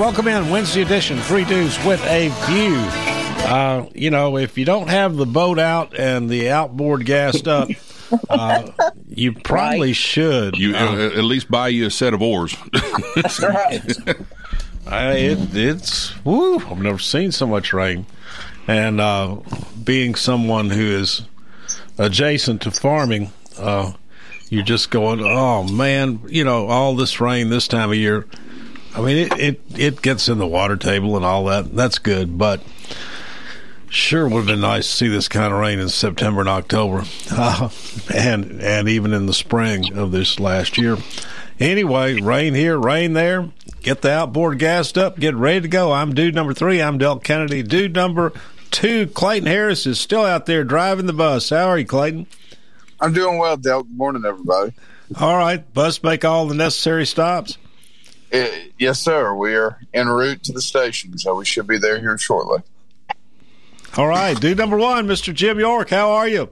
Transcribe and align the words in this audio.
Welcome 0.00 0.26
in 0.28 0.48
Wednesday 0.48 0.80
edition, 0.80 1.18
Three 1.18 1.44
Dudes 1.44 1.76
with 1.84 2.02
a 2.06 2.28
View. 2.46 2.74
Uh, 3.46 3.84
you 3.94 4.10
know, 4.10 4.38
if 4.38 4.56
you 4.56 4.64
don't 4.64 4.88
have 4.88 5.14
the 5.14 5.26
boat 5.26 5.58
out 5.58 5.94
and 5.94 6.30
the 6.30 6.48
outboard 6.48 7.04
gassed 7.04 7.46
up, 7.46 7.68
uh, 8.30 8.66
you 9.08 9.34
probably 9.34 9.92
should. 9.92 10.56
You 10.56 10.74
Uh, 10.74 10.78
uh, 10.78 11.18
at 11.18 11.24
least 11.24 11.50
buy 11.50 11.68
you 11.68 11.84
a 11.84 11.90
set 11.90 12.14
of 12.14 12.22
oars. 12.22 12.56
I, 14.86 15.16
it, 15.16 15.54
it's 15.54 16.24
woo. 16.24 16.56
I've 16.60 16.80
never 16.80 16.98
seen 16.98 17.30
so 17.30 17.46
much 17.46 17.74
rain, 17.74 18.06
and 18.66 19.02
uh, 19.02 19.36
being 19.84 20.14
someone 20.14 20.70
who 20.70 20.96
is 20.96 21.22
adjacent 21.98 22.62
to 22.62 22.70
farming, 22.70 23.32
uh, 23.58 23.92
you're 24.48 24.64
just 24.64 24.90
going, 24.90 25.20
oh 25.22 25.64
man, 25.64 26.20
you 26.26 26.42
know, 26.42 26.68
all 26.68 26.96
this 26.96 27.20
rain 27.20 27.50
this 27.50 27.68
time 27.68 27.90
of 27.90 27.96
year. 27.96 28.24
I 28.94 29.00
mean, 29.00 29.16
it, 29.18 29.38
it 29.38 29.60
it 29.76 30.02
gets 30.02 30.28
in 30.28 30.38
the 30.38 30.46
water 30.46 30.76
table 30.76 31.16
and 31.16 31.24
all 31.24 31.44
that. 31.44 31.74
That's 31.74 31.98
good, 31.98 32.36
but 32.36 32.60
sure 33.88 34.28
would 34.28 34.38
have 34.38 34.46
been 34.46 34.60
nice 34.60 34.88
to 34.88 34.96
see 34.96 35.08
this 35.08 35.28
kind 35.28 35.52
of 35.52 35.60
rain 35.60 35.78
in 35.78 35.88
September 35.88 36.40
and 36.40 36.48
October, 36.48 37.04
uh, 37.30 37.68
and 38.14 38.60
and 38.60 38.88
even 38.88 39.12
in 39.12 39.26
the 39.26 39.34
spring 39.34 39.96
of 39.96 40.12
this 40.12 40.40
last 40.40 40.76
year. 40.76 40.96
Anyway, 41.58 42.20
rain 42.20 42.54
here, 42.54 42.78
rain 42.78 43.12
there. 43.12 43.50
Get 43.82 44.02
the 44.02 44.10
outboard 44.10 44.58
gassed 44.58 44.98
up. 44.98 45.18
Get 45.18 45.34
ready 45.34 45.60
to 45.62 45.68
go. 45.68 45.92
I'm 45.92 46.14
dude 46.14 46.34
number 46.34 46.54
three. 46.54 46.82
I'm 46.82 46.98
Del 46.98 47.18
Kennedy. 47.18 47.62
Dude 47.62 47.94
number 47.94 48.32
two, 48.70 49.06
Clayton 49.08 49.46
Harris 49.46 49.86
is 49.86 50.00
still 50.00 50.24
out 50.24 50.46
there 50.46 50.64
driving 50.64 51.06
the 51.06 51.12
bus. 51.12 51.50
How 51.50 51.68
are 51.68 51.78
you, 51.78 51.86
Clayton? 51.86 52.26
I'm 53.00 53.12
doing 53.12 53.38
well, 53.38 53.56
Del. 53.56 53.84
Good 53.84 53.96
morning, 53.96 54.24
everybody. 54.24 54.72
All 55.18 55.36
right, 55.36 55.72
bus 55.74 56.02
make 56.02 56.24
all 56.24 56.46
the 56.46 56.54
necessary 56.54 57.06
stops. 57.06 57.58
Uh, 58.32 58.46
yes, 58.78 59.00
sir. 59.00 59.34
We 59.34 59.54
are 59.56 59.78
en 59.92 60.08
route 60.08 60.42
to 60.44 60.52
the 60.52 60.60
station, 60.62 61.18
so 61.18 61.34
we 61.34 61.44
should 61.44 61.66
be 61.66 61.78
there 61.78 61.98
here 61.98 62.16
shortly. 62.18 62.62
All 63.96 64.06
right, 64.06 64.38
dude 64.40 64.56
number 64.58 64.76
one, 64.76 65.06
Mr. 65.08 65.34
Jim 65.34 65.58
York. 65.58 65.90
How 65.90 66.10
are 66.12 66.28
you? 66.28 66.48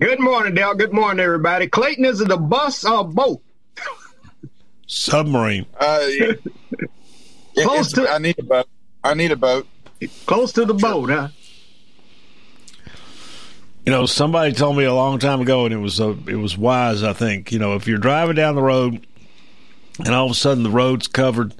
Good 0.00 0.20
morning, 0.20 0.54
Dale. 0.54 0.74
Good 0.74 0.92
morning, 0.92 1.24
everybody. 1.24 1.68
Clayton, 1.68 2.04
is 2.04 2.20
it 2.20 2.30
a 2.30 2.36
bus 2.36 2.84
or 2.84 3.00
a 3.00 3.04
boat? 3.04 3.40
Submarine. 4.86 5.64
Uh, 5.80 5.98
it- 6.02 6.42
Close 7.58 7.92
to- 7.94 8.08
I 8.10 8.18
need 8.18 8.38
a 8.38 8.42
boat. 8.42 8.68
I 9.02 9.14
need 9.14 9.30
a 9.32 9.36
boat. 9.36 9.66
Close 10.26 10.52
to 10.52 10.66
the 10.66 10.74
boat, 10.74 11.08
huh? 11.08 11.28
You 13.86 13.92
know, 13.92 14.04
somebody 14.04 14.52
told 14.52 14.76
me 14.76 14.84
a 14.84 14.92
long 14.92 15.18
time 15.18 15.40
ago, 15.40 15.64
and 15.64 15.72
it 15.72 15.78
was 15.78 16.00
uh, 16.00 16.14
it 16.26 16.34
was 16.36 16.58
wise. 16.58 17.02
I 17.02 17.12
think 17.14 17.52
you 17.52 17.58
know 17.58 17.74
if 17.76 17.86
you're 17.86 17.96
driving 17.98 18.34
down 18.34 18.56
the 18.56 18.62
road, 18.62 19.06
and 19.98 20.08
all 20.08 20.26
of 20.26 20.32
a 20.32 20.34
sudden 20.34 20.62
the 20.62 20.70
road's 20.70 21.06
covered 21.08 21.54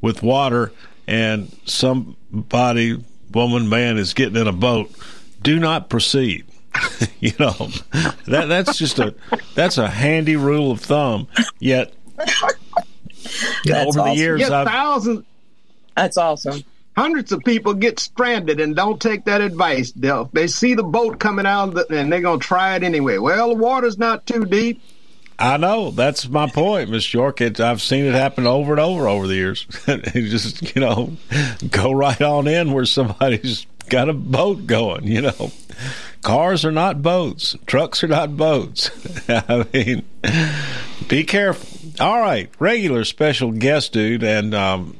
with 0.00 0.22
water, 0.22 0.72
and 1.06 1.54
somebody, 1.64 3.02
woman, 3.32 3.68
man, 3.68 3.98
is 3.98 4.14
getting 4.14 4.36
in 4.40 4.46
a 4.46 4.52
boat, 4.52 4.90
do 5.42 5.58
not 5.58 5.88
proceed. 5.88 6.46
you 7.20 7.32
know, 7.38 7.52
that 8.26 8.46
that's 8.48 8.78
just 8.78 8.98
a 8.98 9.14
that's 9.54 9.76
a 9.78 9.88
handy 9.88 10.36
rule 10.36 10.70
of 10.72 10.80
thumb. 10.80 11.28
Yet, 11.58 11.92
you 12.18 12.24
know, 13.72 13.84
That's 13.84 13.96
over 13.96 14.08
the 14.08 14.16
years, 14.16 14.40
Yet 14.40 14.52
I've 14.52 14.66
thousands, 14.66 15.24
That's 15.94 16.16
awesome. 16.16 16.62
hundreds 16.96 17.30
of 17.32 17.40
people 17.44 17.74
get 17.74 18.00
stranded 18.00 18.58
and 18.58 18.74
don't 18.74 19.00
take 19.00 19.26
that 19.26 19.40
advice, 19.42 19.92
Del. 19.92 20.30
They 20.32 20.46
see 20.46 20.74
the 20.74 20.82
boat 20.82 21.18
coming 21.20 21.46
out 21.46 21.74
the- 21.74 21.86
and 21.90 22.10
they're 22.12 22.20
going 22.22 22.40
to 22.40 22.46
try 22.46 22.74
it 22.76 22.82
anyway. 22.82 23.18
Well, 23.18 23.50
the 23.50 23.54
water's 23.54 23.98
not 23.98 24.26
too 24.26 24.44
deep. 24.46 24.80
I 25.42 25.56
know 25.56 25.90
that's 25.90 26.28
my 26.28 26.48
point, 26.48 26.88
Miss 26.88 27.12
York. 27.12 27.40
It, 27.40 27.58
I've 27.58 27.82
seen 27.82 28.04
it 28.04 28.14
happen 28.14 28.46
over 28.46 28.72
and 28.72 28.80
over 28.80 29.08
over 29.08 29.26
the 29.26 29.34
years. 29.34 29.66
just 30.14 30.76
you 30.76 30.80
know 30.80 31.16
go 31.68 31.90
right 31.90 32.22
on 32.22 32.46
in 32.46 32.72
where 32.72 32.84
somebody's 32.84 33.66
got 33.88 34.08
a 34.08 34.12
boat 34.12 34.68
going. 34.68 35.08
You 35.08 35.22
know, 35.22 35.50
cars 36.22 36.64
are 36.64 36.70
not 36.70 37.02
boats, 37.02 37.56
trucks 37.66 38.04
are 38.04 38.08
not 38.08 38.36
boats. 38.36 38.90
I 39.28 39.66
mean, 39.72 40.04
be 41.08 41.24
careful. 41.24 41.68
All 41.98 42.20
right, 42.20 42.48
regular 42.60 43.04
special 43.04 43.50
guest 43.50 43.92
dude, 43.92 44.22
and 44.22 44.54
um, 44.54 44.96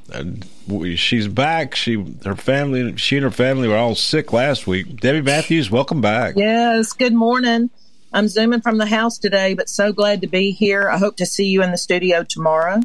she's 0.97 1.28
back. 1.28 1.76
She 1.76 2.04
her 2.24 2.34
family, 2.34 2.97
she 2.97 3.16
and 3.16 3.22
her 3.22 3.30
family 3.30 3.69
were 3.69 3.76
all 3.76 3.94
sick 3.94 4.32
last 4.32 4.66
week. 4.66 4.97
Debbie 4.97 5.22
Matthews, 5.22 5.70
welcome 5.70 6.00
back. 6.00 6.34
Yes, 6.36 6.92
good 6.94 7.14
morning. 7.14 7.70
I'm 8.12 8.28
zooming 8.28 8.61
from 8.61 8.78
the 8.78 8.87
house 8.87 9.19
today, 9.19 9.55
but 9.55 9.69
so 9.69 9.93
glad 9.93 10.21
to 10.21 10.27
be 10.27 10.50
here. 10.53 10.89
I 10.91 10.99
hope 10.99 11.17
to 11.17 11.27
see 11.27 11.47
you 11.47 11.62
in 11.62 11.71
the 11.71 11.78
studio 11.78 12.25
tomorrow. 12.28 12.81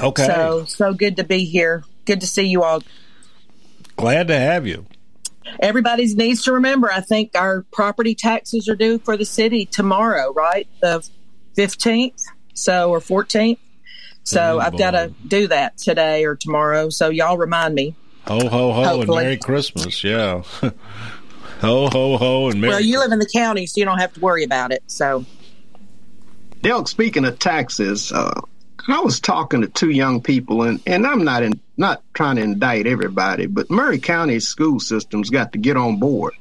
Okay, 0.00 0.26
So, 0.26 0.64
so 0.66 0.92
good 0.92 1.16
to 1.16 1.24
be 1.24 1.44
here. 1.44 1.84
Good 2.04 2.20
to 2.20 2.26
see 2.26 2.46
you 2.46 2.62
all. 2.62 2.82
glad 3.96 4.28
to 4.28 4.38
have 4.38 4.66
you. 4.66 4.86
Everybody 5.60 6.12
needs 6.14 6.44
to 6.44 6.52
remember, 6.52 6.90
I 6.90 7.00
think 7.00 7.32
our 7.34 7.62
property 7.72 8.14
taxes 8.14 8.68
are 8.68 8.76
due 8.76 8.98
for 8.98 9.16
the 9.16 9.24
city 9.24 9.66
tomorrow, 9.66 10.32
right? 10.32 10.66
The 10.80 11.06
15th, 11.56 12.22
so, 12.54 12.90
or 12.90 13.00
14th. 13.00 13.58
So 14.24 14.40
Oh, 14.40 14.58
I've 14.60 14.78
got 14.78 14.92
to 14.92 15.12
do 15.26 15.48
that 15.48 15.78
today 15.78 16.24
or 16.24 16.36
tomorrow. 16.36 16.90
So 16.90 17.10
y'all 17.10 17.36
remind 17.38 17.74
me. 17.74 17.94
Ho 18.28 18.38
ho 18.48 18.72
ho 18.72 19.00
and 19.00 19.10
Merry 19.10 19.36
Christmas. 19.36 20.04
Yeah. 20.04 20.42
ho 21.62 21.88
ho 21.88 22.16
ho 22.16 22.50
and 22.50 22.60
Merry 22.60 22.72
Well, 22.72 22.80
you 22.80 22.98
live 22.98 23.12
in 23.12 23.20
the 23.20 23.30
county, 23.32 23.66
so 23.66 23.78
you 23.78 23.84
don't 23.84 23.98
have 23.98 24.12
to 24.14 24.20
worry 24.20 24.42
about 24.42 24.72
it. 24.72 24.82
So, 24.88 25.24
Del, 26.60 26.84
speaking 26.86 27.24
of 27.24 27.38
taxes, 27.38 28.10
uh, 28.10 28.40
I 28.88 29.00
was 29.00 29.20
talking 29.20 29.60
to 29.60 29.68
two 29.68 29.90
young 29.90 30.20
people, 30.20 30.62
and, 30.62 30.80
and 30.86 31.06
I'm 31.06 31.22
not 31.22 31.44
in, 31.44 31.60
not 31.76 32.02
trying 32.14 32.36
to 32.36 32.42
indict 32.42 32.88
everybody, 32.88 33.46
but 33.46 33.70
Maury 33.70 34.00
County's 34.00 34.48
school 34.48 34.80
system's 34.80 35.30
got 35.30 35.52
to 35.52 35.58
get 35.58 35.76
on 35.76 35.98
board. 35.98 36.34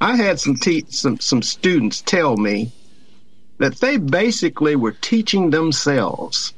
I 0.00 0.16
had 0.16 0.40
some 0.40 0.56
te- 0.56 0.86
some 0.88 1.18
some 1.20 1.42
students 1.42 2.00
tell 2.00 2.36
me 2.36 2.72
that 3.58 3.80
they 3.80 3.98
basically 3.98 4.76
were 4.76 4.92
teaching 4.92 5.50
themselves 5.50 6.54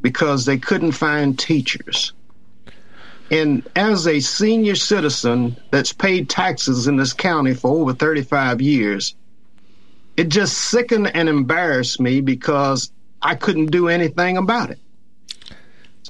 because 0.00 0.44
they 0.44 0.58
couldn't 0.58 0.92
find 0.92 1.38
teachers. 1.38 2.12
And 3.30 3.68
as 3.76 4.06
a 4.06 4.20
senior 4.20 4.74
citizen 4.74 5.56
that's 5.70 5.92
paid 5.92 6.30
taxes 6.30 6.86
in 6.86 6.96
this 6.96 7.12
county 7.12 7.54
for 7.54 7.70
over 7.70 7.92
35 7.92 8.60
years, 8.60 9.14
it 10.16 10.30
just 10.30 10.56
sickened 10.56 11.14
and 11.14 11.28
embarrassed 11.28 12.00
me 12.00 12.20
because 12.20 12.90
I 13.20 13.34
couldn't 13.34 13.66
do 13.66 13.88
anything 13.88 14.36
about 14.36 14.70
it. 14.70 14.78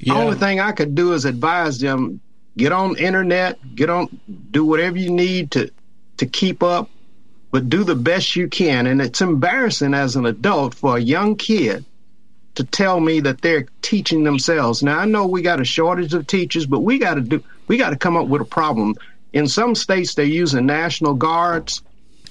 Yeah. 0.00 0.14
Only 0.14 0.36
thing 0.36 0.60
I 0.60 0.72
could 0.72 0.94
do 0.94 1.12
is 1.12 1.24
advise 1.24 1.80
them 1.80 2.20
get 2.56 2.72
on 2.72 2.96
internet, 2.96 3.58
get 3.74 3.90
on, 3.90 4.20
do 4.50 4.64
whatever 4.64 4.98
you 4.98 5.10
need 5.10 5.50
to 5.52 5.70
to 6.18 6.26
keep 6.26 6.62
up, 6.62 6.90
but 7.50 7.68
do 7.68 7.84
the 7.84 7.94
best 7.94 8.36
you 8.36 8.48
can. 8.48 8.86
And 8.86 9.00
it's 9.00 9.20
embarrassing 9.20 9.94
as 9.94 10.16
an 10.16 10.26
adult 10.26 10.74
for 10.74 10.96
a 10.96 11.00
young 11.00 11.36
kid 11.36 11.84
to 12.58 12.64
tell 12.64 13.00
me 13.00 13.20
that 13.20 13.40
they're 13.40 13.66
teaching 13.82 14.24
themselves. 14.24 14.82
Now 14.82 14.98
I 14.98 15.06
know 15.06 15.26
we 15.26 15.42
got 15.42 15.60
a 15.60 15.64
shortage 15.64 16.14
of 16.14 16.26
teachers, 16.26 16.66
but 16.66 16.80
we 16.80 16.98
got 16.98 17.14
to 17.14 17.22
do 17.22 17.42
we 17.68 17.78
got 17.78 17.90
to 17.90 17.96
come 17.96 18.16
up 18.16 18.28
with 18.28 18.42
a 18.42 18.46
problem. 18.60 18.94
In 19.32 19.48
some 19.48 19.74
states, 19.74 20.14
they're 20.14 20.24
using 20.24 20.66
national 20.66 21.14
guards 21.14 21.82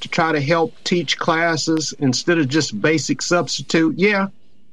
to 0.02 0.08
try 0.10 0.32
to 0.34 0.42
help 0.42 0.74
teach 0.84 1.18
classes 1.18 1.94
instead 2.00 2.38
of 2.38 2.50
just 2.50 2.80
basic 2.80 3.22
substitute. 3.22 3.98
Yeah, 3.98 4.28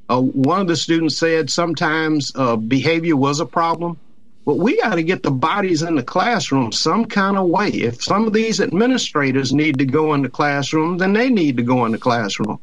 uh, 0.09 0.21
one 0.21 0.61
of 0.61 0.69
the 0.69 0.77
students 0.77 1.17
said 1.17 1.51
sometimes 1.51 2.33
uh, 2.35 2.57
behavior 2.57 3.17
was 3.17 3.41
a 3.41 3.47
problem, 3.47 3.99
But 4.45 4.57
we 4.59 4.77
got 4.81 4.97
to 4.97 5.03
get 5.03 5.23
the 5.23 5.31
bodies 5.31 5.83
in 5.83 5.95
the 5.95 6.03
classroom 6.03 6.73
some 6.73 7.07
kind 7.07 7.39
of 7.39 7.49
way. 7.49 7.69
If 7.71 8.03
some 8.03 8.27
of 8.27 8.33
these 8.35 8.61
administrators 8.61 9.53
need 9.53 9.79
to 9.79 9.87
go 9.87 10.13
in 10.15 10.23
the 10.23 10.29
classroom, 10.29 10.99
then 10.99 11.15
they 11.15 11.31
need 11.31 11.57
to 11.57 11.63
go 11.63 11.87
in 11.87 11.93
the 11.93 11.99
classroom. 11.99 12.59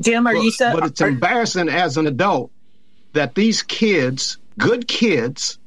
Jim, 0.00 0.26
are 0.26 0.34
but, 0.34 0.42
you 0.42 0.50
so? 0.50 0.72
but 0.74 0.86
it's 0.86 1.00
are- 1.00 1.08
embarrassing 1.08 1.68
as 1.68 1.96
an 1.96 2.06
adult 2.06 2.50
that 3.12 3.34
these 3.34 3.62
kids, 3.62 4.38
good 4.58 4.88
kids, 4.88 5.58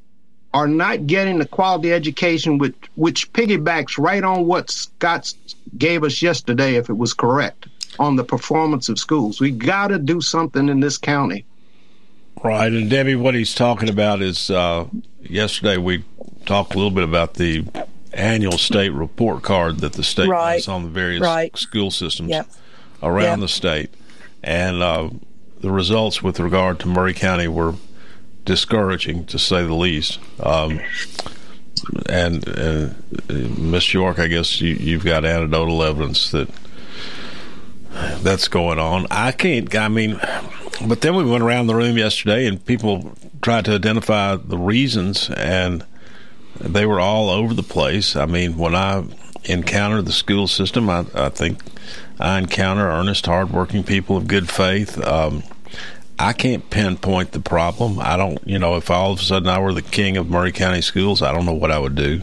are 0.53 0.67
not 0.67 1.05
getting 1.05 1.37
the 1.37 1.45
quality 1.45 1.91
education 1.91 2.57
which, 2.57 2.75
which 2.95 3.31
piggybacks 3.33 3.97
right 3.97 4.23
on 4.23 4.45
what 4.47 4.71
Scott 4.71 5.33
gave 5.77 6.03
us 6.03 6.21
yesterday, 6.21 6.75
if 6.75 6.89
it 6.89 6.97
was 6.97 7.13
correct, 7.13 7.67
on 7.99 8.15
the 8.15 8.23
performance 8.23 8.87
of 8.87 8.97
schools. 8.97 9.41
We 9.41 9.51
got 9.51 9.87
to 9.87 9.99
do 9.99 10.21
something 10.21 10.69
in 10.69 10.79
this 10.79 10.97
county. 10.97 11.45
Right, 12.43 12.71
and 12.71 12.89
Debbie, 12.89 13.15
what 13.15 13.33
he's 13.35 13.53
talking 13.53 13.89
about 13.89 14.21
is 14.21 14.49
uh, 14.49 14.85
yesterday 15.21 15.77
we 15.77 16.03
talked 16.45 16.73
a 16.73 16.77
little 16.77 16.91
bit 16.91 17.03
about 17.03 17.33
the 17.33 17.65
annual 18.13 18.57
state 18.57 18.91
report 18.93 19.43
card 19.43 19.79
that 19.79 19.93
the 19.93 20.03
state 20.03 20.29
Right. 20.29 20.53
has 20.53 20.67
on 20.69 20.83
the 20.83 20.89
various 20.89 21.21
Right. 21.21 21.55
school 21.57 21.91
systems 21.91 22.29
Yep. 22.29 22.47
Around 23.03 23.23
Yep. 23.23 23.39
the 23.39 23.47
state, 23.47 23.89
and 24.43 24.81
uh, 24.81 25.09
the 25.61 25.71
results 25.71 26.21
with 26.23 26.39
regard 26.39 26.79
to 26.79 26.87
Maury 26.87 27.13
County 27.13 27.47
were 27.47 27.75
discouraging, 28.45 29.25
to 29.25 29.37
say 29.39 29.63
the 29.65 29.73
least. 29.73 30.19
Um, 30.41 30.79
and 32.09 32.47
uh, 32.47 32.89
Miss 33.29 33.93
York, 33.93 34.17
I 34.19 34.27
guess 34.27 34.59
you, 34.61 34.73
you've 34.75 35.03
got 35.05 35.25
anecdotal 35.25 35.83
evidence 35.83 36.31
that 36.31 36.49
that's 38.21 38.47
going 38.47 38.79
on. 38.79 39.07
I 39.11 39.31
can't. 39.31 39.73
I 39.75 39.87
mean, 39.87 40.19
but 40.87 41.01
then 41.01 41.15
we 41.15 41.23
went 41.23 41.43
around 41.43 41.67
the 41.67 41.75
room 41.75 41.97
yesterday, 41.97 42.45
and 42.47 42.63
people 42.65 43.13
tried 43.41 43.65
to 43.65 43.71
identify 43.73 44.35
the 44.35 44.57
reasons, 44.57 45.29
and 45.29 45.85
they 46.59 46.85
were 46.85 46.99
all 46.99 47.29
over 47.29 47.53
the 47.53 47.63
place. 47.63 48.15
I 48.15 48.25
mean, 48.25 48.57
when 48.57 48.75
I 48.75 49.03
encountered 49.45 50.05
the 50.05 50.11
school 50.11 50.47
system, 50.47 50.89
I, 50.89 51.05
I 51.13 51.29
think 51.29 51.59
I 52.19 52.39
encounter 52.39 52.89
earnest, 52.89 53.25
hardworking 53.25 53.83
people 53.83 54.17
of 54.17 54.27
good 54.27 54.49
faith. 54.49 54.97
Um, 55.03 55.43
I 56.17 56.31
can't 56.33 56.69
pinpoint 56.69 57.33
the 57.33 57.41
problem. 57.41 57.99
I 57.99 58.15
don't, 58.15 58.39
you 58.47 58.57
know, 58.57 58.77
if 58.77 58.89
all 58.89 59.11
of 59.11 59.19
a 59.19 59.23
sudden 59.23 59.49
I 59.49 59.59
were 59.59 59.73
the 59.73 59.81
king 59.81 60.15
of 60.15 60.29
Maury 60.29 60.53
County 60.53 60.81
schools, 60.81 61.21
I 61.21 61.33
don't 61.33 61.45
know 61.45 61.53
what 61.53 61.71
I 61.71 61.79
would 61.79 61.95
do. 61.95 62.21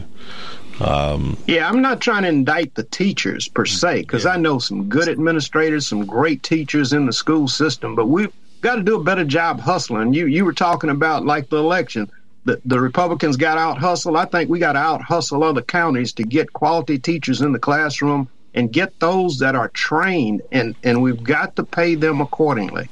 Um, 0.79 1.37
Yeah, 1.45 1.69
I'm 1.69 1.81
not 1.81 2.01
trying 2.01 2.23
to 2.23 2.29
indict 2.29 2.73
the 2.73 2.83
teachers 2.83 3.47
per 3.47 3.65
se, 3.65 4.01
because 4.01 4.25
I 4.25 4.37
know 4.37 4.57
some 4.57 4.89
good 4.89 5.07
administrators, 5.07 5.85
some 5.85 6.05
great 6.05 6.41
teachers 6.41 6.93
in 6.93 7.05
the 7.05 7.13
school 7.13 7.47
system, 7.47 7.93
but 7.93 8.07
we've 8.07 8.33
got 8.61 8.75
to 8.75 8.83
do 8.83 8.99
a 8.99 9.03
better 9.03 9.25
job 9.25 9.59
hustling. 9.59 10.13
You 10.13 10.25
you 10.25 10.43
were 10.43 10.53
talking 10.53 10.89
about 10.89 11.25
like 11.25 11.49
the 11.49 11.57
election. 11.57 12.09
The, 12.45 12.59
the 12.65 12.79
Republicans 12.79 13.37
got 13.37 13.57
out 13.57 13.77
hustle. 13.77 14.17
I 14.17 14.25
think 14.25 14.49
we 14.49 14.59
got 14.59 14.73
to 14.73 14.79
out 14.79 15.01
hustle 15.01 15.43
other 15.43 15.61
counties 15.61 16.11
to 16.13 16.23
get 16.23 16.51
quality 16.51 16.97
teachers 16.97 17.41
in 17.41 17.51
the 17.51 17.59
classroom 17.59 18.27
and 18.53 18.71
get 18.71 18.99
those 18.99 19.39
that 19.39 19.55
are 19.55 19.69
trained, 19.69 20.41
and, 20.51 20.75
and 20.83 21.01
we've 21.01 21.23
got 21.23 21.55
to 21.55 21.63
pay 21.63 21.95
them 21.95 22.21
accordingly. 22.21 22.89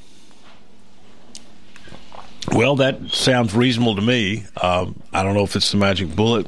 Well, 2.52 2.75
that 2.78 3.12
sounds 3.12 3.54
reasonable 3.54 3.96
to 3.96 4.02
me. 4.02 4.46
Um, 4.62 5.02
I 5.13 5.24
don't 5.24 5.36
know 5.36 5.44
if 5.44 5.56
it's 5.56 5.72
the 5.72 5.78
magic 5.78 6.16
bullet. 6.16 6.48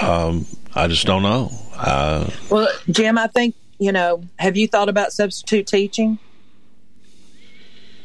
Um, 0.00 0.46
I 0.74 0.86
just 0.86 1.06
don't 1.06 1.22
know. 1.22 1.50
Uh, 1.74 2.30
well, 2.50 2.68
Jim, 2.90 3.18
I 3.18 3.26
think 3.26 3.54
you 3.78 3.92
know. 3.92 4.22
Have 4.38 4.56
you 4.56 4.68
thought 4.68 4.88
about 4.88 5.12
substitute 5.12 5.66
teaching? 5.66 6.18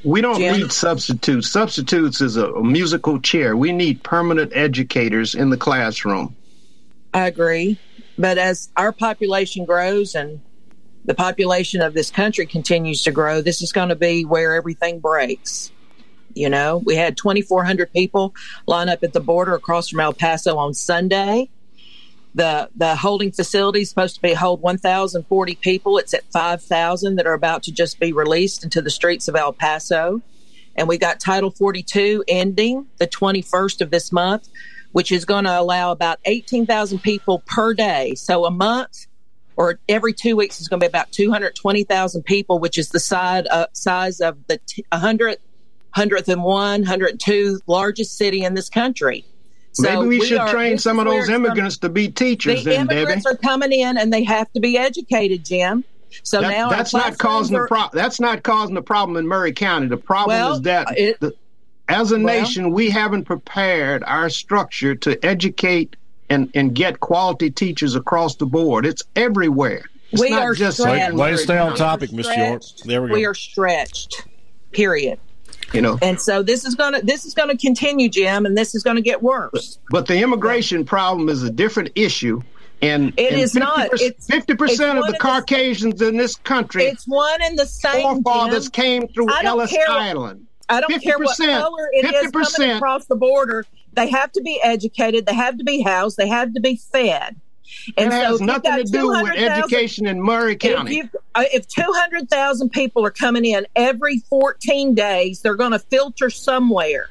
We 0.03 0.21
don't 0.21 0.39
Jim? 0.39 0.57
need 0.57 0.71
substitutes. 0.71 1.49
Substitutes 1.49 2.21
is 2.21 2.37
a, 2.37 2.47
a 2.47 2.63
musical 2.63 3.19
chair. 3.19 3.55
We 3.55 3.71
need 3.71 4.01
permanent 4.03 4.51
educators 4.55 5.35
in 5.35 5.51
the 5.51 5.57
classroom. 5.57 6.35
I 7.13 7.27
agree. 7.27 7.77
But 8.17 8.37
as 8.37 8.69
our 8.77 8.91
population 8.91 9.65
grows 9.65 10.15
and 10.15 10.41
the 11.05 11.15
population 11.15 11.81
of 11.81 11.93
this 11.93 12.11
country 12.11 12.45
continues 12.45 13.03
to 13.03 13.11
grow, 13.11 13.41
this 13.41 13.61
is 13.61 13.71
going 13.71 13.89
to 13.89 13.95
be 13.95 14.23
where 14.23 14.55
everything 14.55 14.99
breaks. 14.99 15.71
You 16.33 16.49
know, 16.49 16.77
we 16.77 16.95
had 16.95 17.17
2,400 17.17 17.91
people 17.91 18.33
line 18.65 18.89
up 18.89 19.03
at 19.03 19.13
the 19.13 19.19
border 19.19 19.53
across 19.53 19.89
from 19.89 19.99
El 19.99 20.13
Paso 20.13 20.57
on 20.57 20.73
Sunday. 20.73 21.49
The 22.33 22.69
the 22.75 22.95
holding 22.95 23.31
facility 23.33 23.81
is 23.81 23.89
supposed 23.89 24.15
to 24.15 24.21
be 24.21 24.33
hold 24.33 24.61
1,040 24.61 25.55
people. 25.55 25.97
It's 25.97 26.13
at 26.13 26.23
5,000 26.31 27.15
that 27.17 27.27
are 27.27 27.33
about 27.33 27.63
to 27.63 27.73
just 27.73 27.99
be 27.99 28.13
released 28.13 28.63
into 28.63 28.81
the 28.81 28.89
streets 28.89 29.27
of 29.27 29.35
El 29.35 29.51
Paso. 29.51 30.21
And 30.75 30.87
we 30.87 30.97
got 30.97 31.19
Title 31.19 31.51
42 31.51 32.23
ending 32.29 32.87
the 32.97 33.07
21st 33.07 33.81
of 33.81 33.91
this 33.91 34.11
month, 34.13 34.47
which 34.91 35.11
is 35.11 35.25
going 35.25 35.45
to 35.45 35.59
allow 35.59 35.91
about 35.91 36.19
18,000 36.25 36.99
people 36.99 37.39
per 37.45 37.73
day. 37.73 38.13
So 38.15 38.45
a 38.45 38.51
month 38.51 39.07
or 39.55 39.79
every 39.87 40.13
two 40.13 40.35
weeks 40.35 40.59
is 40.61 40.67
going 40.67 40.79
to 40.79 40.83
be 40.85 40.89
about 40.89 41.11
220,000 41.11 42.23
people, 42.23 42.59
which 42.59 42.77
is 42.77 42.89
the 42.89 42.99
side, 42.99 43.47
uh, 43.47 43.67
size 43.73 44.19
of 44.19 44.37
the 44.47 44.59
t- 44.65 44.85
100th, 44.91 45.37
101, 45.95 46.81
102 46.81 47.59
largest 47.67 48.17
city 48.17 48.43
in 48.43 48.53
this 48.53 48.69
country. 48.69 49.25
So 49.73 49.83
Maybe 49.83 50.19
we, 50.19 50.25
should 50.25 50.39
are- 50.39 50.49
train 50.49 50.77
some 50.77 50.99
of 50.99 51.05
those 51.05 51.29
immigrants 51.29 51.77
to 51.79 51.89
be 51.89 52.09
teachers, 52.09 52.63
the 52.63 52.71
then, 52.71 52.87
Debbie. 52.87 52.99
immigrants 53.01 53.25
are 53.25 53.37
coming 53.37 53.71
in 53.71 53.97
and 53.97 54.11
they 54.11 54.23
have 54.23 54.51
to 54.53 54.59
be 54.59 54.77
educated, 54.77 55.45
Jim. 55.45 55.83
So 56.23 56.41
That- 56.41 56.49
now 56.49 56.69
that's 56.69 56.93
not 56.93 57.17
causing 57.17 57.55
are- 57.55 57.61
the 57.63 57.67
pro- 57.67 57.89
That's 57.93 58.19
not 58.19 58.43
causing 58.43 58.75
the 58.75 58.81
problem 58.81 59.15
in 59.17 59.27
Maury 59.27 59.53
County. 59.53 59.87
The 59.87 59.95
problem 59.95 60.37
Well, 60.37 60.53
is 60.55 60.61
that 60.63 60.87
it- 60.97 61.19
the, 61.21 61.33
as 61.89 62.11
a 62.11 62.15
well- 62.15 62.23
nation, 62.25 62.71
we 62.71 62.89
haven't 62.89 63.25
prepared 63.25 64.03
our 64.05 64.29
structure 64.29 64.95
to 64.95 65.23
educate 65.25 65.95
and, 66.29 66.49
and 66.53 66.73
get 66.73 66.99
quality 66.99 67.49
teachers 67.51 67.95
across 67.95 68.35
the 68.35 68.45
board. 68.45 68.85
It's 68.85 69.03
everywhere. 69.15 69.83
It's 70.11 70.21
We 70.21 70.29
not 70.29 70.43
are 70.43 70.53
just 70.53 70.77
stretched. 70.79 71.11
in 71.11 71.17
way 71.17 71.31
to 71.31 71.37
stay 71.37 71.57
on 71.57 71.75
topic, 71.75 72.09
Mr. 72.11 72.35
York. 72.37 72.61
There 72.85 73.01
we 73.01 73.09
go. 73.09 73.15
We 73.15 73.25
are 73.25 73.33
stretched. 73.33 74.25
Period. 74.71 75.19
You 75.73 75.81
know, 75.81 75.97
And 76.01 76.19
so 76.19 76.43
this 76.43 76.65
is 76.65 76.75
gonna 76.75 77.01
this 77.01 77.25
is 77.25 77.33
gonna 77.33 77.55
continue, 77.57 78.09
Jim, 78.09 78.45
and 78.45 78.57
this 78.57 78.75
is 78.75 78.83
gonna 78.83 78.99
get 79.01 79.21
worse. 79.23 79.79
but 79.89 80.05
the 80.05 80.19
immigration 80.21 80.83
problem 80.83 81.29
is 81.29 81.43
a 81.43 81.49
different 81.49 81.91
issue. 81.95 82.41
And 82.81 83.13
It 83.15 83.31
and 83.33 83.41
is 83.41 83.53
not. 83.55 83.93
It's- 84.01 84.25
fifty 84.27 84.53
percent 84.55 84.97
it's 84.97 85.07
of 85.07 85.07
the 85.07 85.07
of 85.07 85.13
the- 85.13 85.19
Caucasians 85.19 86.01
in 86.01 86.17
this 86.17 86.35
country 86.35 86.83
It's 86.85 87.05
one 87.07 87.41
and 87.41 87.57
the 87.57 87.65
same. 87.65 88.01
forefathers 88.01 88.65
Jim. 88.69 88.71
came 88.71 89.07
through 89.07 89.27
Ellis 89.43 89.71
care 89.71 89.85
Island. 89.89 90.47
I 90.71 90.81
don't 90.81 91.03
care 91.03 91.19
what 91.19 91.37
color 91.37 91.89
it 91.91 92.05
is 92.05 92.31
50%. 92.31 92.55
coming 92.55 92.71
across 92.77 93.05
the 93.05 93.15
border. 93.15 93.65
They 93.93 94.09
have 94.09 94.31
to 94.31 94.41
be 94.41 94.59
educated. 94.63 95.25
They 95.25 95.33
have 95.33 95.57
to 95.57 95.63
be 95.63 95.81
housed. 95.81 96.17
They 96.17 96.27
have 96.27 96.53
to 96.53 96.61
be 96.61 96.77
fed. 96.77 97.35
And 97.97 98.07
it 98.07 98.11
so 98.11 98.17
has 98.17 98.41
nothing 98.41 98.77
to 98.77 98.83
do 98.83 99.07
with 99.07 99.19
200,000 99.19 99.49
education 99.49 100.07
in 100.07 100.21
Maury 100.21 100.55
County. 100.55 101.03
uh, 101.35 101.43
if 101.53 101.67
200,000 101.67 102.69
people 102.69 103.05
are 103.05 103.11
coming 103.11 103.45
in 103.45 103.65
every 103.75 104.19
14 104.29 104.93
days, 104.93 105.41
they're 105.41 105.55
going 105.55 105.71
to 105.71 105.79
filter 105.79 106.29
somewhere. 106.29 107.09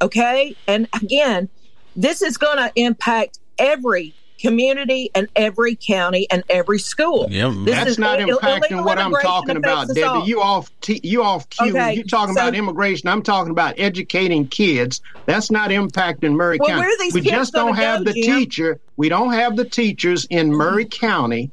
Okay. 0.00 0.56
And 0.66 0.88
again, 0.94 1.48
this 1.96 2.22
is 2.22 2.36
going 2.36 2.58
to 2.58 2.70
impact 2.76 3.38
every 3.58 4.14
community 4.38 5.10
and 5.14 5.28
every 5.36 5.74
county 5.76 6.26
and 6.30 6.42
every 6.48 6.78
school. 6.78 7.26
Yeah, 7.30 7.52
This 7.64 7.74
That's 7.74 7.90
is 7.90 7.98
not 7.98 8.20
Ill- 8.20 8.38
impacting 8.38 8.84
what 8.84 8.98
I'm 8.98 9.12
talking 9.12 9.56
about, 9.56 9.88
Debbie. 9.88 10.02
all. 10.02 10.26
You 10.28 10.40
off 10.40 10.70
t- 10.80 11.00
you 11.02 11.22
off 11.22 11.48
cue. 11.50 11.70
Okay, 11.76 11.94
You're 11.94 12.04
talking 12.04 12.34
so- 12.34 12.40
about 12.40 12.54
immigration. 12.54 13.08
I'm 13.08 13.22
talking 13.22 13.50
about 13.50 13.74
educating 13.78 14.46
kids. 14.46 15.00
That's 15.26 15.50
not 15.50 15.70
impacting 15.70 16.36
Maury 16.36 16.58
Well, 16.60 16.68
County. 16.68 16.80
where 16.80 16.88
are 16.88 16.98
these 16.98 17.14
we 17.14 17.20
just 17.20 17.52
don't 17.52 17.74
have 17.74 18.04
go, 18.04 18.12
the 18.12 18.22
Jim? 18.22 18.38
teacher. 18.38 18.80
We 18.96 19.08
don't 19.08 19.32
have 19.32 19.56
the 19.56 19.64
teachers 19.64 20.26
in 20.30 20.48
mm-hmm. 20.48 20.58
Maury 20.58 20.84
County 20.86 21.50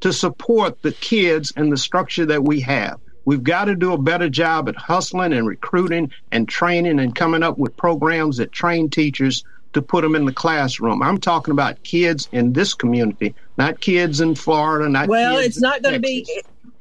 to 0.00 0.12
support 0.12 0.82
the 0.82 0.92
kids 0.92 1.52
and 1.56 1.72
the 1.72 1.76
structure 1.76 2.26
that 2.26 2.44
we 2.44 2.60
have. 2.60 3.00
We've 3.24 3.42
got 3.42 3.64
to 3.64 3.74
do 3.74 3.92
a 3.92 3.98
better 3.98 4.28
job 4.28 4.68
at 4.68 4.76
hustling 4.76 5.32
and 5.32 5.48
recruiting 5.48 6.12
and 6.30 6.48
training 6.48 7.00
and 7.00 7.12
coming 7.12 7.42
up 7.42 7.58
with 7.58 7.76
programs 7.76 8.36
that 8.36 8.52
train 8.52 8.88
teachers 8.88 9.42
to 9.72 9.82
put 9.82 10.02
them 10.02 10.14
in 10.14 10.24
the 10.24 10.32
classroom. 10.32 11.02
I'm 11.02 11.18
talking 11.18 11.52
about 11.52 11.82
kids 11.82 12.28
in 12.32 12.52
this 12.52 12.74
community, 12.74 13.34
not 13.58 13.80
kids 13.80 14.20
in 14.20 14.34
Florida, 14.34 14.88
not 14.88 15.08
Well, 15.08 15.38
it's 15.38 15.60
not 15.60 15.82
going 15.82 15.94
to 15.94 16.00
be. 16.00 16.26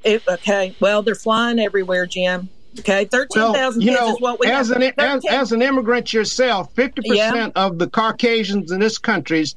It, 0.04 0.24
okay. 0.28 0.76
Well, 0.80 1.02
they're 1.02 1.16
flying 1.16 1.60
everywhere, 1.60 2.06
Jim. 2.06 2.50
Okay, 2.80 3.06
thirteen 3.06 3.54
thousand 3.54 3.82
you 3.82 3.92
kids 3.92 4.02
know, 4.02 4.14
is 4.16 4.20
what 4.22 4.40
we 4.40 4.48
as 4.48 4.68
have. 4.68 4.78
an 4.78 4.84
as, 4.98 5.24
13 5.24 5.32
as 5.32 5.52
an 5.54 5.62
immigrant 5.62 6.12
yourself, 6.14 6.74
fifty 6.76 7.02
Yeah. 7.06 7.32
percent 7.32 7.54
of 7.56 7.80
the 7.80 7.88
Caucasians 7.88 8.72
in 8.72 8.80
this 8.82 8.98
country's 8.98 9.56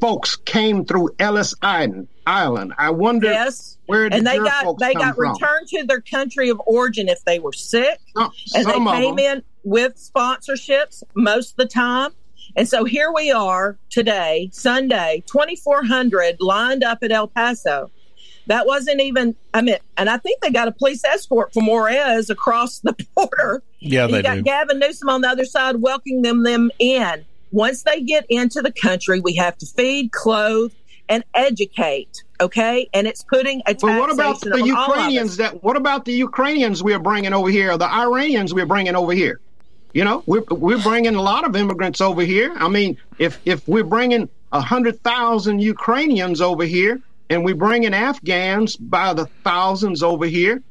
folks 0.00 0.34
came 0.36 0.84
through 0.84 1.10
Ellis 1.20 1.54
Island. 1.62 2.08
Island. 2.26 2.72
I 2.76 2.90
wonder 2.90 3.28
yes, 3.30 3.78
where 3.86 4.08
did 4.08 4.18
and 4.18 4.26
they 4.26 4.38
got 4.38 4.78
they 4.78 4.94
got 4.94 5.14
from? 5.14 5.32
returned 5.32 5.68
to 5.68 5.84
their 5.84 6.00
country 6.00 6.48
of 6.50 6.60
origin 6.66 7.08
if 7.08 7.24
they 7.24 7.38
were 7.38 7.52
sick, 7.52 7.98
Some, 8.16 8.32
and 8.54 8.64
some 8.64 8.84
they 8.84 8.90
came 8.92 9.18
in 9.18 9.42
with 9.64 9.94
sponsorships 9.96 11.02
most 11.14 11.52
of 11.52 11.56
the 11.56 11.66
time. 11.66 12.10
And 12.56 12.68
so 12.68 12.84
here 12.84 13.12
we 13.12 13.30
are 13.30 13.76
today, 13.90 14.50
Sunday, 14.52 15.22
2,400 15.26 16.36
lined 16.40 16.82
up 16.84 16.98
at 17.02 17.12
El 17.12 17.28
Paso. 17.28 17.90
That 18.46 18.66
wasn't 18.66 19.00
even, 19.00 19.36
I 19.54 19.62
mean, 19.62 19.76
and 19.96 20.10
I 20.10 20.16
think 20.16 20.40
they 20.40 20.50
got 20.50 20.66
a 20.66 20.72
police 20.72 21.04
escort 21.04 21.52
from 21.52 21.66
Juarez 21.66 22.30
across 22.30 22.80
the 22.80 22.96
border. 23.14 23.62
Yeah, 23.78 24.06
you 24.06 24.12
they 24.16 24.22
got 24.22 24.34
do. 24.36 24.42
Gavin 24.42 24.78
Newsom 24.78 25.08
on 25.08 25.20
the 25.20 25.28
other 25.28 25.44
side 25.44 25.76
welcoming 25.76 26.22
them, 26.22 26.42
them 26.42 26.70
in. 26.78 27.24
once 27.52 27.82
they 27.82 28.00
get 28.00 28.26
into 28.28 28.60
the 28.62 28.72
country, 28.72 29.20
we 29.20 29.34
have 29.36 29.56
to 29.58 29.66
feed, 29.66 30.12
clothe, 30.12 30.72
and 31.08 31.24
educate. 31.34 32.24
Okay, 32.40 32.88
and 32.94 33.06
it's 33.06 33.22
putting 33.22 33.60
a 33.66 33.74
But 33.74 34.00
what 34.00 34.10
about 34.10 34.40
the 34.40 34.54
on 34.54 34.62
all 34.62 34.64
of 34.64 34.90
us. 34.90 34.96
Ukrainians 34.96 35.36
that 35.36 35.62
what 35.62 35.76
about 35.76 36.06
the 36.06 36.12
Ukrainians 36.12 36.82
we're 36.82 36.98
bringing 36.98 37.34
over 37.34 37.50
here, 37.50 37.76
the 37.76 37.92
Iranians 37.92 38.54
we're 38.54 38.66
bringing 38.66 38.96
over 38.96 39.12
here? 39.12 39.40
You 39.92 40.04
know, 40.04 40.22
we're 40.26 40.44
we're 40.50 40.82
bringing 40.82 41.16
a 41.16 41.22
lot 41.22 41.44
of 41.44 41.56
immigrants 41.56 42.00
over 42.00 42.22
here. 42.22 42.52
I 42.56 42.68
mean, 42.68 42.96
if 43.18 43.40
if 43.44 43.66
we're 43.66 43.84
bringing 43.84 44.28
a 44.52 44.60
hundred 44.60 45.02
thousand 45.02 45.60
Ukrainians 45.60 46.40
over 46.40 46.64
here, 46.64 47.00
and 47.28 47.44
we're 47.44 47.54
bringing 47.54 47.94
Afghans 47.94 48.76
by 48.76 49.14
the 49.14 49.26
thousands 49.44 50.02
over 50.02 50.26
here, 50.26 50.62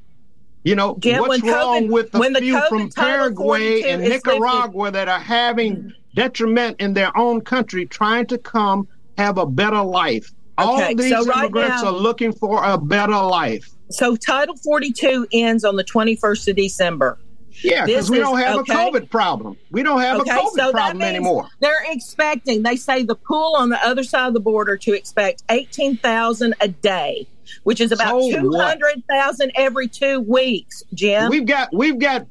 you 0.63 0.75
know, 0.75 0.95
Jim, 0.99 1.19
what's 1.21 1.41
when 1.43 1.53
wrong 1.53 1.88
with 1.89 2.11
the 2.11 2.19
few 2.39 2.55
COVID 2.55 2.69
from 2.69 2.89
Paraguay 2.91 3.81
and 3.83 4.03
is 4.03 4.09
lifted- 4.09 4.33
Nicaragua 4.33 4.91
that 4.91 5.07
are 5.07 5.19
having 5.19 5.75
mm. 5.75 5.93
detriment 6.15 6.79
in 6.79 6.93
their 6.93 7.15
own 7.17 7.41
country, 7.41 7.85
trying 7.85 8.25
to 8.27 8.38
come 8.38 8.88
have 9.17 9.38
a 9.38 9.45
better 9.45 9.81
life? 9.81 10.31
All 10.57 10.81
Okay, 10.81 10.93
these 10.93 11.11
so 11.11 11.25
right 11.25 11.45
immigrants 11.45 11.81
now- 11.81 11.89
are 11.89 11.93
looking 11.93 12.33
for 12.33 12.63
a 12.63 12.77
better 12.77 13.15
life. 13.15 13.69
So 13.91 14.15
Title 14.15 14.55
42 14.57 15.27
ends 15.33 15.63
on 15.63 15.75
the 15.75 15.83
21st 15.83 16.49
of 16.49 16.55
December. 16.57 17.17
Yeah, 17.63 17.86
because 17.86 18.10
we 18.10 18.20
don't 18.20 18.38
have 18.39 18.58
okay. 18.60 18.74
a 18.74 18.75
COVID 18.92 19.10
problem. 19.10 19.58
We 19.72 19.84
don't 19.84 20.00
have 20.01 20.22
Okay, 20.22 20.32
a 20.32 20.34
COVID 20.36 20.51
so 20.51 20.72
problem 20.72 21.01
anymore. 21.01 21.48
they're 21.60 21.84
expecting. 21.92 22.63
They 22.63 22.75
say 22.75 23.04
the 23.04 23.16
pool 23.16 23.56
on 23.58 23.70
the 23.70 23.84
other 23.86 24.04
side 24.04 24.28
of 24.28 24.34
the 24.34 24.39
border 24.39 24.78
to 24.78 24.94
expect 24.94 25.44
eighteen 25.50 25.98
thousand 25.98 26.56
a 26.62 26.68
day, 26.68 27.28
which 27.63 27.82
is 27.82 27.92
about 27.92 28.08
So 28.10 28.16
what? 28.18 28.32
two 28.32 28.51
hundred 28.54 29.04
thousand 29.10 29.51
every 29.56 29.88
two 29.88 30.20
weeks. 30.22 30.84
Jim, 30.94 31.30
We've 31.30 31.46
got 31.46 31.70
we've 31.74 32.00
got 32.00 32.28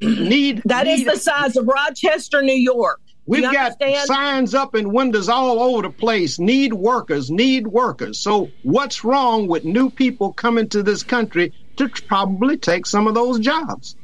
need 0.00 0.62
that 0.66 0.86
is 0.86 1.00
need- 1.00 1.08
the 1.08 1.16
size 1.16 1.56
of 1.56 1.66
Rochester, 1.66 2.42
New 2.42 2.52
York. 2.54 3.00
We've 3.26 3.42
got 3.44 3.72
understand? 3.80 4.06
signs 4.08 4.54
up 4.54 4.74
in 4.74 4.92
windows 4.92 5.28
all 5.28 5.60
over 5.60 5.82
the 5.82 5.90
place. 5.90 6.40
Need 6.40 6.72
workers, 6.74 7.30
need 7.30 7.64
workers. 7.68 8.18
So 8.18 8.50
what's 8.64 9.04
wrong 9.04 9.46
with 9.46 9.64
new 9.64 9.88
people 9.88 10.32
coming 10.32 10.68
to 10.70 10.82
this 10.82 11.04
country 11.04 11.52
to 11.76 11.88
probably 12.08 12.56
take 12.56 12.86
some 12.86 13.06
of 13.06 13.14
those 13.14 13.38
jobs? 13.38 13.94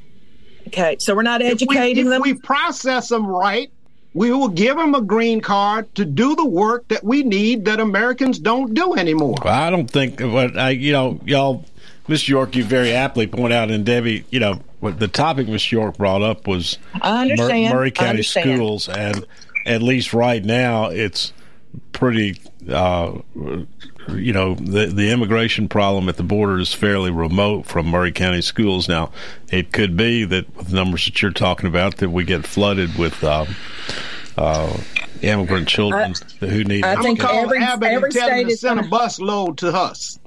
Okay, 0.69 0.97
so 0.99 1.15
we're 1.15 1.23
not 1.23 1.43
If 1.43 1.47
we, 1.47 1.53
educating 1.77 2.07
if 2.07 2.11
them. 2.11 2.23
we 2.23 2.35
process 2.35 3.09
them 3.09 3.27
right, 3.27 3.71
we 4.15 4.33
will 4.33 4.49
give 4.49 4.77
them 4.77 4.95
a 4.95 5.01
green 5.01 5.41
card 5.41 5.95
to 5.95 6.05
do 6.05 6.35
the 6.35 6.45
work 6.45 6.89
that 6.89 7.05
we 7.05 7.23
need 7.23 7.65
that 7.67 7.81
Americans 7.81 8.39
don't 8.39 8.75
do 8.75 8.95
anymore. 8.95 9.37
Well, 9.45 9.55
I 9.55 9.71
don't 9.71 9.91
think 9.91 10.21
what 10.21 10.59
I, 10.59 10.71
you 10.71 10.93
know, 10.93 11.21
y'all, 11.25 11.65
Miss 12.09 12.29
York, 12.29 12.57
you 12.57 12.65
very 12.65 12.93
aptly 12.93 13.27
point 13.27 13.53
out, 13.53 13.71
and 13.71 13.85
Debbie, 13.85 14.25
you 14.31 14.41
know, 14.41 14.61
what 14.81 14.99
the 14.99 15.09
topic 15.09 15.49
Miss 15.49 15.71
York 15.71 15.97
brought 15.99 16.23
up 16.23 16.47
was 16.47 16.79
I 17.01 17.23
understand. 17.23 17.75
Maury 17.75 17.91
County 17.91 18.11
understand. 18.11 18.57
schools, 18.57 18.89
and 18.89 19.27
at 19.67 19.83
least 19.83 20.13
right 20.15 20.45
now, 20.45 20.87
it's 20.87 21.33
pretty. 21.93 22.41
Uh, 22.71 23.19
you 24.09 24.33
know, 24.33 24.55
the 24.55 24.87
the 24.87 25.11
immigration 25.11 25.69
problem 25.69 26.09
at 26.09 26.17
the 26.17 26.23
border 26.23 26.59
is 26.59 26.73
fairly 26.73 27.11
remote 27.11 27.67
from 27.67 27.87
Maury 27.87 28.13
County 28.13 28.41
schools. 28.43 28.89
Now, 28.89 29.11
it 29.51 29.73
could 29.73 29.97
be 29.97 30.25
that 30.25 30.55
with 30.57 30.69
the 30.69 30.77
numbers 30.77 31.05
that 31.07 31.21
you're 31.23 31.31
talking 31.33 31.69
about, 31.69 31.97
that 31.99 32.11
we 32.11 32.25
get 32.25 32.47
flooded 32.47 32.97
with. 32.97 33.23
Um, 33.25 33.49
uh, 34.39 34.77
immigrant 35.23 35.67
children 35.67 36.13
who 36.41 36.63
need 36.63 36.85
I 36.85 36.93
I'm 36.93 37.03
think 37.03 37.21
gonna 37.21 37.39
every- 37.41 37.59
Abbott 37.59 37.91
every 37.91 38.11
tell 38.11 38.29
state 38.29 38.45
to 38.49 38.53
is 38.53 38.61
send 38.61 38.79
a 38.79 38.83
gonna- 38.83 38.91
bus 38.91 39.19
load 39.19 39.57
to 39.59 39.69
us. 39.69 40.19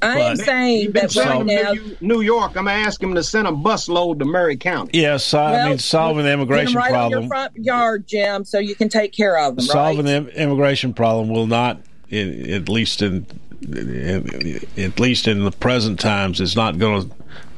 I 0.00 0.18
am 0.18 0.36
But- 0.38 0.44
saying 0.46 0.92
Been 0.92 0.92
that 0.94 1.02
right 1.02 1.10
sending 1.12 1.46
now. 1.62 1.72
New 2.00 2.22
York. 2.22 2.52
I'm 2.56 2.64
gonna 2.64 2.70
ask 2.80 3.02
him 3.02 3.14
to 3.16 3.22
send 3.22 3.46
a 3.46 3.52
bus 3.52 3.86
load 3.86 4.18
to 4.20 4.24
Maury 4.24 4.56
County. 4.56 4.98
Yes, 4.98 5.34
I 5.34 5.52
well, 5.52 5.68
mean 5.68 5.78
solving 5.78 6.24
the 6.24 6.30
get 6.30 6.32
'em 6.32 6.40
immigration 6.40 6.74
right 6.74 6.86
on 6.86 7.10
problem. 7.10 7.20
your 7.24 7.28
front 7.28 7.52
yard, 7.56 8.06
Jim, 8.06 8.44
so 8.46 8.58
you 8.58 8.74
can 8.74 8.88
take 8.88 9.12
care 9.12 9.38
of 9.38 9.56
them. 9.56 9.64
solving 9.66 10.06
right? 10.06 10.24
the 10.24 10.40
immigration 10.42 10.94
problem 10.94 11.28
will 11.28 11.46
not, 11.46 11.80
in, 12.10 12.50
at 12.50 12.68
least 12.68 13.02
in, 13.02 13.26
in, 13.62 14.60
at 14.76 15.00
least 15.00 15.26
in 15.28 15.44
the 15.44 15.50
present 15.50 15.98
times, 16.00 16.40
is 16.40 16.54
not 16.56 16.78
going 16.78 17.08
to 17.08 17.14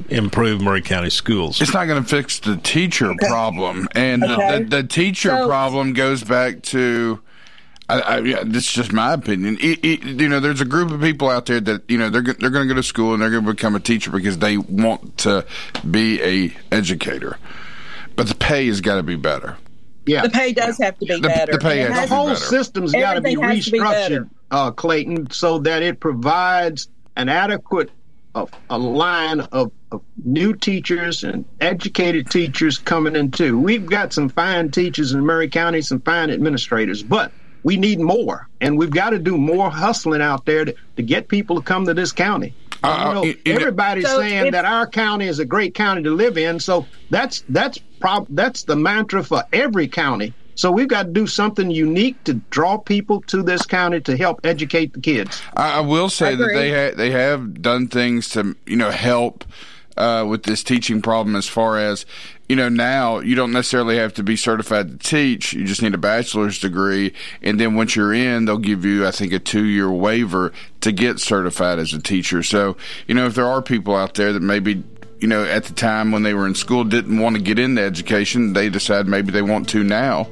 improve 0.08 0.60
Maury 0.60 0.82
County 0.82 1.10
schools. 1.10 1.60
It's 1.60 1.72
not 1.74 1.86
going 1.86 2.02
to 2.02 2.08
fix 2.08 2.38
the 2.38 2.56
teacher 2.58 3.12
problem, 3.18 3.88
and 3.94 4.22
uh, 4.24 4.34
Okay. 4.34 4.58
the, 4.58 4.64
the, 4.64 4.82
the 4.82 4.88
teacher 4.88 5.30
So- 5.30 5.46
problem 5.46 5.92
goes 5.92 6.22
back 6.24 6.62
to. 6.62 7.20
I, 7.88 8.00
I, 8.00 8.18
yeah, 8.18 8.42
this 8.44 8.64
is 8.66 8.72
just 8.72 8.92
my 8.92 9.12
opinion. 9.12 9.58
It, 9.60 9.78
it, 9.84 10.02
you 10.02 10.28
know, 10.28 10.40
there's 10.40 10.60
a 10.60 10.64
group 10.64 10.90
of 10.90 11.00
people 11.00 11.30
out 11.30 11.46
there 11.46 11.60
that 11.60 11.88
you 11.88 11.96
know 11.96 12.10
they're 12.10 12.22
they're 12.22 12.50
going 12.50 12.66
to 12.66 12.74
go 12.74 12.74
to 12.74 12.82
school 12.82 13.12
and 13.12 13.22
they're 13.22 13.30
going 13.30 13.44
to 13.44 13.52
become 13.52 13.76
a 13.76 13.80
teacher 13.80 14.10
because 14.10 14.38
they 14.38 14.56
want 14.58 15.18
to 15.18 15.46
be 15.88 16.20
a 16.20 16.56
educator, 16.74 17.38
but 18.16 18.26
the 18.26 18.34
pay 18.34 18.66
has 18.66 18.80
got 18.80 18.96
to 18.96 19.04
be 19.04 19.14
better. 19.14 19.56
Yeah. 20.06 20.22
The 20.22 20.30
pay 20.30 20.52
does 20.52 20.78
have 20.78 20.98
to 20.98 21.06
be 21.06 21.20
The- 21.20 21.28
better. 21.28 21.52
the 21.52 21.58
pay 21.58 21.78
has 21.78 21.88
the 21.88 21.94
has- 21.94 22.02
to 22.04 22.08
be 22.10 22.14
whole 22.16 22.26
better. 22.28 22.40
system's 22.40 22.92
got 22.92 23.14
to 23.14 23.20
be 23.20 23.32
Everything 23.32 23.42
has 23.56 23.64
to 23.66 23.70
be 23.72 23.78
restructured, 23.80 24.28
uh, 24.52 24.70
Clayton, 24.70 25.30
so 25.30 25.58
that 25.58 25.82
it 25.82 26.00
provides 26.00 26.88
an 27.16 27.28
adequate 27.28 27.90
uh, 28.34 28.44
a 28.68 28.78
line 28.78 29.40
of, 29.40 29.72
of 29.90 30.02
new 30.24 30.52
teachers 30.52 31.24
and 31.24 31.44
educated 31.62 32.28
teachers 32.30 32.76
coming 32.76 33.16
in 33.16 33.30
too. 33.30 33.58
We've 33.58 33.86
got 33.86 34.12
some 34.12 34.28
fine 34.28 34.70
teachers 34.70 35.12
in 35.12 35.24
Maury 35.24 35.48
County, 35.48 35.80
some 35.80 36.00
fine 36.00 36.28
administrators, 36.30 37.02
but 37.02 37.32
we 37.62 37.78
need 37.78 37.98
more, 37.98 38.46
and 38.60 38.76
we've 38.78 38.90
got 38.90 39.10
to 39.10 39.18
do 39.18 39.38
more 39.38 39.70
hustling 39.70 40.20
out 40.20 40.44
there 40.44 40.66
to, 40.66 40.74
to 40.96 41.02
get 41.02 41.28
people 41.28 41.56
to 41.56 41.62
come 41.62 41.86
to 41.86 41.94
this 41.94 42.12
county. 42.12 42.52
Uh, 42.86 43.08
you 43.08 43.14
know, 43.14 43.24
you- 43.24 43.36
you 43.44 43.52
know- 43.54 43.60
everybody's 43.60 44.06
So 44.06 44.20
saying 44.20 44.52
that 44.52 44.64
our 44.64 44.86
county 44.86 45.26
is 45.26 45.38
a 45.38 45.44
great 45.44 45.74
county 45.74 46.02
to 46.02 46.10
live 46.10 46.38
in, 46.38 46.60
so 46.60 46.86
that's 47.10 47.44
that's 47.48 47.78
prob- 48.00 48.26
that's 48.30 48.64
the 48.64 48.76
mantra 48.76 49.22
for 49.24 49.42
every 49.52 49.88
county. 49.88 50.32
So 50.54 50.70
we've 50.70 50.88
got 50.88 51.02
to 51.02 51.08
do 51.10 51.26
something 51.26 51.70
unique 51.70 52.22
to 52.24 52.34
draw 52.50 52.78
people 52.78 53.20
to 53.26 53.42
this 53.42 53.66
county 53.66 54.00
to 54.00 54.16
help 54.16 54.40
educate 54.42 54.94
the 54.94 55.00
kids. 55.00 55.42
I, 55.54 55.78
I 55.78 55.80
will 55.80 56.08
say 56.08 56.34
that 56.34 56.46
they 56.54 56.70
ha- 56.72 56.94
they 56.96 57.10
have 57.10 57.60
done 57.60 57.88
things 57.88 58.28
to 58.30 58.56
you 58.66 58.76
know 58.76 58.90
help 58.90 59.44
uh, 59.98 60.24
with 60.28 60.42
this 60.44 60.62
teaching 60.62 61.00
problem 61.02 61.36
as 61.36 61.46
far 61.46 61.78
as 61.78 62.04
you 62.48 62.56
know 62.56 62.68
now 62.68 63.20
you 63.20 63.34
don't 63.34 63.52
necessarily 63.52 63.96
have 63.96 64.14
to 64.14 64.22
be 64.22 64.36
certified 64.36 64.88
to 64.90 64.98
teach. 64.98 65.52
You 65.52 65.64
just 65.64 65.82
need 65.82 65.94
a 65.94 65.98
bachelor's 65.98 66.58
degree. 66.58 67.12
And 67.42 67.58
then 67.58 67.74
once 67.74 67.96
you're 67.96 68.14
in 68.14 68.44
they'll 68.44 68.58
give 68.58 68.84
you 68.84 69.06
i 69.06 69.10
think 69.10 69.32
a 69.32 69.38
two 69.38 69.64
year 69.64 69.90
waiver 69.90 70.52
to 70.80 70.92
get 70.92 71.20
certified 71.20 71.78
as 71.78 71.92
a 71.92 72.00
teacher. 72.00 72.42
So 72.42 72.76
you 73.06 73.14
know 73.14 73.26
if 73.26 73.34
there 73.34 73.46
are 73.46 73.62
people 73.62 73.96
out 73.96 74.14
there 74.14 74.32
that 74.32 74.42
maybe 74.42 74.82
you 75.20 75.28
know 75.28 75.44
at 75.44 75.64
the 75.64 75.74
time 75.74 76.12
when 76.12 76.22
they 76.22 76.34
were 76.34 76.46
in 76.46 76.54
school 76.54 76.84
didn't 76.84 77.18
want 77.18 77.36
to 77.36 77.42
get 77.42 77.58
into 77.58 77.82
education 77.82 78.52
they 78.52 78.68
decide 78.68 79.06
maybe 79.06 79.32
they 79.32 79.42
want 79.42 79.68
to 79.70 79.82
now 79.82 80.28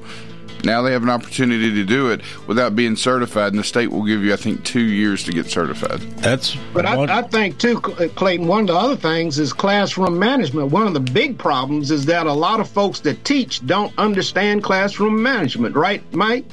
now 0.64 0.82
they 0.82 0.92
have 0.92 1.02
an 1.02 1.10
opportunity 1.10 1.72
to 1.74 1.84
do 1.84 2.10
it 2.10 2.22
without 2.46 2.74
being 2.74 2.96
certified, 2.96 3.52
and 3.52 3.58
the 3.58 3.64
state 3.64 3.90
will 3.90 4.04
give 4.04 4.22
you, 4.22 4.32
I 4.32 4.36
think, 4.36 4.64
two 4.64 4.82
years 4.82 5.24
to 5.24 5.32
get 5.32 5.46
certified. 5.46 6.00
That's 6.18 6.56
But 6.72 6.86
I, 6.86 7.18
I 7.18 7.22
think 7.22 7.58
too, 7.58 7.80
Clayton. 7.80 8.46
One 8.46 8.60
of 8.60 8.66
the 8.68 8.76
other 8.76 8.96
things 8.96 9.38
is 9.38 9.52
classroom 9.52 10.18
management. 10.18 10.70
One 10.70 10.86
of 10.86 10.94
the 10.94 11.00
big 11.00 11.38
problems 11.38 11.90
is 11.90 12.06
that 12.06 12.26
a 12.26 12.32
lot 12.32 12.60
of 12.60 12.68
folks 12.68 13.00
that 13.00 13.24
teach 13.24 13.64
don't 13.66 13.92
understand 13.98 14.62
classroom 14.62 15.22
management, 15.22 15.76
right, 15.76 16.02
Mike? 16.12 16.44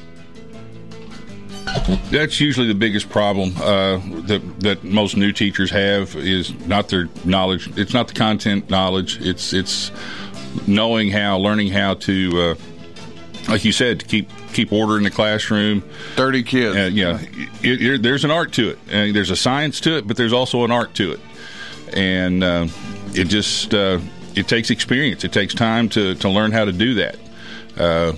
That's 2.09 2.39
usually 2.39 2.67
the 2.67 2.75
biggest 2.75 3.09
problem 3.09 3.55
uh, 3.57 3.97
that 4.23 4.41
that 4.59 4.83
most 4.83 5.15
new 5.15 5.31
teachers 5.31 5.69
have 5.69 6.15
is 6.15 6.53
not 6.65 6.89
their 6.89 7.07
knowledge. 7.23 7.69
It's 7.77 7.93
not 7.93 8.07
the 8.07 8.13
content 8.13 8.69
knowledge. 8.69 9.21
It's 9.21 9.53
it's 9.53 9.91
knowing 10.67 11.09
how, 11.09 11.37
learning 11.37 11.71
how 11.71 11.93
to, 11.95 12.41
uh, 12.41 12.55
like 13.51 13.65
you 13.65 13.71
said, 13.71 13.99
to 13.99 14.05
keep 14.05 14.29
keep 14.53 14.71
order 14.71 14.97
in 14.97 15.03
the 15.03 15.11
classroom. 15.11 15.81
Thirty 16.15 16.43
kids. 16.43 16.75
Uh, 16.75 16.89
yeah, 16.91 17.19
it, 17.61 17.81
it, 17.81 18.01
there's 18.01 18.23
an 18.23 18.31
art 18.31 18.53
to 18.53 18.69
it. 18.69 18.79
Uh, 18.87 19.13
there's 19.13 19.29
a 19.29 19.35
science 19.35 19.81
to 19.81 19.97
it, 19.97 20.07
but 20.07 20.17
there's 20.17 20.33
also 20.33 20.63
an 20.63 20.71
art 20.71 20.93
to 20.95 21.11
it, 21.11 21.19
and 21.93 22.43
uh, 22.43 22.67
it 23.13 23.25
just 23.25 23.73
uh, 23.73 23.99
it 24.35 24.47
takes 24.47 24.69
experience. 24.69 25.23
It 25.23 25.33
takes 25.33 25.53
time 25.53 25.89
to 25.89 26.15
to 26.15 26.29
learn 26.29 26.51
how 26.51 26.65
to 26.65 26.71
do 26.71 26.95
that. 26.95 27.17
Uh, 27.77 28.13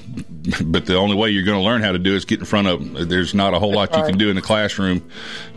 but 0.65 0.85
the 0.85 0.95
only 0.95 1.15
way 1.15 1.29
you're 1.29 1.43
going 1.43 1.57
to 1.59 1.63
learn 1.63 1.81
how 1.81 1.91
to 1.91 1.99
do 1.99 2.13
it 2.13 2.17
is 2.17 2.25
get 2.25 2.39
in 2.39 2.45
front 2.45 2.67
of 2.67 2.79
them. 2.79 3.07
There's 3.07 3.33
not 3.33 3.53
a 3.53 3.59
whole 3.59 3.73
lot 3.73 3.95
you 3.95 4.03
can 4.03 4.17
do 4.17 4.29
in 4.29 4.35
the 4.35 4.41
classroom 4.41 5.07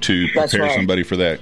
to 0.03 0.29
That's 0.35 0.53
prepare 0.53 0.69
right. 0.69 0.77
somebody 0.77 1.03
for 1.03 1.17
that. 1.17 1.41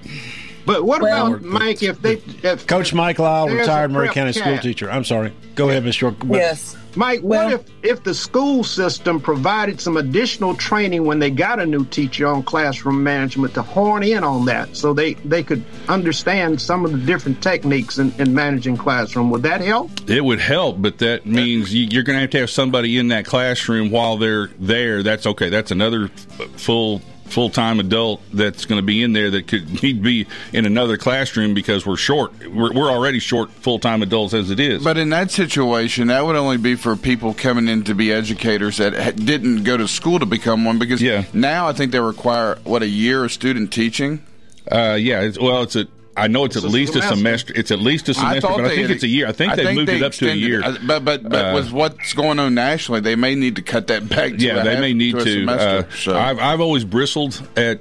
But 0.66 0.85
what 0.85 1.02
Well- 1.02 1.28
about 1.35 1.42
Mike? 1.42 1.83
If 1.83 2.00
they, 2.00 2.21
if 2.42 2.66
Coach 2.66 2.94
Mike 2.94 3.18
Lyle, 3.18 3.49
retired 3.49 3.90
Maury 3.90 4.06
prep 4.06 4.14
County 4.14 4.33
school 4.33 4.59
teacher. 4.59 4.90
I'm 4.90 5.04
sorry. 5.04 5.33
Go 5.54 5.68
ahead, 5.71 5.85
Miss 5.85 6.00
York. 6.00 6.16
Yes. 6.28 6.76
Mike, 6.97 7.21
Well- 7.23 7.47
what 7.50 7.54
if 7.54 7.61
if 7.83 8.04
the 8.04 8.14
school 8.14 8.62
system 8.62 9.21
provided 9.21 9.80
some 9.80 9.97
additional 9.97 10.54
training 10.54 11.04
when 11.04 11.18
they 11.18 11.28
got 11.30 11.59
a 11.59 11.66
new 11.66 11.85
teacher 11.87 12.26
on 12.28 12.44
classroom 12.44 13.02
management 13.02 13.52
to 13.54 13.62
horn 13.62 14.02
in 14.04 14.23
on 14.23 14.44
that, 14.47 14.76
so 14.76 14.92
they 14.94 15.14
they 15.25 15.42
could 15.42 15.64
understand 15.88 16.61
some 16.61 16.85
of 16.85 16.92
the 16.92 16.99
different 16.99 17.42
techniques 17.42 17.99
in, 17.99 18.14
in 18.18 18.33
managing 18.33 18.76
classroom? 18.76 19.30
Would 19.30 19.42
that 19.42 19.61
help? 19.61 19.90
It 20.09 20.25
would 20.25 20.38
help, 20.40 20.80
but 20.80 20.99
that 20.99 21.26
means 21.26 21.75
you, 21.75 21.88
you're 21.90 22.04
going 22.04 22.16
to 22.16 22.21
have 22.21 22.30
to 22.30 22.38
have 22.40 22.50
somebody 22.50 22.97
in 22.97 23.09
that 23.09 23.25
classroom 23.25 23.90
while 23.90 24.16
they're 24.16 24.49
there. 24.61 25.02
That's 25.02 25.26
okay. 25.26 25.49
That's 25.49 25.73
another 25.73 26.09
full 26.56 27.02
full 27.26 27.50
time 27.50 27.80
adult 27.80 28.20
that's 28.32 28.64
going 28.64 28.78
to 28.78 28.84
be 28.84 29.02
in 29.02 29.12
there 29.12 29.30
that 29.30 29.46
could 29.48 29.82
need 29.82 29.96
to 29.98 30.02
be 30.02 30.26
in 30.52 30.66
another 30.66 30.96
classroom 30.96 31.54
because 31.54 31.84
we're 31.86 31.96
short. 31.96 32.32
We're, 32.48 32.72
we're 32.72 32.90
already 32.90 33.18
short 33.18 33.50
full 33.50 33.78
time 33.78 34.02
adults 34.02 34.34
as 34.34 34.50
it 34.50 34.60
is. 34.60 34.84
But 34.84 34.96
in 34.98 35.10
that 35.10 35.30
situation, 35.30 36.08
that 36.08 36.24
would 36.24 36.36
only 36.36 36.58
be 36.58 36.74
for 36.74 36.96
people 36.96 37.34
coming 37.34 37.68
in 37.68 37.84
to 37.84 37.94
be 37.94 38.12
educators 38.12 38.76
that 38.76 38.94
ha- 38.94 39.10
didn't 39.12 39.64
go 39.64 39.76
to 39.76 39.88
school 39.88 40.18
to 40.18 40.26
become 40.26 40.64
one. 40.64 40.78
Because 40.78 41.00
Yeah. 41.02 41.24
now 41.32 41.66
I 41.68 41.72
think 41.72 41.92
they 41.92 42.00
require 42.00 42.58
what 42.64 42.82
a 42.82 42.88
year 42.88 43.24
of 43.24 43.32
student 43.32 43.72
teaching. 43.72 44.22
Uh, 44.70 44.96
yeah, 44.98 45.20
it's, 45.20 45.38
well, 45.38 45.62
it's 45.62 45.76
a. 45.76 45.86
I 46.16 46.28
know 46.28 46.44
it's, 46.44 46.54
It's 46.56 46.64
at 46.64 46.71
least 46.71 46.90
a 46.94 47.02
semester. 47.02 47.16
semester. 47.16 47.52
It's 47.56 47.71
at 47.73 47.78
least 47.80 48.09
a 48.09 48.14
semester, 48.14 48.40
thought 48.42 48.56
but 48.59 48.66
I 48.66 48.75
think 48.76 48.90
it's 48.90 49.02
a 49.02 49.09
year. 49.09 49.26
I 49.26 49.33
think 49.33 49.52
I 49.52 49.56
they've 49.56 49.66
think 49.66 49.76
moved 49.78 49.88
they 49.88 49.97
it 49.97 50.02
up 50.02 50.12
to 50.12 50.30
a 50.30 50.35
year. 50.35 50.62
uh, 50.62 50.76
But 50.87 51.04
but 51.04 51.23
but 51.28 51.44
Uh, 51.47 51.54
with 51.54 51.73
what's 51.73 52.12
going 52.12 52.38
on 52.38 52.54
nationally, 52.54 53.00
they 53.00 53.16
may 53.16 53.35
need 53.35 53.56
to 53.56 53.62
cut 53.62 53.88
that 53.88 54.09
back. 54.09 54.33
To 54.33 54.38
yeah, 54.38 54.62
they 54.62 54.71
half- 54.73 54.80
may 54.80 54.94
need 54.94 55.12
to. 55.18 55.25
to. 55.25 55.30
semester, 55.40 55.88
uh, 55.90 55.94
so. 55.97 56.16
I've 56.16 56.38
I've 56.38 56.61
always 56.61 56.85
bristled 56.85 57.42
at 57.56 57.80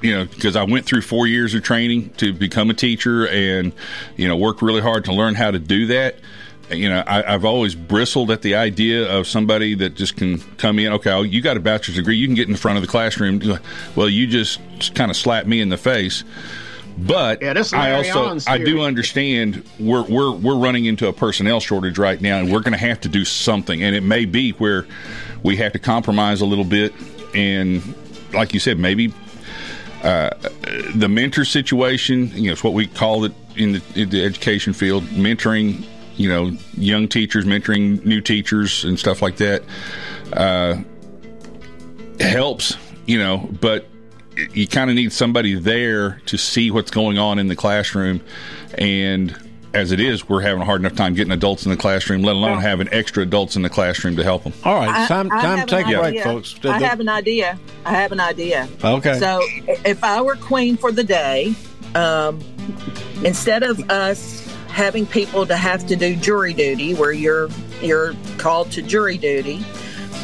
you 0.00 0.14
know 0.14 0.24
because 0.24 0.56
I 0.56 0.62
went 0.64 0.86
through 0.86 1.02
four 1.02 1.26
years 1.26 1.54
of 1.54 1.62
training 1.62 2.10
to 2.16 2.32
become 2.32 2.70
a 2.70 2.74
teacher 2.74 3.26
and 3.28 3.72
you 4.16 4.28
know 4.28 4.36
worked 4.36 4.62
really 4.62 4.80
hard 4.80 5.04
to 5.06 5.12
learn 5.12 5.34
how 5.34 5.50
to 5.50 5.58
do 5.58 5.86
that. 5.88 6.16
You 6.70 6.88
know, 6.88 7.04
I, 7.06 7.34
I've 7.34 7.44
always 7.44 7.74
bristled 7.74 8.30
at 8.30 8.40
the 8.40 8.54
idea 8.54 9.06
of 9.14 9.26
somebody 9.26 9.74
that 9.74 9.96
just 9.96 10.16
can 10.16 10.38
come 10.56 10.78
in. 10.78 10.94
Okay, 10.94 11.22
you 11.24 11.42
got 11.42 11.58
a 11.58 11.60
bachelor's 11.60 11.96
degree, 11.96 12.16
you 12.16 12.26
can 12.26 12.34
get 12.34 12.48
in 12.48 12.56
front 12.56 12.78
of 12.78 12.82
the 12.82 12.88
classroom. 12.88 13.42
Well, 13.94 14.08
you 14.08 14.26
just 14.26 14.60
kind 14.94 15.10
of 15.10 15.16
slap 15.18 15.44
me 15.44 15.60
in 15.60 15.68
the 15.68 15.76
face. 15.76 16.24
But 16.96 17.42
Yeah, 17.72 17.78
I 17.78 17.92
also 17.92 18.38
I 18.46 18.58
do 18.58 18.82
understand 18.82 19.64
we're 19.78 20.02
we're 20.02 20.30
we're 20.30 20.56
running 20.56 20.84
into 20.84 21.08
a 21.08 21.12
personnel 21.12 21.60
shortage 21.60 21.98
right 21.98 22.20
now, 22.20 22.38
and 22.38 22.52
we're 22.52 22.60
going 22.60 22.72
to 22.72 22.78
have 22.78 23.00
to 23.02 23.08
do 23.08 23.24
something. 23.24 23.82
And 23.82 23.96
it 23.96 24.02
may 24.02 24.24
be 24.24 24.52
where 24.52 24.86
we 25.42 25.56
have 25.56 25.72
to 25.72 25.78
compromise 25.78 26.40
a 26.40 26.46
little 26.46 26.64
bit, 26.64 26.92
and 27.34 27.82
like 28.32 28.54
you 28.54 28.60
said, 28.60 28.78
maybe 28.78 29.12
uh, 30.02 30.30
the 30.94 31.08
mentor 31.08 31.44
situation. 31.44 32.30
You 32.34 32.46
know, 32.46 32.52
it's 32.52 32.64
what 32.64 32.74
we 32.74 32.86
call 32.86 33.24
it 33.24 33.32
in 33.56 33.72
the, 33.72 33.82
in 33.94 34.10
the 34.10 34.24
education 34.24 34.72
field, 34.72 35.04
mentoring. 35.04 35.86
You 36.16 36.28
know, 36.28 36.56
young 36.74 37.08
teachers 37.08 37.44
mentoring 37.44 38.04
new 38.04 38.20
teachers 38.20 38.84
and 38.84 38.96
stuff 38.96 39.20
like 39.20 39.38
that. 39.38 39.64
Uh, 40.32 40.76
helps, 42.20 42.76
you 43.06 43.18
know, 43.18 43.48
but 43.60 43.88
you 44.52 44.66
kind 44.66 44.90
of 44.90 44.96
need 44.96 45.12
somebody 45.12 45.54
there 45.54 46.20
to 46.26 46.36
see 46.36 46.70
what's 46.70 46.90
going 46.90 47.18
on 47.18 47.38
in 47.38 47.48
the 47.48 47.56
classroom. 47.56 48.20
And 48.76 49.36
as 49.72 49.90
it 49.92 50.00
is, 50.00 50.28
we're 50.28 50.40
having 50.40 50.62
a 50.62 50.64
hard 50.64 50.80
enough 50.80 50.94
time 50.94 51.14
getting 51.14 51.32
adults 51.32 51.64
in 51.66 51.70
the 51.70 51.76
classroom, 51.76 52.22
let 52.22 52.36
alone 52.36 52.60
having 52.60 52.88
extra 52.92 53.22
adults 53.24 53.56
in 53.56 53.62
the 53.62 53.68
classroom 53.70 54.16
to 54.16 54.22
help 54.24 54.44
them. 54.44 54.52
All 54.64 54.74
right, 54.76 54.88
I- 54.88 55.06
time 55.08 55.30
I 55.32 55.40
time 55.42 55.58
have 55.58 55.68
to 55.68 55.76
take 55.76 55.86
an 55.86 55.94
a 55.94 55.98
break, 55.98 56.06
idea. 56.06 56.22
folks. 56.22 56.54
I 56.64 56.78
have 56.80 57.00
an 57.00 57.08
idea. 57.08 57.58
I 57.84 57.90
have 57.92 58.12
an 58.12 58.20
idea. 58.20 58.68
Okay. 58.82 59.18
So 59.18 59.40
if 59.84 60.02
I 60.04 60.20
were 60.20 60.36
queen 60.36 60.76
for 60.76 60.92
the 60.92 61.04
day, 61.04 61.54
um, 61.94 62.40
instead 63.24 63.62
of 63.62 63.90
us 63.90 64.40
having 64.68 65.06
people 65.06 65.46
to 65.46 65.56
have 65.56 65.86
to 65.86 65.96
do 65.96 66.16
jury 66.16 66.52
duty, 66.52 66.94
where 66.94 67.12
you're 67.12 67.48
you're 67.82 68.14
called 68.38 68.70
to 68.72 68.82
jury 68.82 69.18
duty, 69.18 69.64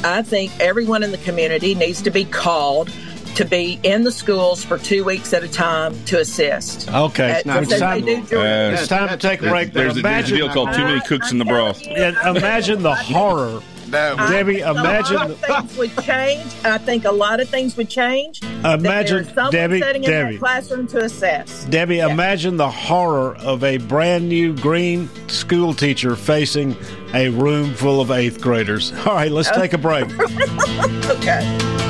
I 0.05 0.23
think 0.23 0.53
everyone 0.61 1.03
in 1.03 1.11
the 1.11 1.19
community 1.19 1.75
needs 1.75 2.03
to 2.03 2.11
be 2.11 2.25
called 2.25 2.91
to 3.37 3.45
be 3.45 3.79
in 3.83 4.05
the 4.05 4.13
schools 4.13 4.63
for 4.65 4.79
two 4.79 5.05
weeks 5.05 5.33
at 5.33 5.43
a 5.43 5.49
time 5.49 5.95
to 6.07 6.19
assist. 6.21 6.89
Okay. 6.91 7.43
Uh, 7.47 7.61
It's 7.61 7.71
so 7.71 7.79
time- 7.79 8.05
they 8.05 8.17
do 8.17 8.23
jury 8.27 8.43
Uh, 8.49 8.71
It's 8.73 8.89
time 8.89 9.09
to 9.09 9.17
take 9.17 9.43
a 9.43 9.49
break. 9.49 9.73
There's 9.73 9.97
a, 9.97 10.03
there's 10.03 10.31
a 10.31 10.35
deal 10.37 10.49
called 10.49 10.73
too 10.75 10.85
many 10.85 11.01
cooks 11.01 11.33
in 11.33 11.39
the 11.39 11.45
broth. 11.45 11.81
Yeah, 11.87 12.31
imagine 12.31 12.83
the 12.83 12.95
horror. 12.95 13.61
that 13.89 14.17
Debbie, 14.31 14.61
imagine- 14.61 15.17
a 15.17 15.19
lot 15.19 15.31
of 15.31 15.39
things 15.41 15.77
would 15.79 15.99
change. 16.05 16.47
I 16.65 16.79
think 16.79 17.05
a 17.05 17.11
lot 17.13 17.41
of 17.41 17.49
things 17.49 17.77
would 17.77 17.89
change. 17.89 18.43
Imagine, 18.65 19.25
there's 19.25 19.35
someone 19.35 19.53
Debbie, 19.53 19.81
sitting 19.81 20.05
in 20.05 20.11
Debbie. 20.11 20.33
that 20.35 20.39
classroom 20.41 20.87
to 20.89 20.99
assess. 20.99 21.65
Debbie, 21.67 21.99
imagine 22.01 22.57
the 22.57 22.71
horror 22.71 23.35
of 23.37 23.65
a 23.65 23.79
brand 23.79 24.29
new 24.29 24.55
green 24.57 25.09
school 25.29 25.75
teacher 25.75 26.15
facing 26.15 26.77
a 27.15 27.31
room 27.31 27.75
full 27.75 28.01
of 28.01 28.11
eighth 28.11 28.41
graders. 28.41 28.93
All 29.07 29.15
right, 29.15 29.31
let's 29.33 29.51
take 29.51 29.73
a 29.73 29.79
break. 29.79 30.05
Okay. 31.11 31.90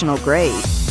grade. 0.17 0.90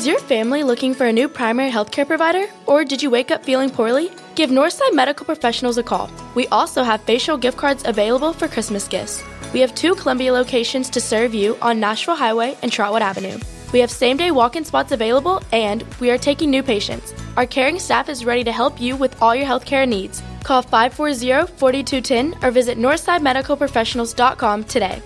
Is 0.00 0.06
your 0.06 0.18
family 0.20 0.62
looking 0.62 0.94
for 0.94 1.04
a 1.04 1.12
new 1.12 1.28
primary 1.28 1.70
healthcare 1.70 2.06
provider? 2.06 2.46
Or 2.64 2.86
did 2.86 3.02
you 3.02 3.10
wake 3.10 3.30
up 3.30 3.44
feeling 3.44 3.68
poorly? 3.68 4.10
Give 4.34 4.48
Northside 4.48 4.94
Medical 4.94 5.26
Professionals 5.26 5.76
a 5.76 5.82
call. 5.82 6.10
We 6.34 6.46
also 6.46 6.82
have 6.82 7.02
facial 7.02 7.36
gift 7.36 7.58
cards 7.58 7.84
available 7.84 8.32
for 8.32 8.48
Christmas 8.48 8.88
gifts. 8.88 9.22
We 9.52 9.60
have 9.60 9.74
two 9.74 9.94
Columbia 9.94 10.32
locations 10.32 10.88
to 10.88 11.02
serve 11.02 11.34
you 11.34 11.58
on 11.60 11.80
Nashville 11.80 12.16
Highway 12.16 12.56
and 12.62 12.72
Trotwood 12.72 13.02
Avenue. 13.02 13.38
We 13.74 13.80
have 13.80 13.90
same 13.90 14.16
day 14.16 14.30
walk 14.30 14.56
in 14.56 14.64
spots 14.64 14.92
available 14.92 15.42
and 15.52 15.84
we 16.00 16.10
are 16.10 16.16
taking 16.16 16.50
new 16.50 16.62
patients. 16.62 17.12
Our 17.36 17.44
caring 17.44 17.78
staff 17.78 18.08
is 18.08 18.24
ready 18.24 18.44
to 18.44 18.52
help 18.52 18.80
you 18.80 18.96
with 18.96 19.20
all 19.20 19.34
your 19.34 19.44
healthcare 19.44 19.86
needs. 19.86 20.22
Call 20.44 20.62
540 20.62 21.52
4210 21.58 22.42
or 22.42 22.50
visit 22.50 22.78
northsidemedicalprofessionals.com 22.78 24.64
today. 24.64 25.02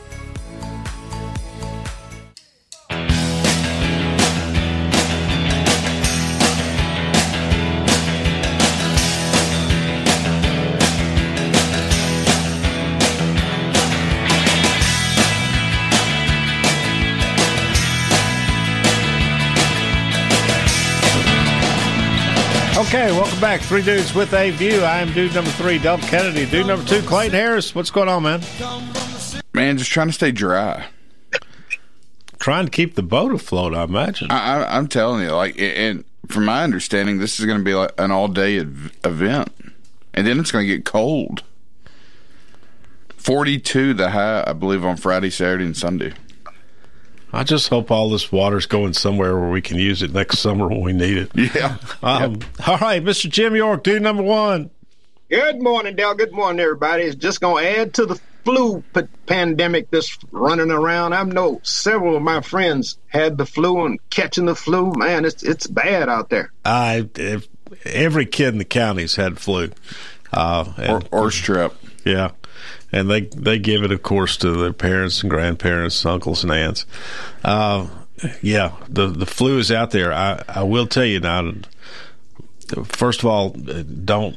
Okay, 22.95 23.11
welcome 23.11 23.41
back. 23.41 23.61
Three 23.61 23.83
dudes 23.83 24.15
with 24.15 24.33
a 24.35 24.53
view. 24.53 24.83
I 24.83 24.99
am 24.99 25.13
dude 25.13 25.35
number 25.35 25.51
three, 25.51 25.79
Del 25.81 25.99
Kennedy. 25.99 26.47
Dude 26.47 26.69
number 26.69 26.87
two, 26.87 27.03
Clayton 27.03 27.33
Harris. 27.33 27.75
What's 27.75 27.91
going 27.91 28.09
on, 28.09 28.23
man? 28.23 28.41
Man, 29.53 29.77
just 29.79 29.91
trying 29.91 30.07
to 30.07 30.13
stay 30.13 30.31
dry. 30.31 30.87
Trying 32.39 32.67
to 32.67 32.71
keep 32.71 32.95
the 32.95 33.03
boat 33.03 33.35
afloat, 33.35 33.75
I 33.75 33.83
imagine. 33.83 34.31
I, 34.31 34.63
I, 34.63 34.77
I'm 34.77 34.87
telling 34.87 35.25
you, 35.25 35.33
like, 35.33 35.59
and 35.59 36.05
from 36.29 36.45
my 36.45 36.63
understanding, 36.63 37.19
this 37.19 37.41
is 37.41 37.47
going 37.47 37.59
to 37.59 37.65
be 37.65 37.75
like 37.75 37.91
an 37.99 38.13
all 38.13 38.29
day 38.29 38.61
ev- 38.61 38.97
event, 39.03 39.49
and 40.15 40.25
then 40.25 40.39
it's 40.39 40.53
going 40.53 40.65
to 40.65 40.73
get 40.73 40.85
cold. 40.85 41.43
Forty-two 43.17 43.95
the 43.95 44.11
high, 44.11 44.45
I 44.47 44.53
believe, 44.53 44.85
on 44.85 44.99
Friday, 44.99 45.31
Saturday, 45.31 45.65
and 45.65 45.77
Sunday. 45.77 46.13
I 47.35 47.43
just 47.43 47.69
hope 47.69 47.91
all 47.91 48.11
this 48.11 48.31
water's 48.31 48.67
going 48.67 48.93
somewhere 48.93 49.37
where 49.39 49.51
we 49.51 49.61
can 49.61 49.77
use 49.77 50.03
it 50.03 50.13
next 50.13 50.39
summer 50.39 50.69
when 50.69 50.83
we 50.83 50.93
need 50.93 51.17
it. 51.17 51.31
Yeah. 51.35 51.77
Um, 52.03 52.41
All 52.67 52.79
right, 52.79 53.03
Mr. 53.03 53.29
Jim 53.29 53.57
York, 53.57 53.83
dude 53.83 54.03
number 54.03 54.23
one. 54.23 54.71
Good 55.29 55.61
morning, 55.61 55.97
Dale. 55.97 56.15
Good 56.15 56.33
morning, 56.33 56.61
everybody. 56.61 57.03
It's 57.05 57.17
just 57.17 57.41
going 57.41 57.65
to 57.65 57.81
add 57.81 57.95
to 57.95 58.07
the 58.07 58.21
flu 58.45 58.85
p- 58.95 59.03
pandemic 59.27 59.91
that's 59.91 60.17
running 60.31 60.71
around. 60.71 61.13
I 61.13 61.23
know 61.25 61.61
several 61.65 62.17
of 62.17 62.23
my 62.23 62.41
friends 62.41 62.99
had 63.09 63.37
the 63.39 63.47
flu 63.47 63.85
and 63.85 63.99
catching 64.11 64.45
the 64.45 64.55
flu. 64.55 64.93
Man, 64.95 65.25
it's 65.25 65.43
it's 65.43 65.67
bad 65.67 66.09
out 66.09 66.29
there. 66.29 66.53
I 66.65 67.09
if, 67.17 67.49
every 67.85 68.27
kid 68.27 68.49
in 68.49 68.59
the 68.59 68.65
county's 68.65 69.17
had 69.17 69.39
flu, 69.39 69.71
uh, 70.33 70.73
and, 70.77 70.91
or, 71.11 71.25
or 71.25 71.29
strep. 71.29 71.73
Yeah, 72.05 72.33
and 72.95 73.11
they 73.11 73.23
they 73.23 73.59
give 73.59 73.83
it, 73.83 73.91
of 73.91 74.05
course, 74.05 74.37
to 74.37 74.53
their 74.53 74.73
parents 74.73 75.23
and 75.23 75.31
grandparents, 75.31 76.07
uncles 76.07 76.45
and 76.45 76.53
aunts. 76.53 76.87
Uh, 77.43 77.89
yeah, 78.41 78.77
the 78.89 79.09
the 79.09 79.27
flu 79.27 79.59
is 79.59 79.73
out 79.73 79.91
there. 79.91 80.13
I 80.13 80.43
I 80.49 80.63
will 80.63 80.87
tell 80.87 81.05
you 81.05 81.19
now. 81.19 81.53
First 82.85 83.21
of 83.21 83.27
all, 83.27 83.51
don't 83.51 84.37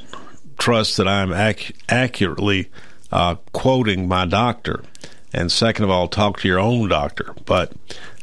trust 0.57 0.97
that 0.97 1.07
I'm 1.07 1.31
ac- 1.31 1.75
accurately 1.87 2.69
uh, 3.11 3.35
quoting 3.53 4.07
my 4.07 4.25
doctor, 4.25 4.83
and 5.31 5.51
second 5.51 5.85
of 5.85 5.91
all, 5.91 6.07
talk 6.07 6.39
to 6.39 6.47
your 6.47 6.59
own 6.59 6.89
doctor. 6.89 7.35
But 7.45 7.73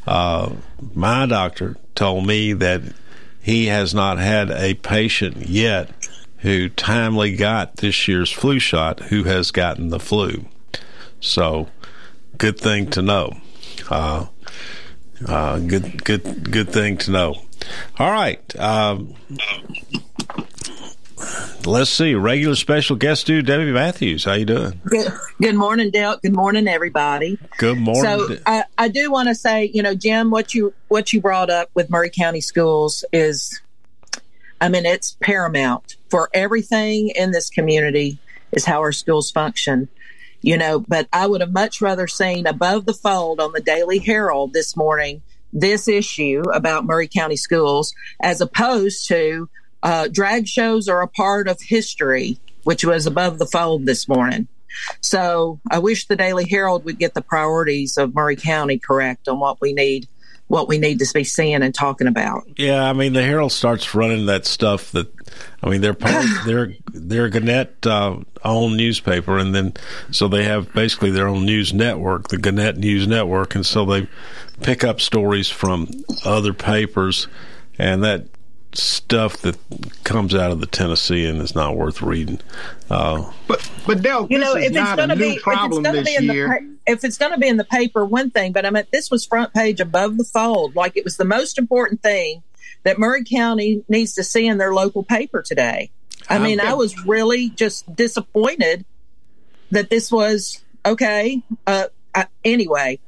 uh, 0.05 0.53
my 0.95 1.27
doctor 1.27 1.77
told 1.95 2.27
me 2.27 2.55
that 2.55 2.83
he 3.41 3.67
has 3.67 3.95
not 3.95 4.19
had 4.19 4.51
a 4.51 4.75
patient 4.75 5.49
yet 5.49 5.91
who 6.45 6.69
timely 6.69 7.35
got 7.35 7.77
this 7.77 8.07
year's 8.07 8.31
flu 8.31 8.59
shot 8.59 9.01
who 9.05 9.25
has 9.25 9.51
gotten 9.51 9.89
the 9.89 9.99
flu. 9.99 10.45
So, 11.19 11.69
good 12.37 12.61
thing 12.61 12.91
to 12.91 13.01
know. 13.01 13.39
Uh, 13.91 14.27
uh, 15.27 15.59
good, 15.61 16.05
good, 16.05 16.53
good 16.53 16.69
thing 16.69 16.99
to 16.99 17.11
know. 17.11 17.37
All 17.99 18.11
right. 18.11 18.61
Um, 18.61 19.15
let's 21.65 21.89
see. 21.89 22.15
Regular 22.15 22.57
special 22.57 22.97
guest 22.97 23.27
dude 23.27 23.47
Debbie 23.47 23.73
Matthews. 23.73 24.25
How 24.25 24.35
you 24.35 24.45
doing? 24.45 24.79
Good, 24.85 25.11
good 25.41 25.55
morning, 25.55 25.91
Dale. 25.91 26.19
Good 26.23 26.35
morning, 26.35 26.69
everybody. 26.69 27.39
Good 27.57 27.79
morning. 27.79 28.03
So 28.03 28.37
I, 28.45 28.65
I 28.77 28.89
do 28.89 29.11
want 29.11 29.29
to 29.29 29.35
say, 29.35 29.71
you 29.73 29.83
know, 29.83 29.95
Jim, 29.95 30.31
what 30.31 30.53
you 30.53 30.75
what 30.89 31.15
you 31.15 31.23
brought 31.23 31.49
up 31.49 31.71
with 31.73 31.89
Maury 31.89 32.11
County 32.11 32.43
Schools 32.43 33.03
is, 33.15 33.63
I 34.61 34.69
mean, 34.69 34.87
it's 34.87 35.17
paramount 35.21 35.97
for 36.11 36.31
everything 36.33 37.11
in 37.11 37.33
this 37.33 37.51
community 37.51 38.19
is 38.53 38.65
how 38.65 38.81
our 38.81 38.93
schools 38.93 39.31
function. 39.31 39.89
You 40.43 40.59
know, 40.59 40.81
but 40.81 41.09
I 41.13 41.27
would 41.27 41.41
have 41.41 41.53
much 41.53 41.81
rather 41.81 42.07
seen 42.07 42.47
above 42.47 42.85
the 42.85 42.93
fold 42.93 43.41
on 43.41 43.53
the 43.53 43.63
Daily 43.63 43.99
Herald 43.99 44.53
this 44.53 44.77
morning 44.77 45.23
this 45.55 45.89
issue 45.89 46.43
about 46.53 46.85
Maury 46.85 47.09
County 47.09 47.37
schools 47.37 47.95
as 48.21 48.41
opposed 48.41 49.09
to 49.09 49.49
uh, 49.83 50.09
drag 50.09 50.49
shows 50.49 50.89
are 50.89 51.01
a 51.01 51.09
part 51.09 51.47
of 51.47 51.61
history, 51.61 52.39
which 52.65 52.85
was 52.85 53.07
above 53.07 53.39
the 53.39 53.47
fold 53.47 53.87
this 53.87 54.09
morning. 54.09 54.49
So 55.01 55.61
I 55.71 55.79
wish 55.79 56.07
the 56.07 56.17
Daily 56.17 56.47
Herald 56.49 56.85
would 56.85 56.99
get 56.99 57.15
the 57.15 57.23
priorities 57.23 57.97
of 57.97 58.15
Maury 58.15 58.35
County 58.37 58.79
correct 58.79 59.29
on 59.29 59.39
what 59.39 59.61
we 59.61 59.73
need, 59.73 60.09
what 60.49 60.69
we 60.69 60.79
need 60.79 60.99
to 60.99 61.11
be 61.15 61.25
seeing 61.25 61.63
and 61.63 61.75
talking 61.75 62.07
about. 62.07 62.45
Yeah, 62.57 62.89
I 62.89 62.93
mean 62.93 63.13
the 63.13 63.23
Herald 63.23 63.53
starts 63.53 63.95
running 63.95 64.27
that 64.27 64.47
stuff 64.47 64.93
that, 64.93 65.13
I 65.63 65.71
mean 65.71 65.81
they're 65.81 65.97
they're 66.47 66.75
they're 66.93 67.29
Gannett 67.29 67.87
uh, 67.87 68.19
own 68.45 68.77
newspaper, 68.77 69.39
and 69.39 69.55
then 69.55 69.75
so 70.11 70.29
they 70.29 70.45
have 70.45 70.73
basically 70.73 71.11
their 71.11 71.29
own 71.29 71.45
news 71.45 71.73
network, 71.73 72.29
the 72.29 72.39
Gannett 72.39 72.77
News 72.77 73.07
Network, 73.07 73.55
and 73.55 73.65
so 73.65 73.85
they 73.85 74.09
pick 74.63 74.85
up 74.85 75.01
stories 75.01 75.49
from 75.49 75.89
other 76.25 76.53
papers, 76.53 77.27
and 77.79 78.05
that 78.05 78.27
stuff 78.77 79.37
that 79.39 79.57
comes 80.05 80.35
out 80.35 80.51
of 80.51 80.61
the 80.61 80.67
Tennessean 80.67 81.37
is 81.41 81.55
not 81.55 81.77
worth 81.77 82.03
reading. 82.03 82.41
Uh, 82.91 83.31
But 83.47 83.69
but 83.87 84.03
Del, 84.03 84.27
You 84.31 84.39
know, 84.39 84.57
if 84.57 84.73
it's 84.75 84.95
going 84.95 85.09
to 85.09 85.17
be, 85.17 85.29
if 85.31 85.35
it's 85.35 85.43
problem 85.43 85.83
going 85.83 85.97
to 85.97 86.03
this 86.03 86.11
be 86.11 86.17
in 86.17 86.27
the, 86.27 86.35
year. 86.35 86.49
pa- 86.49 86.93
if 86.93 87.05
it's 87.05 87.19
going 87.19 87.33
to 87.33 87.39
be 87.39 87.49
in 87.49 87.57
the 87.57 87.65
paper, 87.65 88.05
one 88.05 88.31
thing, 88.31 88.53
but 88.53 88.67
I 88.67 88.71
mean, 88.71 88.85
this 88.93 89.11
was 89.11 89.25
front 89.27 89.53
page 89.55 89.81
above 89.81 90.17
the 90.19 90.25
fold. 90.25 90.75
Like 90.77 90.97
it 90.97 91.05
was 91.05 91.17
the 91.17 91.25
most 91.25 91.59
important 91.59 92.03
thing 92.03 92.43
that 92.83 92.99
Maury 92.99 93.25
County 93.25 93.85
needs 93.89 94.15
to 94.15 94.25
see 94.25 94.47
in 94.47 94.59
their 94.59 94.75
local 94.75 95.03
paper 95.05 95.43
today. 95.43 95.91
I 96.29 96.39
mean, 96.39 96.59
I 96.61 96.75
was 96.75 97.07
really 97.07 97.51
just 97.51 97.95
disappointed 97.95 98.85
that 99.71 99.91
this 99.91 100.11
was 100.11 100.63
okay. 100.87 101.43
Uh, 101.67 101.85
I, 102.15 102.27
anyway, 102.45 102.99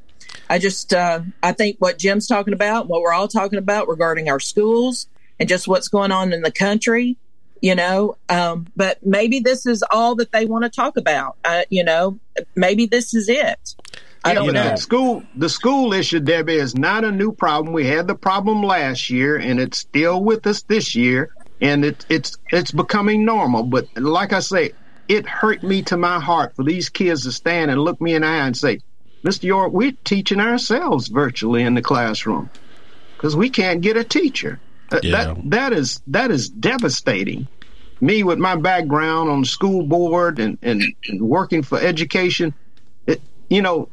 I 0.51 0.59
just 0.59 0.93
uh, 0.93 1.21
I 1.43 1.53
think 1.53 1.77
what 1.79 1.99
Jim's 1.99 2.27
talking 2.27 2.53
about, 2.53 2.89
what 2.89 3.01
we're 3.01 3.13
all 3.13 3.29
talking 3.29 3.59
about 3.59 3.89
regarding 3.89 4.29
our 4.29 4.41
schools 4.41 5.07
and 5.39 5.49
just 5.49 5.69
what's 5.69 5.89
going 5.89 6.13
on 6.13 6.33
in 6.33 6.43
the 6.43 6.51
country, 6.51 7.17
you 7.61 7.75
know. 7.75 8.17
Um, 8.29 8.67
but 8.77 9.05
maybe 9.05 9.41
this 9.41 9.67
is 9.67 9.85
all 9.91 10.15
that 10.17 10.33
they 10.33 10.47
want 10.47 10.65
to 10.65 10.71
talk 10.71 10.97
about. 10.97 11.37
Uh, 11.45 11.63
you 11.71 11.85
know, 11.85 12.19
maybe 12.55 12.87
this 12.87 13.15
is 13.15 13.29
it. 13.29 13.75
I 14.25 14.35
don't 14.35 14.47
but 14.47 14.53
know. 14.55 14.71
The 14.71 14.77
school, 14.77 15.23
the 15.37 15.49
school 15.49 15.93
issue, 15.93 16.21
Debbie, 16.21 16.57
is 16.57 16.75
not 16.75 17.05
a 17.05 17.13
new 17.13 17.33
problem. 17.33 17.73
We 17.73 17.87
had 17.87 18.09
the 18.09 18.17
problem 18.17 18.63
last 18.63 19.09
year, 19.09 19.37
and 19.37 19.61
it's 19.61 19.79
still 19.79 20.23
with 20.23 20.47
us 20.47 20.63
this 20.63 20.97
year, 20.97 21.31
and 21.61 21.85
it, 21.85 22.05
it's 22.09 22.37
it's 22.51 22.73
becoming 22.73 23.25
normal. 23.25 23.63
But 23.63 23.87
like 23.97 24.33
I 24.33 24.41
say, 24.41 24.73
it 25.07 25.29
hurt 25.29 25.63
me 25.63 25.83
to 25.83 25.97
my 25.97 26.19
heart 26.19 26.57
for 26.57 26.65
these 26.65 26.89
kids 26.89 27.23
to 27.23 27.33
stand 27.33 27.71
and 27.71 27.81
look 27.81 28.01
me 28.01 28.15
in 28.15 28.23
the 28.23 28.29
eye 28.29 28.47
and 28.47 28.57
say, 28.57 28.81
"Mr. 29.25 29.45
York, 29.45 29.73
we're 29.73 29.93
teaching 30.05 30.41
ourselves 30.41 31.07
virtually 31.07 31.63
in 31.63 31.75
the 31.75 31.83
classroom 31.83 32.51
because 33.17 33.37
we 33.37 33.49
can't 33.49 33.81
get 33.81 33.97
a 33.97 34.05
teacher." 34.05 34.59
Yeah. 35.03 35.11
That 35.11 35.51
that 35.51 35.73
is 35.73 36.01
that 36.09 36.31
is 36.31 36.49
devastating. 36.49 37.49
Me 38.01 38.23
with 38.23 38.39
my 38.39 38.57
background 38.57 39.31
on 39.31 39.41
the 39.41 39.47
school 39.47 39.87
board 39.87 40.39
and, 40.39 40.59
and, 40.61 40.83
and 41.09 41.23
working 41.23 41.63
for 41.63 41.81
education, 41.81 42.55
it, 43.07 43.23
you 43.49 43.63
know, 43.63 43.89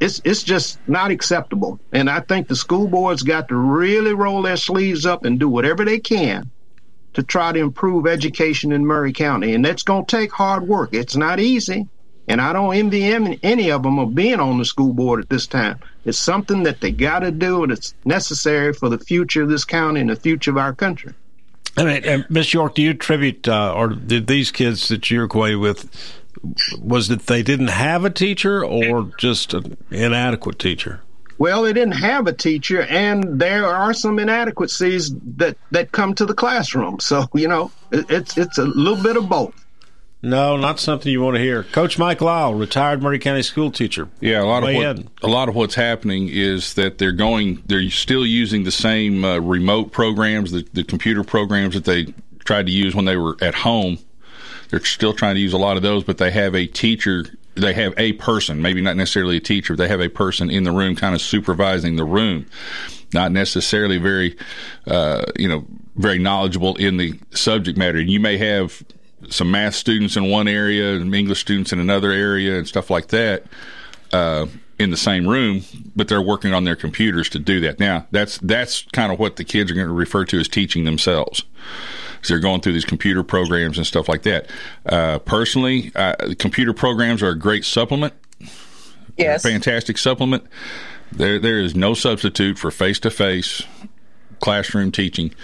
it's 0.00 0.20
it's 0.24 0.42
just 0.42 0.80
not 0.86 1.10
acceptable. 1.10 1.80
And 1.92 2.10
I 2.10 2.20
think 2.20 2.48
the 2.48 2.56
school 2.56 2.88
boards 2.88 3.22
got 3.22 3.48
to 3.48 3.56
really 3.56 4.12
roll 4.12 4.42
their 4.42 4.58
sleeves 4.58 5.06
up 5.06 5.24
and 5.24 5.40
do 5.40 5.48
whatever 5.48 5.84
they 5.84 5.98
can 5.98 6.50
to 7.14 7.22
try 7.22 7.52
to 7.52 7.58
improve 7.58 8.06
education 8.06 8.72
in 8.72 8.86
Maury 8.86 9.12
County. 9.12 9.54
And 9.54 9.64
that's 9.64 9.82
going 9.82 10.04
to 10.06 10.16
take 10.16 10.32
hard 10.32 10.66
work. 10.66 10.90
It's 10.92 11.16
not 11.16 11.40
easy. 11.40 11.88
And 12.32 12.40
I 12.40 12.54
don't 12.54 12.74
envy 12.74 13.04
any, 13.04 13.38
any 13.42 13.70
of 13.70 13.82
them 13.82 13.98
of 13.98 14.14
being 14.14 14.40
on 14.40 14.56
the 14.56 14.64
school 14.64 14.94
board 14.94 15.20
at 15.20 15.28
this 15.28 15.46
time. 15.46 15.80
It's 16.06 16.16
something 16.16 16.62
that 16.62 16.80
they 16.80 16.90
got 16.90 17.18
to 17.18 17.30
do, 17.30 17.62
and 17.62 17.70
it's 17.70 17.92
necessary 18.06 18.72
for 18.72 18.88
the 18.88 18.96
future 18.96 19.42
of 19.42 19.50
this 19.50 19.66
county 19.66 20.00
and 20.00 20.08
the 20.08 20.16
future 20.16 20.50
of 20.50 20.56
our 20.56 20.72
country. 20.72 21.12
I 21.76 21.84
mean, 21.84 22.02
and 22.06 22.24
Miss 22.30 22.54
York, 22.54 22.76
do 22.76 22.80
you 22.80 22.92
attribute, 22.92 23.46
uh, 23.46 23.74
or 23.74 23.88
did 23.88 24.28
these 24.28 24.50
kids 24.50 24.88
that 24.88 25.10
you're 25.10 25.24
acquainted 25.24 25.56
with, 25.56 25.90
was 26.80 27.10
it 27.10 27.26
they 27.26 27.42
didn't 27.42 27.68
have 27.68 28.06
a 28.06 28.10
teacher 28.10 28.64
or 28.64 29.12
just 29.18 29.52
an 29.52 29.76
inadequate 29.90 30.58
teacher? 30.58 31.02
Well, 31.36 31.64
they 31.64 31.74
didn't 31.74 31.98
have 31.98 32.26
a 32.28 32.32
teacher, 32.32 32.80
and 32.80 33.38
there 33.38 33.66
are 33.66 33.92
some 33.92 34.18
inadequacies 34.18 35.12
that, 35.36 35.58
that 35.70 35.92
come 35.92 36.14
to 36.14 36.24
the 36.24 36.32
classroom. 36.34 36.98
So, 36.98 37.28
you 37.34 37.48
know, 37.48 37.72
it, 37.90 38.10
it's 38.10 38.38
it's 38.38 38.56
a 38.56 38.64
little 38.64 39.02
bit 39.02 39.18
of 39.18 39.28
both. 39.28 39.61
No, 40.24 40.56
not 40.56 40.78
something 40.78 41.10
you 41.10 41.20
want 41.20 41.34
to 41.34 41.42
hear. 41.42 41.64
Coach 41.64 41.98
Mike 41.98 42.20
Lyle, 42.20 42.54
retired 42.54 43.02
Maury 43.02 43.18
County 43.18 43.42
school 43.42 43.72
teacher. 43.72 44.08
Yeah, 44.20 44.40
a 44.40 44.44
lot 44.44 44.62
of 44.62 44.72
what, 44.72 44.98
in. 44.98 45.10
a 45.20 45.26
lot 45.26 45.48
of 45.48 45.56
what's 45.56 45.74
happening 45.74 46.28
is 46.30 46.74
that 46.74 46.98
they're 46.98 47.10
going, 47.10 47.60
they're 47.66 47.90
still 47.90 48.24
using 48.24 48.62
the 48.62 48.70
same 48.70 49.24
uh, 49.24 49.40
remote 49.40 49.90
programs, 49.90 50.52
the, 50.52 50.64
the 50.72 50.84
computer 50.84 51.24
programs 51.24 51.74
that 51.74 51.84
they 51.84 52.14
tried 52.44 52.66
to 52.66 52.72
use 52.72 52.94
when 52.94 53.04
they 53.04 53.16
were 53.16 53.36
at 53.40 53.54
home. 53.54 53.98
They're 54.68 54.84
still 54.84 55.12
trying 55.12 55.34
to 55.34 55.40
use 55.40 55.52
a 55.52 55.58
lot 55.58 55.76
of 55.76 55.82
those, 55.82 56.04
but 56.04 56.18
they 56.18 56.30
have 56.30 56.54
a 56.54 56.66
teacher. 56.66 57.24
They 57.56 57.74
have 57.74 57.92
a 57.98 58.12
person, 58.12 58.62
maybe 58.62 58.80
not 58.80 58.96
necessarily 58.96 59.38
a 59.38 59.40
teacher. 59.40 59.74
They 59.74 59.88
have 59.88 60.00
a 60.00 60.08
person 60.08 60.50
in 60.50 60.62
the 60.62 60.72
room, 60.72 60.94
kind 60.94 61.16
of 61.16 61.20
supervising 61.20 61.96
the 61.96 62.04
room, 62.04 62.46
not 63.12 63.32
necessarily 63.32 63.98
very, 63.98 64.36
uh, 64.86 65.24
you 65.36 65.48
know, 65.48 65.66
very 65.96 66.20
knowledgeable 66.20 66.76
in 66.76 66.96
the 66.96 67.18
subject 67.32 67.76
matter. 67.76 67.98
And 67.98 68.08
you 68.08 68.20
may 68.20 68.38
have 68.38 68.82
some 69.30 69.50
math 69.50 69.74
students 69.74 70.16
in 70.16 70.28
one 70.30 70.48
area 70.48 70.94
and 70.96 71.14
English 71.14 71.40
students 71.40 71.72
in 71.72 71.78
another 71.78 72.10
area 72.12 72.58
and 72.58 72.66
stuff 72.68 72.90
like 72.90 73.08
that 73.08 73.44
uh, 74.12 74.46
in 74.78 74.90
the 74.90 74.96
same 74.96 75.26
room, 75.28 75.62
but 75.94 76.08
they're 76.08 76.22
working 76.22 76.52
on 76.52 76.64
their 76.64 76.76
computers 76.76 77.28
to 77.30 77.38
do 77.38 77.60
that. 77.60 77.78
Now, 77.78 78.06
that's 78.10 78.38
that's 78.38 78.82
kind 78.92 79.12
of 79.12 79.18
what 79.18 79.36
the 79.36 79.44
kids 79.44 79.70
are 79.70 79.74
going 79.74 79.86
to 79.86 79.92
refer 79.92 80.24
to 80.26 80.38
as 80.40 80.48
teaching 80.48 80.84
themselves. 80.84 81.44
So 82.22 82.34
they're 82.34 82.40
going 82.40 82.60
through 82.60 82.74
these 82.74 82.84
computer 82.84 83.22
programs 83.24 83.78
and 83.78 83.86
stuff 83.86 84.08
like 84.08 84.22
that. 84.22 84.48
Uh, 84.86 85.18
personally, 85.20 85.90
uh, 85.94 86.34
computer 86.38 86.72
programs 86.72 87.22
are 87.22 87.30
a 87.30 87.38
great 87.38 87.64
supplement. 87.64 88.14
Yes. 89.18 89.42
fantastic 89.42 89.98
supplement. 89.98 90.44
There, 91.12 91.38
there 91.38 91.60
is 91.60 91.74
no 91.74 91.92
substitute 91.94 92.58
for 92.58 92.70
face 92.70 92.98
to 93.00 93.10
face 93.10 93.62
classroom 94.40 94.90
teaching. 94.90 95.34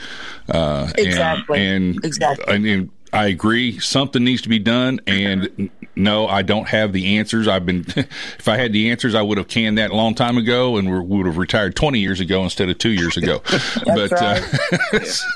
Uh, 0.49 0.89
and- 0.97 1.07
Exactly. 1.07 1.67
And, 1.67 2.05
Exactly. 2.05 2.55
and, 2.55 2.67
and 2.67 2.91
I 3.13 3.27
agree. 3.29 3.79
Something 3.79 4.25
needs 4.25 4.43
to 4.43 4.49
be 4.49 4.59
done. 4.59 5.01
And 5.07 5.71
no, 5.97 6.27
I 6.27 6.43
don't 6.43 6.69
have 6.69 6.93
the 6.93 7.17
answers. 7.19 7.49
I've 7.49 7.65
been, 7.67 7.85
if 7.97 8.49
I 8.49 8.57
had 8.57 8.73
the 8.73 8.91
answers, 8.91 9.15
I 9.15 9.23
would 9.23 9.39
have 9.39 9.49
canned 9.49 9.79
that 9.79 9.91
a 9.91 9.95
long 9.97 10.15
time 10.15 10.37
ago 10.37 10.77
and 10.77 10.91
we 10.91 11.17
would 11.17 11.27
have 11.27 11.39
retired 11.39 11.75
20 11.75 11.99
years 11.99 12.21
ago 12.21 12.43
instead 12.45 12.69
of 12.69 12.79
two 12.79 12.91
years 12.91 13.17
ago. 13.17 13.43
but, 13.85 14.13
uh, 14.13 14.41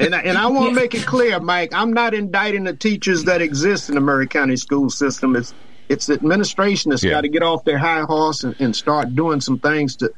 And 0.01 0.15
I, 0.15 0.21
and 0.21 0.39
I 0.39 0.47
want 0.47 0.69
to 0.69 0.75
make 0.75 0.95
it 0.95 1.07
clear, 1.07 1.41
Mike, 1.41 1.73
I'm 1.75 1.93
not 1.93 2.15
indicting 2.15 2.65
the 2.65 2.75
teachers 2.75 3.25
that 3.25 3.41
exist 3.43 3.89
in 3.89 3.95
the 3.95 4.01
Maury 4.01 4.27
County 4.27 4.57
school 4.57 4.91
system. 4.91 5.37
It's 5.37 5.55
it's 5.89 6.09
administration 6.09 6.91
that's 6.91 7.03
Yeah. 7.05 7.11
got 7.11 7.21
to 7.23 7.29
get 7.29 7.43
off 7.43 7.65
their 7.65 7.77
high 7.77 8.03
horse 8.03 8.45
and, 8.45 8.55
and 8.61 8.75
start 8.75 9.15
doing 9.15 9.41
some 9.41 9.59
things 9.59 9.97
to 9.97 10.09
to 10.09 10.15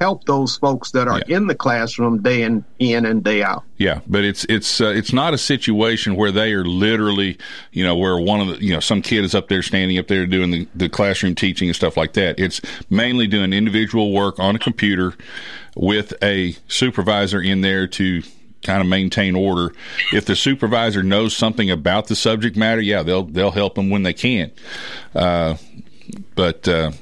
help 0.00 0.24
those 0.24 0.56
folks 0.56 0.90
that 0.92 1.08
are 1.08 1.20
in 1.28 1.46
the 1.46 1.54
classroom 1.54 2.22
day 2.22 2.42
in 2.42 2.64
in 2.78 3.04
and 3.06 3.22
day 3.24 3.42
out. 3.42 3.64
Yeah, 3.76 4.00
but 4.06 4.24
it's 4.24 4.44
it's 4.48 4.80
uh, 4.80 4.88
it's 4.88 5.12
not 5.12 5.34
a 5.34 5.38
situation 5.38 6.16
where 6.16 6.32
they 6.32 6.52
are 6.52 6.64
literally, 6.64 7.38
you 7.72 7.84
know, 7.84 7.96
where 7.96 8.18
one 8.18 8.40
of 8.40 8.48
the, 8.48 8.64
you 8.64 8.72
know, 8.72 8.80
some 8.80 9.02
kid 9.02 9.24
is 9.24 9.34
up 9.34 9.48
there 9.48 9.62
standing 9.62 9.98
up 9.98 10.08
there 10.08 10.26
doing 10.26 10.50
the, 10.50 10.68
the 10.74 10.88
classroom 10.88 11.34
teaching 11.34 11.68
and 11.68 11.76
stuff 11.76 11.96
like 11.96 12.14
that. 12.14 12.38
It's 12.38 12.60
mainly 12.90 13.26
doing 13.26 13.52
individual 13.52 14.12
work 14.12 14.38
on 14.38 14.56
a 14.56 14.58
computer 14.58 15.14
with 15.74 16.14
a 16.22 16.56
supervisor 16.68 17.40
in 17.40 17.60
there 17.60 17.86
to 17.86 18.22
kind 18.62 18.80
of 18.80 18.86
maintain 18.86 19.36
order. 19.36 19.72
If 20.12 20.24
the 20.24 20.34
supervisor 20.34 21.02
knows 21.02 21.36
something 21.36 21.70
about 21.70 22.08
the 22.08 22.16
subject 22.16 22.56
matter, 22.56 22.80
yeah, 22.80 23.02
they'll 23.02 23.24
they'll 23.24 23.50
help 23.52 23.74
them 23.74 23.90
when 23.90 24.02
they 24.02 24.12
can. 24.12 24.50
Uh, 25.14 25.56
but 26.34 26.66
uh, 26.68 26.92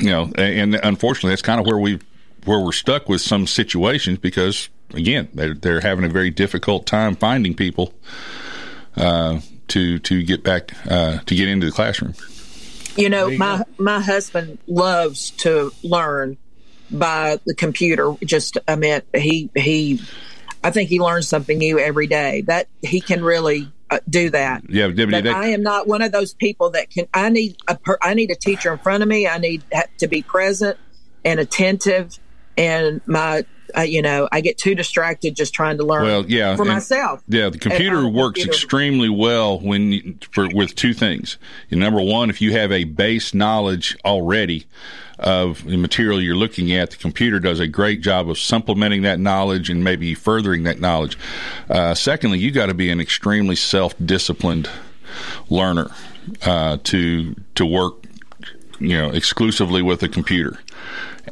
you 0.00 0.10
know, 0.10 0.30
and, 0.36 0.74
and 0.74 0.80
unfortunately, 0.82 1.30
that's 1.30 1.42
kind 1.42 1.60
of 1.60 1.66
where 1.66 1.78
we 1.78 2.00
where 2.44 2.58
we're 2.58 2.72
stuck 2.72 3.08
with 3.08 3.20
some 3.20 3.46
situations 3.46 4.18
because 4.18 4.68
again, 4.94 5.28
they're 5.34 5.54
they're 5.54 5.80
having 5.80 6.04
a 6.04 6.08
very 6.08 6.30
difficult 6.30 6.86
time 6.86 7.16
finding 7.16 7.54
people 7.54 7.94
uh, 8.96 9.40
to 9.68 9.98
to 10.00 10.22
get 10.22 10.42
back 10.42 10.72
uh, 10.90 11.18
to 11.18 11.34
get 11.34 11.48
into 11.48 11.66
the 11.66 11.72
classroom. 11.72 12.14
You 12.96 13.08
know, 13.08 13.30
my 13.30 13.64
my 13.78 14.00
husband 14.00 14.58
loves 14.66 15.30
to 15.38 15.72
learn 15.82 16.38
by 16.90 17.38
the 17.46 17.54
computer. 17.54 18.14
Just 18.24 18.58
I 18.66 18.76
mean, 18.76 19.00
he 19.14 19.50
he, 19.54 20.00
I 20.64 20.70
think 20.70 20.88
he 20.88 21.00
learns 21.00 21.28
something 21.28 21.56
new 21.56 21.78
every 21.78 22.06
day. 22.06 22.42
That 22.42 22.68
he 22.82 23.00
can 23.00 23.22
really 23.22 23.70
uh, 23.90 23.98
do 24.08 24.30
that. 24.30 24.62
Yeah, 24.68 24.88
Debbie, 24.88 25.20
that- 25.20 25.34
I 25.34 25.48
am 25.48 25.62
not 25.62 25.86
one 25.88 26.02
of 26.02 26.12
those 26.12 26.32
people 26.34 26.70
that 26.70 26.90
can. 26.90 27.06
I 27.12 27.28
need 27.28 27.56
a 27.68 27.76
per, 27.76 27.98
I 28.02 28.14
need 28.14 28.30
a 28.30 28.36
teacher 28.36 28.72
in 28.72 28.78
front 28.78 29.02
of 29.02 29.08
me. 29.08 29.26
I 29.26 29.38
need 29.38 29.62
to 29.98 30.08
be 30.08 30.22
present 30.22 30.76
and 31.24 31.40
attentive. 31.40 32.18
And 32.56 33.00
my, 33.06 33.44
uh, 33.76 33.82
you 33.82 34.02
know, 34.02 34.28
I 34.32 34.40
get 34.42 34.58
too 34.58 34.74
distracted 34.74 35.34
just 35.34 35.54
trying 35.54 35.78
to 35.78 35.84
learn. 35.84 36.02
Well, 36.04 36.24
yeah, 36.26 36.56
for 36.56 36.64
myself. 36.64 37.22
Yeah, 37.28 37.48
the 37.48 37.58
computer 37.58 38.06
works 38.08 38.40
computer. 38.40 38.50
extremely 38.50 39.08
well 39.08 39.58
when 39.60 39.92
you- 39.92 40.14
for 40.32 40.48
with 40.48 40.74
two 40.74 40.92
things. 40.92 41.38
Number 41.70 42.00
one, 42.00 42.28
if 42.30 42.40
you 42.40 42.52
have 42.52 42.70
a 42.72 42.84
base 42.84 43.32
knowledge 43.34 43.96
already 44.04 44.66
of 45.20 45.64
the 45.64 45.76
material 45.76 46.20
you're 46.20 46.34
looking 46.36 46.72
at, 46.72 46.90
the 46.90 46.96
computer 46.96 47.38
does 47.38 47.60
a 47.60 47.66
great 47.68 48.00
job 48.00 48.28
of 48.28 48.38
supplementing 48.38 49.02
that 49.02 49.20
knowledge 49.20 49.70
and 49.70 49.84
maybe 49.84 50.14
furthering 50.14 50.62
that 50.64 50.80
knowledge. 50.80 51.16
Uh, 51.68 51.94
secondly, 51.94 52.38
you 52.38 52.50
got 52.50 52.66
to 52.66 52.74
be 52.74 52.90
an 52.90 53.00
extremely 53.00 53.56
self-disciplined 53.56 54.68
learner 55.48 55.90
uh, 56.44 56.78
to 56.84 57.34
to 57.54 57.66
work, 57.66 58.04
you 58.78 58.96
know, 58.96 59.10
exclusively 59.10 59.82
with 59.82 60.02
a 60.02 60.08
computer. 60.08 60.58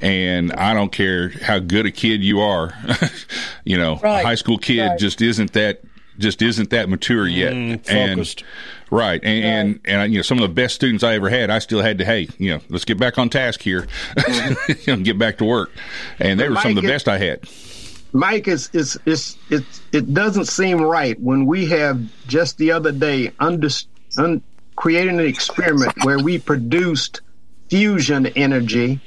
And 0.03 0.53
I 0.53 0.75
don't 0.75 0.93
care 0.93 1.31
how 1.31 1.59
good 1.59 1.87
a 1.87 1.91
kid 1.91 2.23
you 2.23 2.41
are, 2.41 2.73
you 3.65 3.79
know, 3.79 3.97
Right. 4.03 4.21
a 4.21 4.27
high 4.27 4.35
school 4.35 4.59
kid 4.59 4.87
Right. 4.87 4.99
just 4.99 5.21
isn't 5.23 5.53
that 5.55 5.81
just 6.19 6.43
isn't 6.43 6.71
that 6.71 6.89
mature 6.89 7.27
yet 7.29 7.53
and 7.53 7.85
focused. 7.87 8.43
Right 8.91 9.23
and, 9.23 9.45
and 9.45 9.81
and 9.85 10.13
you 10.13 10.19
know 10.19 10.23
some 10.23 10.39
of 10.39 10.43
the 10.43 10.55
best 10.55 10.75
students 10.75 11.05
i 11.05 11.15
ever 11.15 11.29
had 11.29 11.51
i 11.51 11.59
still 11.59 11.83
had 11.83 11.99
to 11.99 12.05
hey 12.05 12.29
you 12.39 12.55
know 12.55 12.61
let's 12.69 12.85
get 12.85 12.99
back 12.99 13.19
on 13.19 13.29
task 13.29 13.61
here 13.63 13.87
mm-hmm. 14.17 14.73
you 14.91 14.97
know, 14.97 15.03
get 15.03 15.19
back 15.19 15.39
to 15.39 15.45
work 15.45 15.71
and 16.19 16.41
they 16.41 16.45
But 16.45 16.55
were 16.55 16.61
some 16.61 16.77
of 16.77 16.83
the 16.83 16.89
best 16.89 17.09
i 17.09 17.19
had 17.19 17.41
Mike, 18.13 18.49
is 18.49 18.71
is 18.73 18.99
is 19.05 19.37
it 19.51 19.65
it 19.93 20.15
doesn't 20.15 20.47
seem 20.47 20.81
right 20.81 21.21
when 21.21 21.45
we 21.45 21.67
have 21.67 22.01
just 22.27 22.57
the 22.57 22.73
other 22.73 22.91
day 22.91 23.33
under, 23.39 23.69
un, 24.17 24.43
created 24.77 25.15
an 25.15 25.21
experiment 25.21 25.93
where 26.05 26.19
we 26.19 26.39
produced 26.39 27.21
fusion 27.69 28.27
energy. 28.29 29.01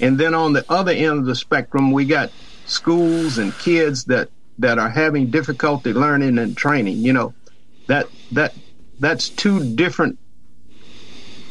And 0.00 0.18
then 0.18 0.34
on 0.34 0.52
the 0.52 0.64
other 0.70 0.92
end 0.92 1.18
of 1.20 1.26
the 1.26 1.34
spectrum, 1.34 1.92
we 1.92 2.04
got 2.04 2.30
schools 2.66 3.38
and 3.38 3.56
kids 3.58 4.04
that, 4.04 4.30
that 4.58 4.78
are 4.78 4.88
having 4.88 5.30
difficulty 5.30 5.92
learning 5.92 6.38
and 6.38 6.56
training. 6.56 6.98
You 6.98 7.12
know, 7.12 7.34
that, 7.86 8.06
that, 8.32 8.54
that's 9.00 9.28
two 9.28 9.74
different 9.74 10.18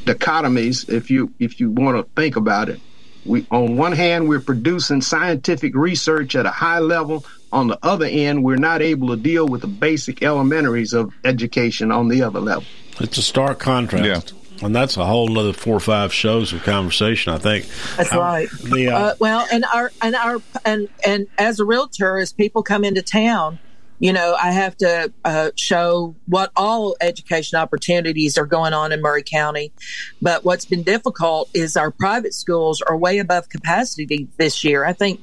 dichotomies 0.06 0.90
if 0.90 1.10
you, 1.12 1.34
if 1.40 1.60
you 1.60 1.72
want 1.72 1.98
to 1.98 2.10
think 2.20 2.36
about 2.36 2.70
it. 2.70 2.80
We, 3.26 3.46
on 3.52 3.76
one 3.76 3.92
hand, 3.92 4.30
we're 4.30 4.40
producing 4.40 5.02
scientific 5.02 5.76
research 5.76 6.36
at 6.36 6.46
a 6.46 6.50
high 6.52 6.80
level. 6.80 7.26
On 7.52 7.68
the 7.68 7.78
other 7.84 8.06
end, 8.06 8.44
we're 8.44 8.56
not 8.56 8.82
able 8.82 9.10
to 9.10 9.18
deal 9.18 9.48
with 9.48 9.62
the 9.62 9.68
basic 9.68 10.24
elementaries 10.24 10.94
of 10.94 11.14
education 11.26 11.92
on 11.92 12.08
the 12.08 12.22
other 12.24 12.40
level. 12.40 12.64
It's 13.00 13.18
a 13.18 13.22
stark 13.22 13.60
contrast. 13.60 14.34
And 14.62 14.76
that's 14.76 14.98
a 14.98 15.06
whole 15.06 15.28
nother 15.28 15.54
four 15.54 15.76
or 15.76 15.80
five 15.80 16.12
shows 16.12 16.52
of 16.52 16.64
conversation, 16.64 17.32
I 17.32 17.38
think. 17.38 17.66
That's 17.96 18.12
Um, 18.12 18.20
right. 18.20 18.50
The, 18.64 18.88
uh, 18.90 18.98
Uh, 19.00 19.14
well, 19.20 19.48
and 19.52 19.66
our 19.72 19.92
and 20.02 20.16
our 20.16 20.42
and 20.66 20.88
and 21.06 21.28
as 21.38 21.60
a 21.60 21.66
realtor, 21.66 22.18
as 22.18 22.34
people 22.34 22.64
come 22.64 22.84
into 22.84 23.04
town, 23.04 23.60
you 24.00 24.14
know, 24.14 24.36
I 24.40 24.52
have 24.52 24.78
to 24.78 25.12
uh, 25.26 25.52
show 25.56 26.16
what 26.28 26.52
all 26.56 26.96
education 27.02 27.58
opportunities 27.58 28.38
are 28.38 28.46
going 28.46 28.74
on 28.74 28.92
in 28.92 29.02
Maury 29.02 29.24
County. 29.24 29.72
But 30.22 30.44
what's 30.44 30.66
been 30.66 30.84
difficult 30.84 31.50
is 31.54 31.76
our 31.76 31.90
private 31.90 32.34
schools 32.34 32.82
are 32.82 32.96
way 32.96 33.18
above 33.18 33.50
capacity 33.50 34.28
this 34.38 34.64
year. 34.64 34.86
I 34.86 34.94
think. 34.94 35.22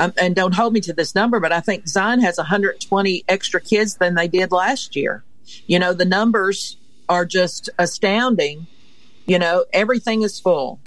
Um, 0.00 0.12
and 0.16 0.36
don't 0.36 0.54
hold 0.54 0.74
me 0.74 0.80
to 0.82 0.92
this 0.92 1.16
number, 1.16 1.40
but 1.40 1.50
I 1.50 1.58
think 1.58 1.88
Zion 1.88 2.20
has 2.20 2.38
120 2.38 3.24
extra 3.26 3.60
kids 3.60 3.96
than 3.96 4.14
they 4.14 4.28
did 4.28 4.52
last 4.52 4.94
year. 4.94 5.24
You 5.66 5.80
know, 5.80 5.92
the 5.92 6.04
numbers 6.04 6.76
are 7.08 7.24
just 7.24 7.68
astounding. 7.80 8.68
You 9.26 9.40
know, 9.40 9.64
everything 9.72 10.22
is 10.22 10.38
full. 10.38 10.78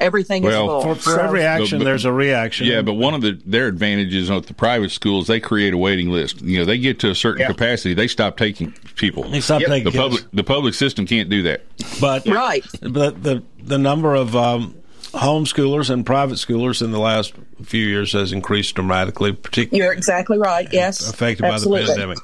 Everything 0.00 0.44
is 0.44 0.54
full. 0.54 0.82
for, 0.82 0.94
for 0.96 1.10
So- 1.10 1.20
every 1.20 1.42
action, 1.44 1.78
But- 1.78 1.84
but- 1.84 1.88
there's 1.90 2.04
a 2.04 2.12
reaction. 2.12 2.66
Yeah, 2.66 2.82
but 2.82 2.94
one 2.94 3.14
of 3.14 3.20
the 3.20 3.38
their 3.46 3.68
advantages 3.68 4.30
with 4.30 4.46
the 4.46 4.54
private 4.54 4.90
schools, 4.90 5.26
they 5.28 5.40
create 5.40 5.72
a 5.72 5.78
waiting 5.78 6.10
list. 6.10 6.42
You 6.42 6.58
know, 6.58 6.64
they 6.64 6.78
get 6.78 6.98
to 7.00 7.10
a 7.10 7.14
certain 7.14 7.42
Yeah. 7.42 7.46
capacity, 7.48 7.94
they 7.94 8.08
stop 8.08 8.36
taking 8.36 8.74
people. 8.96 9.22
They 9.24 9.40
stop 9.40 9.60
Yep. 9.60 9.70
taking 9.70 9.84
the 9.84 9.90
kids. 9.92 10.02
public. 10.02 10.24
The 10.32 10.44
public 10.44 10.74
system 10.74 11.06
can't 11.06 11.28
do 11.30 11.42
that. 11.44 11.62
But 12.00 12.26
right, 12.26 12.64
but 12.82 13.22
the 13.22 13.42
the 13.62 13.78
number 13.78 14.14
of 14.14 14.34
um, 14.36 14.74
homeschoolers 15.14 15.90
and 15.90 16.04
private 16.04 16.34
schoolers 16.38 16.82
in 16.82 16.90
the 16.90 16.98
last 16.98 17.32
few 17.62 17.86
years 17.86 18.12
has 18.12 18.32
increased 18.32 18.74
dramatically, 18.74 19.32
particularly 19.32 19.84
You're 19.84 19.92
exactly 19.94 20.38
right. 20.38 20.68
Yes. 20.72 21.08
affected 21.08 21.44
Absolutely. 21.46 21.82
by 21.82 21.86
the 21.86 21.92
pandemic. 21.92 22.18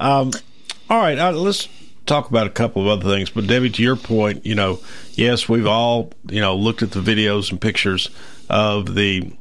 Um, 0.00 0.30
all 0.88 0.98
right, 1.00 1.18
uh, 1.18 1.32
let's 1.32 1.68
talk 2.10 2.28
about 2.28 2.46
a 2.46 2.50
couple 2.50 2.82
of 2.82 2.88
other 2.88 3.08
things. 3.14 3.30
But 3.30 3.46
Debbie, 3.46 3.70
to 3.70 3.82
your 3.82 3.96
point, 3.96 4.44
you 4.44 4.54
know, 4.54 4.80
yes, 5.12 5.48
we've 5.48 5.66
all 5.66 6.12
you 6.28 6.40
know 6.40 6.56
looked 6.56 6.82
at 6.82 6.90
the 6.90 7.00
videos 7.00 7.50
and 7.50 7.60
pictures 7.60 8.10
of 8.48 8.94
the 8.94 9.32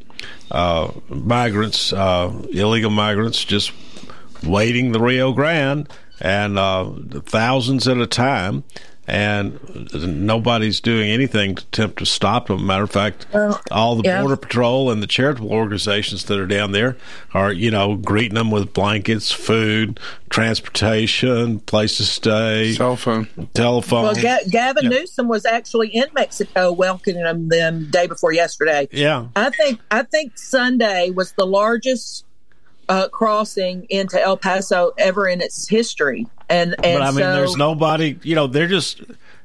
uh, 0.52 0.92
migrants, 1.10 1.92
uh, 1.92 2.32
illegal 2.52 2.92
migrants, 2.92 3.44
just 3.44 3.72
waiting 4.44 4.92
the 4.92 5.00
Rio 5.00 5.34
Grande 5.34 5.90
and 6.22 6.60
uh, 6.60 6.92
thousands 7.24 7.88
at 7.88 7.98
a 7.98 8.08
time. 8.08 8.64
And 9.10 9.90
nobody's 10.26 10.80
doing 10.80 11.10
anything 11.10 11.56
to 11.56 11.64
attempt 11.64 12.00
to 12.00 12.06
stop 12.06 12.48
them. 12.48 12.66
Matter 12.66 12.84
of 12.84 12.92
fact, 12.92 13.26
all 13.72 13.96
the 13.96 14.04
yeah. 14.04 14.22
border 14.22 14.38
patrol 14.38 14.92
and 14.92 15.02
the 15.02 15.08
charitable 15.08 15.52
organizations 15.52 16.26
that 16.26 16.40
are 16.40 16.48
down 16.48 16.72
there 16.72 16.96
are, 17.34 17.52
you 17.52 17.72
know, 17.72 17.96
greeting 17.96 18.36
them 18.36 18.52
with 18.52 18.74
blankets, 18.74 19.32
food, 19.32 20.00
transportation, 20.30 21.60
place 21.62 21.98
to 21.98 22.04
stay, 22.04 22.74
cell 22.74 22.96
phone, 22.96 23.28
telephone. 23.54 24.04
Well, 24.04 24.16
Ga- 24.16 24.48
Gavin 24.50 24.90
Newsom 24.90 25.28
was 25.28 25.46
actually 25.46 25.90
in 25.90 26.06
Mexico 26.14 26.72
welcoming 26.72 27.48
them 27.50 27.90
day 27.90 28.08
before 28.08 28.32
yesterday. 28.32 28.88
yeah. 28.92 29.28
I 29.36 29.50
think 29.50 29.80
I 29.92 30.04
think 30.04 30.38
Sunday 30.38 31.10
was 31.10 31.32
the 31.34 31.46
largest 31.46 32.26
uh, 32.90 33.08
crossing 33.10 33.86
into 33.90 34.22
El 34.22 34.36
Paso 34.36 34.92
ever 34.98 35.28
in 35.28 35.42
its 35.42 35.68
history, 35.68 36.28
and 36.50 36.76
and 36.84 37.00
but 37.00 37.02
I 37.02 37.12
mean, 37.12 37.20
so, 37.20 37.34
there's 37.34 37.56
nobody. 37.56 38.20
You 38.24 38.36
know, 38.36 38.48
they're 38.48 38.68
just 38.68 39.02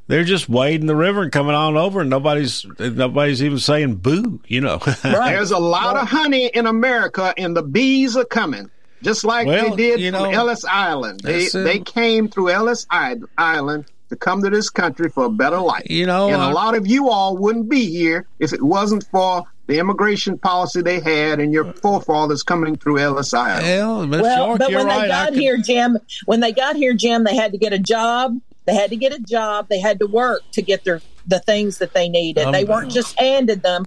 they're 0.07 0.25
just 0.25 0.49
wading 0.49 0.87
the 0.87 0.97
river 0.97 1.23
and 1.23 1.31
coming 1.31 1.55
on 1.55 1.77
over, 1.77 2.01
and 2.01 2.11
nobody's 2.11 2.67
nobody's 2.79 3.43
even 3.43 3.59
saying 3.59 3.97
boo. 3.97 4.41
You 4.47 4.63
know, 4.63 4.79
There's 5.03 5.51
a 5.51 5.59
lot 5.59 5.97
of 5.97 6.09
honey 6.09 6.47
in 6.47 6.67
America, 6.67 7.35
and 7.37 7.57
the 7.57 7.63
bees 7.63 8.17
are 8.17 8.25
coming, 8.25 8.71
just 9.03 9.25
like 9.25 9.47
Well, 9.47 9.71
they 9.71 9.77
did 9.77 10.01
you 10.01 10.11
from 10.11 10.23
know, 10.23 10.31
Ellis 10.31 10.65
Island. 10.65 11.21
They 11.21 11.49
they 11.49 11.79
came 11.81 12.29
through 12.29 12.51
Ellis 12.51 12.87
I- 12.91 13.17
Island 13.39 13.85
to 14.09 14.17
come 14.17 14.43
to 14.43 14.51
this 14.51 14.71
country 14.71 15.11
for 15.11 15.27
a 15.27 15.31
better 15.31 15.61
life. 15.61 15.89
You 15.91 16.07
know, 16.07 16.29
and 16.29 16.41
a 16.41 16.51
lot 16.51 16.75
of 16.75 16.87
you 16.87 17.11
all 17.11 17.37
wouldn't 17.37 17.69
be 17.69 17.87
here 17.91 18.27
if 18.39 18.53
it 18.53 18.63
wasn't 18.63 19.07
for 19.11 19.45
the 19.67 19.79
immigration 19.79 20.39
policy 20.39 20.83
they 20.83 21.01
had 21.01 21.41
and 21.41 21.53
your 21.53 21.73
forefathers 21.75 22.43
coming 22.43 22.77
through 22.77 22.99
Ellis 22.99 23.33
Island. 23.33 23.65
Hell, 23.65 24.07
well, 24.09 24.59
but 24.59 24.73
when 24.73 24.89
they 24.89 25.09
got 25.09 25.33
here, 25.33 25.57
Jim, 25.59 25.99
when 26.27 26.41
they 26.41 26.53
got 26.53 26.77
here, 26.77 26.95
Jim, 26.95 27.25
they 27.25 27.35
had 27.35 27.53
to 27.53 27.59
get 27.59 27.73
a 27.73 27.79
job. 27.79 28.39
They 28.67 28.75
had 28.75 28.91
to 28.91 28.97
get 28.97 29.15
a 29.15 29.19
job. 29.19 29.69
They 29.69 29.79
had 29.79 29.99
to 30.01 30.07
work 30.07 30.43
to 30.53 30.63
get 30.63 30.85
their 30.85 31.01
the 31.27 31.39
things 31.39 31.79
that 31.79 31.95
they 31.95 32.09
needed. 32.09 32.45
Um, 32.45 32.53
they 32.53 32.65
weren't 32.65 32.91
just 32.91 33.19
handed 33.19 33.63
them. 33.63 33.87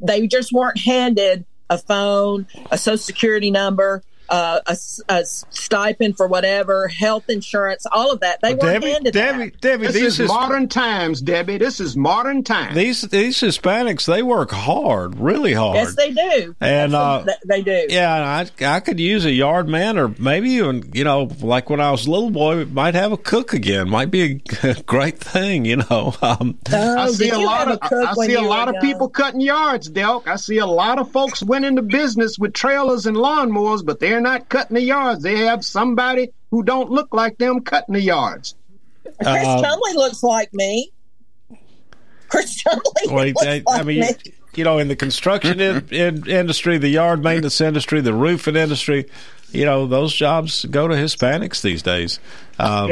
They 0.00 0.26
just 0.26 0.52
weren't 0.52 0.78
handed 0.78 1.44
a 1.70 1.78
phone, 1.78 2.46
a 2.70 2.78
social 2.78 2.98
security 2.98 3.50
number, 3.50 4.02
uh, 4.32 4.60
a, 4.66 4.70
s- 4.72 5.00
a 5.08 5.24
stipend 5.24 6.16
for 6.16 6.26
whatever, 6.26 6.88
health 6.88 7.28
insurance, 7.28 7.86
all 7.92 8.10
of 8.10 8.20
that. 8.20 8.40
They 8.42 8.54
weren't 8.54 8.62
Debbie, 8.82 8.90
handed 8.90 9.14
Debbie, 9.14 9.50
that. 9.50 9.60
Debbie, 9.60 9.86
This 9.88 9.94
these 9.94 10.20
is 10.20 10.28
modern 10.28 10.68
times, 10.68 11.20
Debbie. 11.20 11.58
This 11.58 11.78
is 11.80 11.96
modern 11.96 12.42
times. 12.42 12.74
these 12.74 13.02
these 13.02 13.36
Hispanics 13.40 14.06
they 14.06 14.22
work 14.22 14.50
hard, 14.50 15.18
really 15.18 15.52
hard. 15.52 15.76
Yes, 15.76 15.94
they 15.94 16.10
do. 16.12 16.56
And, 16.60 16.94
uh, 16.94 17.24
they 17.46 17.62
do. 17.62 17.86
Yeah, 17.88 18.12
I 18.60 18.64
I 18.64 18.80
could 18.80 18.98
use 18.98 19.24
a 19.26 19.30
yard 19.32 19.68
man, 19.68 19.98
or 19.98 20.14
maybe 20.18 20.50
even 20.52 20.90
you 20.94 21.04
know, 21.04 21.28
like 21.40 21.68
when 21.70 21.80
I 21.80 21.90
was 21.90 22.06
a 22.06 22.10
little 22.10 22.30
boy, 22.30 22.64
might 22.64 22.94
have 22.94 23.12
a 23.12 23.16
cook 23.18 23.52
again. 23.52 23.88
Might 23.90 24.10
be 24.10 24.42
a 24.62 24.74
great 24.86 25.18
thing, 25.18 25.64
you 25.66 25.76
know. 25.76 26.14
Um, 26.22 26.58
I 26.72 27.08
see 27.10 27.28
a 27.30 27.38
lot 27.38 27.68
of 27.70 27.78
a 27.82 27.94
I 28.08 28.14
see 28.26 28.34
a 28.34 28.40
lot 28.40 28.68
were 28.68 28.76
of 28.76 28.80
people 28.80 29.08
cutting 29.10 29.40
yards, 29.42 29.90
Delk. 29.90 30.26
I 30.28 30.36
see 30.36 30.58
a 30.58 30.66
lot 30.66 30.98
of 30.98 31.10
folks 31.10 31.42
went 31.42 31.64
into 31.66 31.82
business 31.82 32.38
with 32.38 32.54
trailers 32.54 33.04
and 33.06 33.16
lawnmowers, 33.16 33.84
but 33.84 34.00
they're 34.00 34.20
not 34.22 34.48
cutting 34.48 34.74
the 34.74 34.82
yards. 34.82 35.22
They 35.22 35.38
have 35.38 35.64
somebody 35.64 36.30
who 36.50 36.62
don't 36.62 36.90
look 36.90 37.12
like 37.14 37.38
them 37.38 37.60
cutting 37.60 37.94
the 37.94 38.00
yards. 38.02 38.54
Chris 39.04 39.18
Uh, 39.46 39.62
Chumley 39.62 39.94
looks 39.94 40.22
like 40.22 40.52
me. 40.54 40.90
Chris 42.28 42.54
Chumley 42.56 42.82
Well, 43.06 43.26
looks 43.26 43.42
I, 43.42 43.62
like 43.66 43.80
I 43.80 43.82
mean, 43.82 44.00
me. 44.00 44.08
you 44.54 44.64
know, 44.64 44.78
in 44.78 44.88
the 44.88 44.96
construction 44.96 45.60
in, 45.60 45.88
in 45.90 46.26
industry, 46.28 46.78
the 46.78 46.88
yard 46.88 47.22
maintenance 47.22 47.60
industry, 47.60 48.00
the 48.00 48.14
roofing 48.14 48.56
industry, 48.56 49.06
you 49.50 49.64
know, 49.66 49.86
those 49.86 50.14
jobs 50.14 50.64
go 50.64 50.88
to 50.88 50.94
Hispanics 50.94 51.60
these 51.60 51.82
days. 51.82 52.18
Um, 52.58 52.90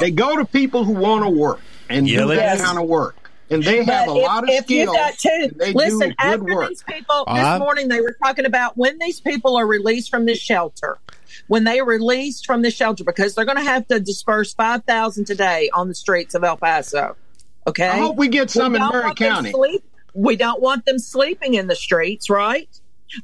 They 0.00 0.10
go 0.10 0.36
to 0.38 0.44
people 0.46 0.84
who 0.84 0.92
want 0.92 1.24
to 1.24 1.28
work 1.30 1.60
and 1.90 2.08
Yeah, 2.08 2.20
do 2.22 2.28
that 2.36 2.58
kind 2.60 2.78
of 2.78 2.86
work. 2.86 3.16
And 3.50 3.62
they 3.62 3.84
have 3.84 4.06
But 4.06 4.08
a 4.08 4.12
lot 4.12 4.44
of 4.44 4.50
if, 4.50 4.64
if 4.64 4.70
you 4.70 4.82
skills. 4.82 4.96
got 4.96 5.18
two, 5.18 5.50
they 5.56 5.72
listen. 5.72 5.98
do 6.00 6.06
good 6.08 6.14
After 6.18 6.54
work. 6.54 6.68
these 6.68 6.82
people 6.82 7.24
this 7.26 7.34
uh-huh. 7.38 7.58
morning, 7.58 7.88
they 7.88 8.00
were 8.00 8.16
talking 8.22 8.44
about 8.44 8.76
when 8.76 8.98
these 8.98 9.20
people 9.20 9.56
are 9.56 9.66
released 9.66 10.10
from 10.10 10.26
this 10.26 10.38
shelter. 10.38 10.98
When 11.46 11.64
they 11.64 11.78
are 11.78 11.84
released 11.84 12.46
from 12.46 12.62
the 12.62 12.70
shelter, 12.70 13.04
because 13.04 13.34
they're 13.34 13.44
going 13.44 13.58
to 13.58 13.64
have 13.64 13.86
to 13.88 14.00
disperse 14.00 14.52
five 14.54 14.84
thousand 14.84 15.26
today 15.26 15.70
on 15.72 15.88
the 15.88 15.94
streets 15.94 16.34
of 16.34 16.44
El 16.44 16.56
Paso. 16.56 17.16
Okay. 17.66 17.86
I 17.88 17.98
hope 17.98 18.16
we 18.16 18.28
get 18.28 18.50
some 18.50 18.74
in 18.74 18.80
don't 18.80 18.92
Maury 18.92 19.14
County. 19.14 19.50
sleep- 19.52 19.84
we 20.14 20.36
don't 20.36 20.60
want 20.60 20.84
them 20.84 20.98
sleeping 20.98 21.54
in 21.54 21.66
the 21.68 21.76
streets, 21.76 22.28
right? 22.28 22.68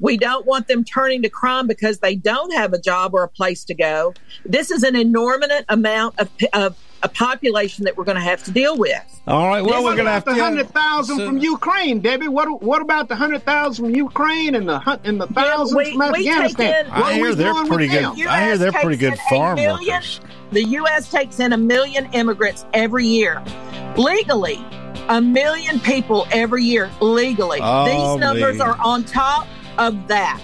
We 0.01 0.17
don't 0.17 0.47
want 0.47 0.69
them 0.69 0.85
turning 0.85 1.23
to 1.23 1.29
crime 1.29 1.67
because 1.67 1.99
they 1.99 2.15
don't 2.15 2.53
have 2.55 2.73
a 2.73 2.79
job 2.81 3.15
or 3.15 3.23
a 3.25 3.29
place 3.29 3.65
to 3.65 3.75
go. 3.75 4.15
This 4.45 4.71
is 4.71 4.83
an 4.83 4.97
inordinate 4.97 5.65
amount 5.69 6.19
of, 6.21 6.31
of 6.53 6.77
a 7.05 7.09
population 7.09 7.85
that 7.85 7.97
we're 7.97 8.05
going 8.05 8.17
to 8.17 8.23
have 8.23 8.43
to 8.43 8.51
deal 8.51 8.77
with. 8.77 9.21
All 9.29 9.47
right. 9.47 9.63
Well, 9.63 9.83
what 9.83 9.85
we're 9.85 9.95
going 9.95 10.07
to 10.07 10.11
have 10.13 10.23
about 10.25 10.33
to. 10.33 10.37
the 10.39 10.43
hundred 10.45 10.71
thousand 10.71 11.25
from 11.25 11.39
Ukraine, 11.39 12.01
Debbie. 12.01 12.29
What 12.29 12.63
what 12.63 12.83
about 12.83 13.09
the 13.09 13.15
hundred 13.17 13.45
thousand 13.45 13.85
from 13.85 13.95
Ukraine 13.95 14.55
and 14.55 14.69
the 14.69 14.79
hun- 14.79 15.01
and 15.05 15.21
the 15.21 15.27
thousands 15.29 15.77
we- 15.77 15.93
from 15.93 16.13
take 16.15 16.27
Afghanistan? 16.27 16.87
in- 16.87 16.93
I 16.93 17.13
hear 17.13 17.35
they're 17.35 17.65
pretty 17.67 17.87
good. 17.89 18.05
them? 18.05 18.17
I 18.29 18.45
hear 18.45 18.59
they're 18.59 18.73
pretty 18.73 18.97
good 18.97 19.13
takes 19.15 19.29
farm 19.29 19.57
million- 19.57 19.95
workers. 19.95 20.21
The 20.53 20.65
U.S. 20.65 21.11
takes 21.11 21.41
in 21.41 21.53
a 21.53 21.57
million 21.57 22.09
immigrants 22.13 22.65
every 22.75 23.07
year, 23.07 23.43
legally. 23.97 24.65
A 25.09 25.21
million 25.21 25.81
people 25.81 26.27
every 26.33 26.65
year 26.65 26.91
legally. 27.01 27.59
Oh, 27.63 27.85
These 28.15 28.21
numbers 28.21 28.55
me. 28.57 28.61
are 28.63 28.79
on 28.83 29.05
top 29.05 29.47
of 29.77 30.09
that. 30.09 30.41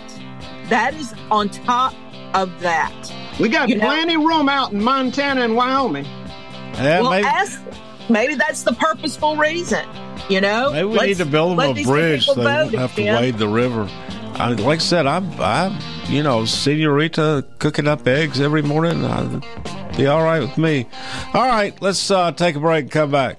That 0.69 0.93
is 0.95 1.15
on 1.31 1.49
top 1.49 1.95
of 2.35 2.61
that. 2.61 2.93
We 3.39 3.49
got 3.49 3.69
You 3.71 3.77
know- 3.77 3.87
plenty 3.87 4.17
room 4.19 4.49
out 4.51 4.73
in 4.73 4.83
Montana 4.85 5.43
and 5.43 5.57
Wyoming. 5.57 6.07
Yeah, 6.75 7.01
well, 7.01 7.11
maybe, 7.11 7.27
ask, 7.27 7.61
maybe 8.09 8.35
that's 8.35 8.63
the 8.63 8.73
purposeful 8.73 9.37
reason. 9.37 9.87
You 10.29 10.41
know, 10.41 10.71
maybe 10.71 10.87
we 10.87 10.95
Let's- 10.97 11.07
need 11.09 11.17
to 11.19 11.27
build 11.27 11.59
them 11.59 11.77
a 11.77 11.83
bridge 11.83 12.27
they 12.27 12.45
won't 12.45 12.75
have 12.75 12.95
to 12.95 13.03
wade 13.05 13.39
the 13.39 13.49
river. 13.49 13.89
I, 14.35 14.53
like 14.53 14.79
I 14.79 14.83
said, 14.83 15.07
I'm, 15.07 15.31
I'm, 15.41 15.79
you 16.09 16.23
know, 16.23 16.45
senorita 16.45 17.45
cooking 17.59 17.87
up 17.87 18.07
eggs 18.07 18.41
every 18.41 18.63
morning. 18.63 19.05
I'd 19.05 19.97
be 19.97 20.07
all 20.07 20.23
right 20.23 20.41
with 20.41 20.57
me. 20.57 20.87
All 21.35 21.47
right, 21.47 21.81
let's 21.83 22.11
uh, 22.11 22.33
take 22.33 22.57
a 22.57 22.61
break 22.61 22.85
and 22.85 22.91
come 22.91 23.11
back. 23.11 23.39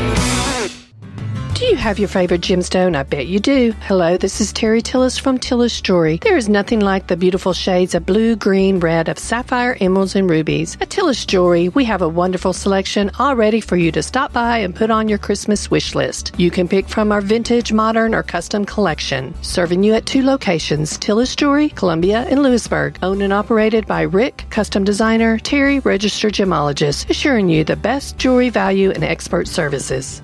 Do 1.61 1.67
you 1.67 1.75
have 1.75 1.99
your 1.99 2.07
favorite 2.09 2.41
gemstone? 2.41 2.95
I 2.95 3.03
bet 3.03 3.27
you 3.27 3.39
do. 3.39 3.71
Hello, 3.81 4.17
this 4.17 4.41
is 4.41 4.51
Terry 4.51 4.81
Tillis 4.81 5.21
from 5.21 5.37
Tillis 5.37 5.79
Jewelry. 5.79 6.17
There 6.17 6.35
is 6.35 6.49
nothing 6.49 6.79
like 6.79 7.05
the 7.05 7.15
beautiful 7.15 7.53
shades 7.53 7.93
of 7.93 8.03
blue, 8.03 8.35
green, 8.35 8.79
red, 8.79 9.07
of 9.07 9.19
sapphire, 9.19 9.77
emeralds, 9.79 10.15
and 10.15 10.27
rubies. 10.27 10.75
At 10.81 10.89
Tillis 10.89 11.23
Jewelry, 11.27 11.69
we 11.69 11.85
have 11.85 12.01
a 12.01 12.09
wonderful 12.09 12.53
selection 12.53 13.11
all 13.19 13.35
ready 13.35 13.61
for 13.61 13.77
you 13.77 13.91
to 13.91 14.01
stop 14.01 14.33
by 14.33 14.57
and 14.57 14.75
put 14.75 14.89
on 14.89 15.07
your 15.07 15.19
Christmas 15.19 15.69
wish 15.69 15.93
list. 15.93 16.31
You 16.35 16.49
can 16.49 16.67
pick 16.67 16.89
from 16.89 17.11
our 17.11 17.21
vintage, 17.21 17.71
modern, 17.71 18.15
or 18.15 18.23
custom 18.23 18.65
collection. 18.65 19.31
Serving 19.43 19.83
you 19.83 19.93
at 19.93 20.07
two 20.07 20.23
locations 20.23 20.97
Tillis 20.97 21.35
Jewelry, 21.35 21.69
Columbia, 21.69 22.25
and 22.27 22.41
Lewisburg. 22.41 22.97
Owned 23.03 23.21
and 23.21 23.31
operated 23.31 23.85
by 23.85 24.01
Rick, 24.01 24.47
custom 24.49 24.83
designer, 24.83 25.37
Terry, 25.37 25.77
registered 25.81 26.33
gemologist, 26.33 27.07
assuring 27.11 27.49
you 27.49 27.63
the 27.63 27.75
best 27.75 28.17
jewelry 28.17 28.49
value 28.49 28.89
and 28.89 29.03
expert 29.03 29.47
services. 29.47 30.23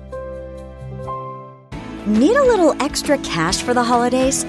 Need 2.07 2.35
a 2.35 2.43
little 2.43 2.75
extra 2.81 3.15
cash 3.19 3.61
for 3.61 3.75
the 3.75 3.83
holidays? 3.83 4.43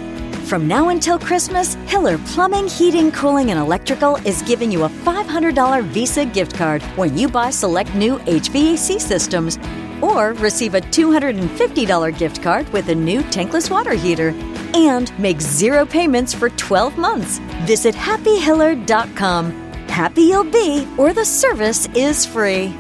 From 0.49 0.67
now 0.67 0.89
until 0.89 1.19
Christmas, 1.19 1.75
Hiller 1.87 2.17
Plumbing, 2.29 2.67
Heating, 2.67 3.13
Cooling, 3.13 3.51
and 3.51 3.61
Electrical 3.61 4.17
is 4.27 4.41
giving 4.41 4.73
you 4.73 4.85
a 4.85 4.89
$500 4.89 5.85
Visa 5.85 6.25
gift 6.25 6.57
card 6.57 6.83
when 6.97 7.15
you 7.17 7.29
buy 7.29 7.51
select 7.51 7.95
new 7.95 8.17
HVAC 8.21 8.99
systems. 8.99 9.59
Or 10.01 10.33
receive 10.33 10.75
a 10.75 10.81
$250 10.81 12.17
gift 12.17 12.43
card 12.43 12.67
with 12.71 12.89
a 12.89 12.95
new 12.95 13.21
tankless 13.25 13.71
water 13.71 13.93
heater. 13.93 14.31
And 14.75 15.17
make 15.19 15.43
zero 15.43 15.85
payments 15.85 16.33
for 16.33 16.49
12 16.49 16.97
months. 16.97 17.39
Visit 17.67 17.95
happyhiller.com. 17.95 19.53
Happy 19.89 20.23
you'll 20.23 20.45
be, 20.45 20.89
or 20.97 21.13
the 21.13 21.27
service 21.27 21.87
is 21.95 22.25
free. 22.25 22.75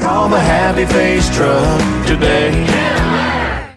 Call 0.00 0.28
the 0.28 0.40
Happy 0.40 0.84
Face 0.84 1.32
Truck 1.36 2.06
today. 2.08 3.09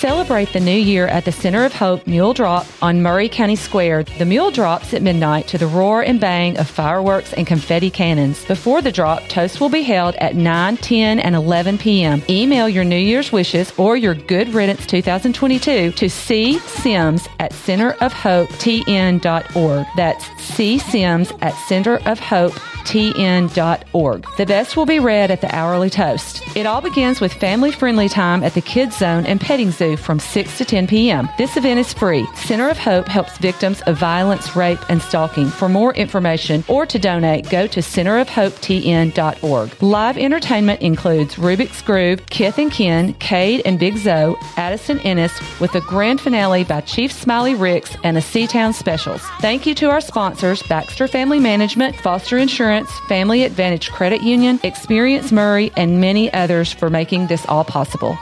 Celebrate 0.00 0.52
the 0.54 0.60
new 0.60 0.72
year 0.72 1.06
at 1.08 1.26
the 1.26 1.32
Center 1.32 1.66
of 1.66 1.74
Hope 1.74 2.06
Mule 2.06 2.32
Drop 2.32 2.66
on 2.80 3.02
Maury 3.02 3.28
County 3.28 3.54
Square. 3.54 4.04
The 4.04 4.24
mule 4.24 4.50
drops 4.50 4.94
at 4.94 5.02
midnight 5.02 5.46
to 5.48 5.58
the 5.58 5.66
roar 5.66 6.00
and 6.00 6.18
bang 6.18 6.56
of 6.56 6.70
fireworks 6.70 7.34
and 7.34 7.46
confetti 7.46 7.90
cannons. 7.90 8.42
Before 8.46 8.80
the 8.80 8.90
drop, 8.90 9.28
toast 9.28 9.60
will 9.60 9.68
be 9.68 9.82
held 9.82 10.14
at 10.14 10.34
9, 10.34 10.78
10, 10.78 11.18
and 11.18 11.34
11 11.34 11.76
p.m. 11.76 12.22
Email 12.30 12.66
your 12.66 12.84
New 12.84 12.96
Year's 12.96 13.30
wishes 13.30 13.74
or 13.76 13.94
your 13.94 14.14
Good 14.14 14.54
Riddance 14.54 14.86
2022 14.86 15.92
to 15.92 16.08
C 16.08 16.58
Sims 16.60 17.28
at 17.38 17.52
centerofhopetn.org. 17.52 19.86
That's 19.96 20.24
C 20.42 20.78
Sims 20.78 21.30
at 21.42 21.52
centerofhopetn.org. 21.52 24.26
The 24.38 24.46
best 24.46 24.76
will 24.78 24.86
be 24.86 24.98
read 24.98 25.30
at 25.30 25.42
the 25.42 25.54
hourly 25.54 25.90
toast. 25.90 26.42
It 26.56 26.64
all 26.64 26.80
begins 26.80 27.20
with 27.20 27.34
family 27.34 27.70
friendly 27.70 28.08
time 28.08 28.42
at 28.42 28.54
the 28.54 28.62
Kids 28.62 28.96
Zone 28.96 29.26
and 29.26 29.38
Petting 29.38 29.72
Zoo 29.72 29.89
from 29.96 30.18
6 30.18 30.58
to 30.58 30.64
10 30.64 30.86
p.m. 30.86 31.28
This 31.38 31.56
event 31.56 31.80
is 31.80 31.92
free. 31.92 32.26
Center 32.34 32.68
of 32.68 32.78
Hope 32.78 33.08
helps 33.08 33.38
victims 33.38 33.80
of 33.82 33.96
violence, 33.96 34.54
rape, 34.56 34.78
and 34.88 35.02
stalking. 35.02 35.48
For 35.48 35.68
more 35.68 35.94
information 35.94 36.64
or 36.68 36.86
to 36.86 36.98
donate, 36.98 37.48
go 37.50 37.66
to 37.66 37.80
centerofhopetn.org. 37.80 39.82
Live 39.82 40.18
entertainment 40.18 40.82
includes 40.82 41.36
Rubik's 41.36 41.82
Groove, 41.82 42.26
Kith 42.26 42.58
and 42.58 42.70
Kin, 42.70 43.14
Cade 43.14 43.62
and 43.64 43.78
Big 43.78 43.96
Zoe, 43.96 44.36
Addison 44.56 44.98
Ennis, 45.00 45.32
with 45.60 45.74
a 45.74 45.80
grand 45.80 46.20
finale 46.20 46.64
by 46.64 46.80
Chief 46.80 47.12
Smiley 47.12 47.54
Ricks 47.54 47.96
and 48.04 48.16
a 48.16 48.20
Seatown 48.20 48.74
Specials. 48.74 49.22
Thank 49.40 49.66
you 49.66 49.74
to 49.76 49.90
our 49.90 50.00
sponsors, 50.00 50.62
Baxter 50.64 51.08
Family 51.08 51.40
Management, 51.40 51.96
Foster 51.96 52.38
Insurance, 52.38 52.90
Family 53.08 53.44
Advantage 53.44 53.90
Credit 53.90 54.22
Union, 54.22 54.60
Experience 54.62 55.32
Maury, 55.32 55.72
and 55.76 56.00
many 56.00 56.32
others 56.32 56.72
for 56.72 56.90
making 56.90 57.26
this 57.26 57.44
all 57.46 57.64
possible. 57.64 58.18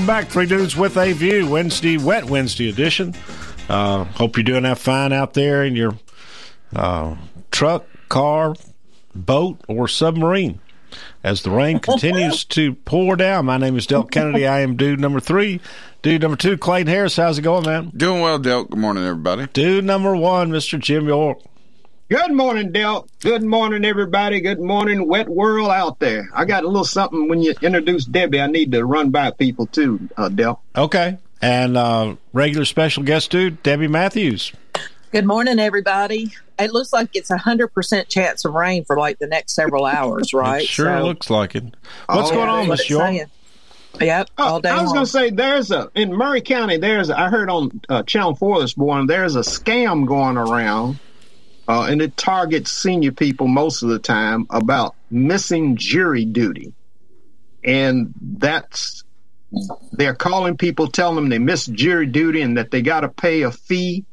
Welcome 0.00 0.24
back, 0.24 0.28
Three 0.32 0.46
Dudes 0.46 0.78
with 0.78 0.96
a 0.96 1.12
View, 1.12 1.46
Wednesday, 1.46 1.98
Wet 1.98 2.24
Wednesday 2.24 2.70
edition. 2.70 3.14
Uh, 3.68 4.04
hope 4.04 4.38
you're 4.38 4.44
doing 4.44 4.62
that 4.62 4.78
fine 4.78 5.12
out 5.12 5.34
there 5.34 5.62
in 5.62 5.76
your 5.76 5.94
uh, 6.74 7.16
truck, 7.50 7.84
car, 8.08 8.54
boat, 9.14 9.60
or 9.68 9.88
submarine. 9.88 10.58
As 11.22 11.42
the 11.42 11.50
rain 11.50 11.78
continues 11.80 12.46
to 12.46 12.76
pour 12.76 13.14
down, 13.14 13.44
my 13.44 13.58
name 13.58 13.76
is 13.76 13.86
Del 13.86 14.04
Kennedy. 14.04 14.46
I 14.46 14.60
am 14.60 14.74
dude 14.78 15.00
number 15.00 15.20
three. 15.20 15.60
Dude 16.00 16.22
number 16.22 16.38
two, 16.38 16.56
Clayton 16.56 16.90
Harris. 16.90 17.16
How's 17.16 17.38
it 17.38 17.42
going, 17.42 17.66
man? 17.66 17.92
Doing 17.94 18.22
well, 18.22 18.38
Del. 18.38 18.64
Good 18.64 18.78
morning, 18.78 19.04
everybody. 19.04 19.48
Dude 19.52 19.84
number 19.84 20.16
one, 20.16 20.50
Mr. 20.50 20.78
Jim 20.80 21.08
York. 21.08 21.42
Good 22.10 22.32
morning, 22.32 22.72
Del. 22.72 23.06
Good 23.20 23.44
morning, 23.44 23.84
everybody. 23.84 24.40
Good 24.40 24.58
morning, 24.58 25.06
wet 25.06 25.28
world 25.28 25.70
out 25.70 26.00
there. 26.00 26.28
I 26.34 26.44
got 26.44 26.64
a 26.64 26.66
little 26.66 26.84
something 26.84 27.28
when 27.28 27.40
you 27.40 27.54
introduce 27.62 28.04
Debbie. 28.04 28.40
I 28.40 28.48
need 28.48 28.72
to 28.72 28.84
run 28.84 29.10
by 29.10 29.30
people 29.30 29.66
too, 29.66 30.08
uh, 30.16 30.28
Del. 30.28 30.60
Okay. 30.74 31.18
And 31.40 31.76
uh, 31.76 32.16
regular 32.32 32.64
special 32.64 33.04
guest 33.04 33.30
dude, 33.30 33.62
Debbie 33.62 33.86
Matthews. 33.86 34.52
Good 35.12 35.24
morning, 35.24 35.60
everybody. 35.60 36.32
It 36.58 36.72
looks 36.72 36.92
like 36.92 37.10
it's 37.14 37.30
a 37.30 37.38
hundred 37.38 37.68
percent 37.68 38.08
chance 38.08 38.44
of 38.44 38.54
rain 38.54 38.84
for 38.84 38.96
like 38.98 39.20
the 39.20 39.28
next 39.28 39.54
several 39.54 39.86
hours, 39.86 40.34
right? 40.34 40.62
It 40.62 40.68
sure 40.68 40.86
So- 40.98 41.04
looks 41.06 41.30
like 41.30 41.54
it. 41.54 41.62
What's 42.06 42.30
Oh, 42.30 42.34
going 42.34 42.48
on, 42.48 42.66
what 42.66 42.78
Miss 42.78 42.90
York? 42.90 43.04
saying. 43.06 43.26
Yep, 44.00 44.30
all 44.38 44.60
day 44.60 44.68
I 44.70 44.82
was 44.82 44.92
going 44.92 45.04
to 45.04 45.10
say 45.10 45.30
there's 45.30 45.70
a 45.72 45.90
in 45.96 46.16
Maury 46.16 46.40
County. 46.40 46.76
There's 46.76 47.10
a, 47.10 47.18
I 47.20 47.28
heard 47.28 47.50
on 47.50 47.80
uh, 47.88 48.02
Channel 48.04 48.34
Four 48.36 48.60
this 48.60 48.76
morning. 48.76 49.06
There's 49.08 49.34
a 49.36 49.40
scam 49.40 50.06
going 50.06 50.36
around, 50.36 50.98
uh, 51.70 51.84
and 51.84 52.02
it 52.02 52.16
targets 52.16 52.72
senior 52.72 53.12
people 53.12 53.46
most 53.46 53.84
of 53.84 53.90
the 53.90 54.00
time 54.00 54.44
about 54.50 54.96
missing 55.08 55.76
jury 55.76 56.24
duty, 56.24 56.72
and 57.62 58.12
that's 58.20 59.04
they're 59.92 60.16
calling 60.16 60.56
people, 60.56 60.88
telling 60.88 61.14
them 61.14 61.28
they 61.28 61.38
missed 61.38 61.72
jury 61.72 62.06
duty 62.06 62.42
and 62.42 62.56
that 62.56 62.72
they 62.72 62.82
got 62.82 63.02
to 63.02 63.08
pay 63.08 63.42
a 63.42 63.52
fee. 63.52 64.04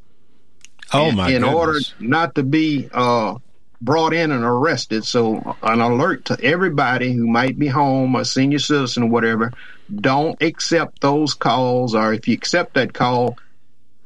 Oh 0.94 1.08
in, 1.08 1.16
my 1.16 1.32
in 1.32 1.44
order 1.44 1.80
not 2.00 2.36
to 2.36 2.44
be 2.44 2.90
uh, 2.94 3.34
brought 3.82 4.14
in 4.14 4.32
and 4.32 4.44
arrested. 4.44 5.04
So 5.04 5.58
an 5.64 5.82
alert 5.82 6.26
to 6.26 6.40
everybody 6.40 7.12
who 7.12 7.26
might 7.26 7.58
be 7.58 7.68
home, 7.68 8.16
a 8.16 8.24
senior 8.24 8.60
citizen 8.60 9.02
or 9.02 9.10
whatever, 9.10 9.52
don't 9.96 10.40
accept 10.44 11.02
those 11.02 11.34
calls, 11.34 11.96
or 11.96 12.14
if 12.14 12.28
you 12.28 12.36
accept 12.36 12.76
that 12.76 12.94
call, 12.94 13.36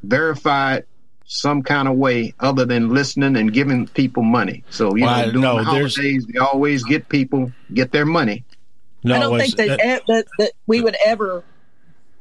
verify 0.04 0.76
it 0.76 0.88
some 1.34 1.64
kind 1.64 1.88
of 1.88 1.96
way 1.96 2.34
other 2.42 2.66
than 2.66 2.90
listening 2.90 3.38
and 3.38 3.54
giving 3.54 3.88
people 3.88 4.22
money. 4.22 4.64
So 4.70 4.96
you 4.96 5.06
Well, 5.06 5.18
know, 5.28 5.32
during 5.32 5.42
no, 5.42 5.58
the 5.60 5.64
holidays, 5.64 6.26
they 6.28 6.38
always 6.40 6.84
get 6.84 7.08
people 7.08 7.52
get 7.74 7.92
their 7.94 8.06
money. 8.06 8.44
No, 9.04 9.16
I 9.16 9.20
don't 9.20 9.36
it's- 9.36 9.54
think 9.54 9.80
that, 9.82 10.02
that 10.08 10.26
that 10.40 10.52
we 10.68 10.82
would 10.82 10.98
ever 11.06 11.44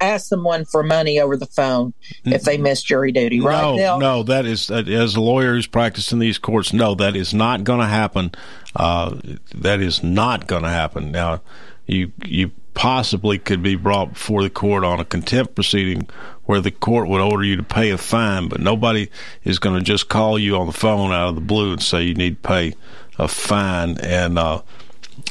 ask 0.01 0.29
someone 0.29 0.65
for 0.65 0.83
money 0.83 1.21
over 1.21 1.37
the 1.37 1.45
phone 1.45 1.93
if 2.25 2.45
they 2.45 2.57
missed 2.57 2.87
jury 2.87 3.13
duty, 3.13 3.41
right? 3.41 3.61
No, 3.61 3.77
Dale? 3.77 3.99
no, 3.99 4.23
that 4.23 4.47
is 4.47 4.71
uh, 4.71 4.77
as 4.87 5.15
a 5.17 5.21
lawyer 5.21 5.53
who's 5.55 5.67
practiced 5.67 6.13
in 6.13 6.21
these 6.21 6.39
courts. 6.39 6.73
No, 6.73 6.95
that 6.95 7.15
is 7.17 7.35
not 7.35 7.65
going 7.65 7.81
to 7.81 7.87
happen. 7.87 8.31
Uh, 8.75 9.17
that 9.57 9.81
is 9.81 10.03
not 10.03 10.47
going 10.47 10.63
to 10.63 10.71
happen. 10.71 11.11
Now, 11.11 11.43
you 11.87 12.13
you 12.25 12.53
possibly 12.73 13.37
could 13.37 13.63
be 13.63 13.75
brought 13.75 14.13
before 14.15 14.43
the 14.43 14.49
court 14.49 14.85
on 14.85 15.01
a 15.01 15.05
contempt 15.05 15.55
proceeding 15.57 16.09
where 16.51 16.61
the 16.61 16.73
court 16.73 17.07
would 17.07 17.21
order 17.21 17.45
you 17.45 17.55
to 17.55 17.63
pay 17.63 17.91
a 17.91 17.97
fine, 17.97 18.49
but 18.49 18.59
nobody 18.59 19.09
is 19.45 19.61
going 19.61 19.79
to 19.79 19.85
just 19.85 20.09
call 20.09 20.37
you 20.37 20.57
on 20.57 20.67
the 20.67 20.73
phone 20.73 21.13
out 21.13 21.29
of 21.29 21.37
the 21.37 21.41
blue 21.41 21.71
and 21.71 21.81
say 21.81 22.03
you 22.03 22.13
need 22.13 22.43
to 22.43 22.49
pay 22.49 22.75
a 23.21 23.29
fine. 23.29 23.97
And 24.01 24.37
uh, 24.37 24.61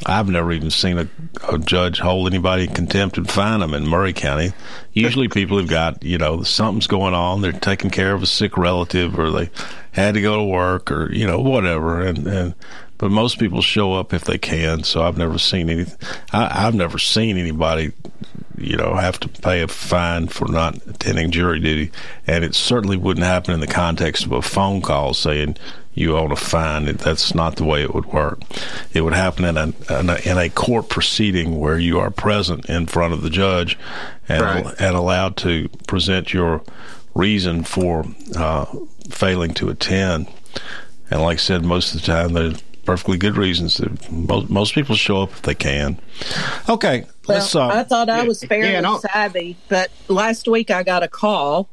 I've 0.05 0.29
never 0.29 0.53
even 0.53 0.71
seen 0.71 0.97
a, 0.97 1.09
a 1.51 1.59
judge 1.59 1.99
hold 1.99 2.27
anybody 2.27 2.67
in 2.67 2.73
contempt 2.73 3.17
and 3.17 3.29
fine 3.29 3.59
them 3.59 3.73
in 3.73 3.85
Maury 3.85 4.13
County. 4.13 4.53
Usually, 4.93 5.27
people 5.39 5.57
have 5.57 5.67
got 5.67 6.01
you 6.03 6.17
know 6.17 6.41
something's 6.43 6.87
going 6.87 7.13
on. 7.13 7.41
They're 7.41 7.51
taking 7.51 7.91
care 7.91 8.13
of 8.13 8.23
a 8.23 8.25
sick 8.25 8.55
relative, 8.55 9.19
or 9.19 9.29
they 9.29 9.49
had 9.91 10.13
to 10.13 10.21
go 10.21 10.37
to 10.37 10.43
work, 10.45 10.89
or 10.89 11.11
you 11.11 11.27
know 11.27 11.39
whatever. 11.39 11.99
And 11.99 12.25
and 12.27 12.55
but 12.97 13.11
most 13.11 13.39
people 13.39 13.61
show 13.61 13.91
up 13.91 14.13
if 14.13 14.23
they 14.23 14.37
can. 14.37 14.85
So 14.85 15.03
I've 15.03 15.17
never 15.17 15.37
seen 15.37 15.69
any. 15.69 15.85
I, 16.31 16.65
I've 16.65 16.75
never 16.75 16.97
seen 16.97 17.37
anybody 17.37 17.91
you 18.59 18.77
know 18.77 18.93
have 18.95 19.19
to 19.21 19.29
pay 19.29 19.61
a 19.61 19.67
fine 19.67 20.27
for 20.27 20.47
not 20.51 20.75
attending 20.87 21.31
jury 21.31 21.59
duty, 21.59 21.91
and 22.27 22.43
it 22.43 22.55
certainly 22.55 22.97
wouldn't 22.97 23.25
happen 23.25 23.53
in 23.53 23.59
the 23.59 23.67
context 23.67 24.25
of 24.25 24.31
a 24.31 24.41
phone 24.41 24.81
call 24.81 25.13
saying 25.13 25.57
you 25.93 26.15
own 26.17 26.31
a 26.31 26.35
fine. 26.35 26.85
That's 26.85 27.33
not 27.35 27.55
the 27.57 27.65
way 27.65 27.81
it 27.83 27.93
would 27.93 28.05
work. 28.05 28.39
It 28.93 29.01
would 29.01 29.13
happen 29.13 29.43
in 29.45 29.57
a, 29.57 29.63
in 29.99 30.09
a 30.09 30.15
in 30.29 30.37
a 30.37 30.49
court 30.49 30.89
proceeding 30.89 31.59
where 31.59 31.77
you 31.79 31.99
are 31.99 32.11
present 32.11 32.65
in 32.69 32.85
front 32.87 33.13
of 33.13 33.21
the 33.21 33.29
judge 33.29 33.77
and 34.27 34.41
Right. 34.41 34.65
and 34.79 34.95
allowed 34.95 35.35
to 35.37 35.67
present 35.87 36.33
your 36.33 36.61
reason 37.15 37.63
for 37.63 38.05
uh, 38.35 38.65
failing 39.09 39.53
to 39.55 39.69
attend. 39.69 40.27
And 41.11 41.21
like 41.21 41.35
I 41.37 41.41
said, 41.41 41.63
most 41.65 41.93
of 41.95 42.01
the 42.01 42.07
time 42.07 42.33
there's 42.33 42.61
perfectly 42.85 43.17
good 43.17 43.35
reasons. 43.35 43.81
Most, 44.09 44.49
most 44.49 44.73
people 44.75 44.95
show 44.95 45.23
up 45.23 45.31
if 45.31 45.41
they 45.41 45.55
can. 45.55 45.99
Okay. 46.69 47.05
Well, 47.29 47.69
Uh, 47.69 47.79
I 47.79 47.83
thought 47.83 48.09
I 48.09 48.23
was 48.23 48.43
fairly 48.43 48.73
yeah, 48.73 48.97
savvy, 48.99 49.57
but 49.67 49.91
last 50.07 50.47
week 50.47 50.71
I 50.71 50.83
got 50.83 51.03
a 51.03 51.07
call. 51.07 51.69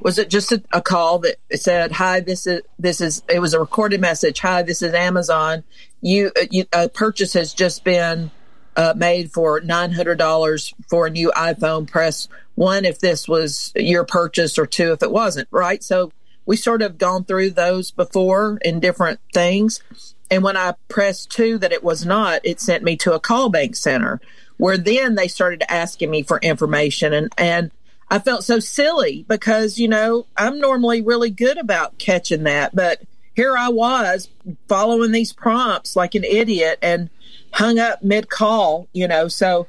Was 0.00 0.18
it 0.18 0.30
just 0.30 0.50
a, 0.52 0.62
a 0.72 0.80
call 0.80 1.18
that 1.20 1.36
said, 1.54 1.92
"Hi, 1.92 2.20
this 2.20 2.46
is 2.46 2.62
this 2.78 3.00
is"? 3.00 3.22
It 3.28 3.40
was 3.40 3.52
a 3.52 3.60
recorded 3.60 4.00
message. 4.00 4.40
Hi, 4.40 4.62
this 4.62 4.82
is 4.82 4.94
Amazon. 4.94 5.62
You, 6.00 6.32
uh, 6.40 6.46
you 6.50 6.64
a 6.72 6.88
purchase 6.88 7.34
has 7.34 7.52
just 7.52 7.84
been 7.84 8.30
uh, 8.76 8.94
made 8.96 9.32
for 9.32 9.60
nine 9.60 9.92
hundred 9.92 10.16
dollars 10.16 10.72
for 10.88 11.06
a 11.06 11.10
new 11.10 11.30
iPhone. 11.36 11.86
Press 11.86 12.28
one 12.54 12.84
if 12.84 12.98
this 12.98 13.28
was 13.28 13.72
your 13.76 14.04
purchase, 14.04 14.58
or 14.58 14.66
two 14.66 14.92
if 14.92 15.02
it 15.02 15.10
wasn't. 15.10 15.48
Right. 15.50 15.82
So 15.82 16.12
we 16.46 16.56
sort 16.56 16.80
of 16.80 16.96
gone 16.96 17.24
through 17.24 17.50
those 17.50 17.90
before 17.90 18.58
in 18.64 18.80
different 18.80 19.20
things. 19.34 19.82
And 20.30 20.42
when 20.42 20.56
I 20.56 20.74
pressed 20.88 21.30
two 21.30 21.58
that 21.58 21.72
it 21.72 21.82
was 21.82 22.06
not, 22.06 22.40
it 22.44 22.60
sent 22.60 22.84
me 22.84 22.96
to 22.98 23.12
a 23.12 23.20
call 23.20 23.50
bank 23.50 23.76
center 23.76 24.20
where 24.60 24.76
then 24.76 25.14
they 25.14 25.26
started 25.26 25.62
asking 25.72 26.10
me 26.10 26.22
for 26.22 26.38
information. 26.38 27.14
And, 27.14 27.32
and 27.38 27.70
I 28.10 28.18
felt 28.18 28.44
so 28.44 28.60
silly 28.60 29.24
because, 29.26 29.78
you 29.78 29.88
know, 29.88 30.26
I'm 30.36 30.60
normally 30.60 31.00
really 31.00 31.30
good 31.30 31.56
about 31.56 31.98
catching 31.98 32.42
that, 32.42 32.76
but 32.76 33.00
here 33.34 33.56
I 33.56 33.70
was 33.70 34.28
following 34.68 35.12
these 35.12 35.32
prompts 35.32 35.96
like 35.96 36.14
an 36.14 36.24
idiot 36.24 36.78
and 36.82 37.08
hung 37.54 37.78
up 37.78 38.02
mid 38.02 38.28
call, 38.28 38.86
you 38.92 39.08
know, 39.08 39.28
so 39.28 39.66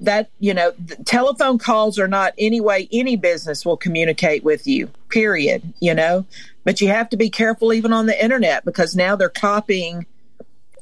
that, 0.00 0.28
you 0.40 0.52
know, 0.52 0.72
telephone 1.06 1.56
calls 1.56 1.98
are 1.98 2.08
not 2.08 2.34
any 2.36 2.60
way 2.60 2.86
any 2.92 3.16
business 3.16 3.64
will 3.64 3.78
communicate 3.78 4.44
with 4.44 4.66
you, 4.66 4.88
period, 5.08 5.72
you 5.80 5.94
know, 5.94 6.26
but 6.64 6.82
you 6.82 6.88
have 6.88 7.08
to 7.08 7.16
be 7.16 7.30
careful 7.30 7.72
even 7.72 7.94
on 7.94 8.04
the 8.04 8.22
internet 8.22 8.66
because 8.66 8.94
now 8.94 9.16
they're 9.16 9.30
copying 9.30 10.04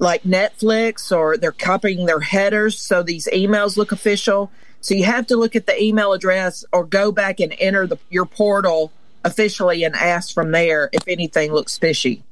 like 0.03 0.25
Netflix 0.25 1.17
or 1.17 1.37
they're 1.37 1.53
copying 1.53 2.07
their 2.07 2.21
headers 2.21 2.79
so 2.79 3.03
these 3.03 3.29
emails 3.33 3.77
look 3.77 3.93
official. 3.93 4.51
So 4.81 4.95
you 4.95 5.05
have 5.05 5.29
to 5.29 5.37
look 5.37 5.55
at 5.55 5.67
the 5.67 5.81
email 5.81 6.13
address 6.13 6.65
or 6.73 6.85
go 6.85 7.13
back 7.13 7.39
and 7.39 7.55
enter 7.59 7.87
the, 7.87 7.99
your 8.11 8.27
portal 8.27 8.93
officially 9.25 9.85
and 9.85 9.95
ask 9.95 10.35
from 10.35 10.51
there 10.51 10.91
if 10.93 11.07
anything 11.07 11.53
looks 11.53 11.79
fishy. 11.79 12.25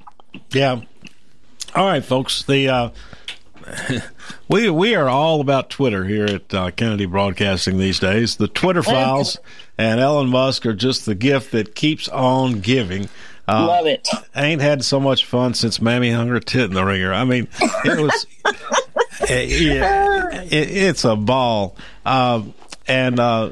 Yeah. 0.51 0.81
All 1.73 1.87
right, 1.87 2.03
folks. 2.03 2.43
The 2.43 2.67
uh, 2.67 2.89
we 4.49 4.69
we 4.69 4.95
are 4.95 5.07
all 5.07 5.39
about 5.39 5.69
Twitter 5.69 6.03
here 6.03 6.25
at 6.25 6.53
uh, 6.53 6.71
Kennedy 6.71 7.05
Broadcasting 7.05 7.77
these 7.77 7.99
days. 7.99 8.35
The 8.35 8.49
Twitter 8.49 8.83
files 8.83 9.37
and 9.77 10.01
Elon 10.01 10.27
Musk 10.27 10.65
are 10.65 10.73
just 10.73 11.05
the 11.05 11.15
gift 11.15 11.53
that 11.53 11.73
keeps 11.73 12.09
on 12.09 12.59
giving. 12.59 13.07
Uh, 13.51 13.67
Love 13.67 13.85
it. 13.85 14.07
I 14.33 14.45
Ain't 14.45 14.61
had 14.61 14.85
so 14.85 14.97
much 14.99 15.25
fun 15.25 15.53
since 15.53 15.81
Mammy 15.81 16.09
hung 16.11 16.29
her 16.29 16.39
tit 16.39 16.65
in 16.69 16.73
the 16.73 16.85
ringer. 16.85 17.13
I 17.13 17.25
mean, 17.25 17.49
it 17.59 17.99
was. 17.99 18.25
eh, 19.29 19.41
yeah, 19.43 20.41
it, 20.43 20.69
it's 20.71 21.03
a 21.03 21.17
ball, 21.17 21.75
um, 22.05 22.53
and 22.87 23.19
uh, 23.19 23.49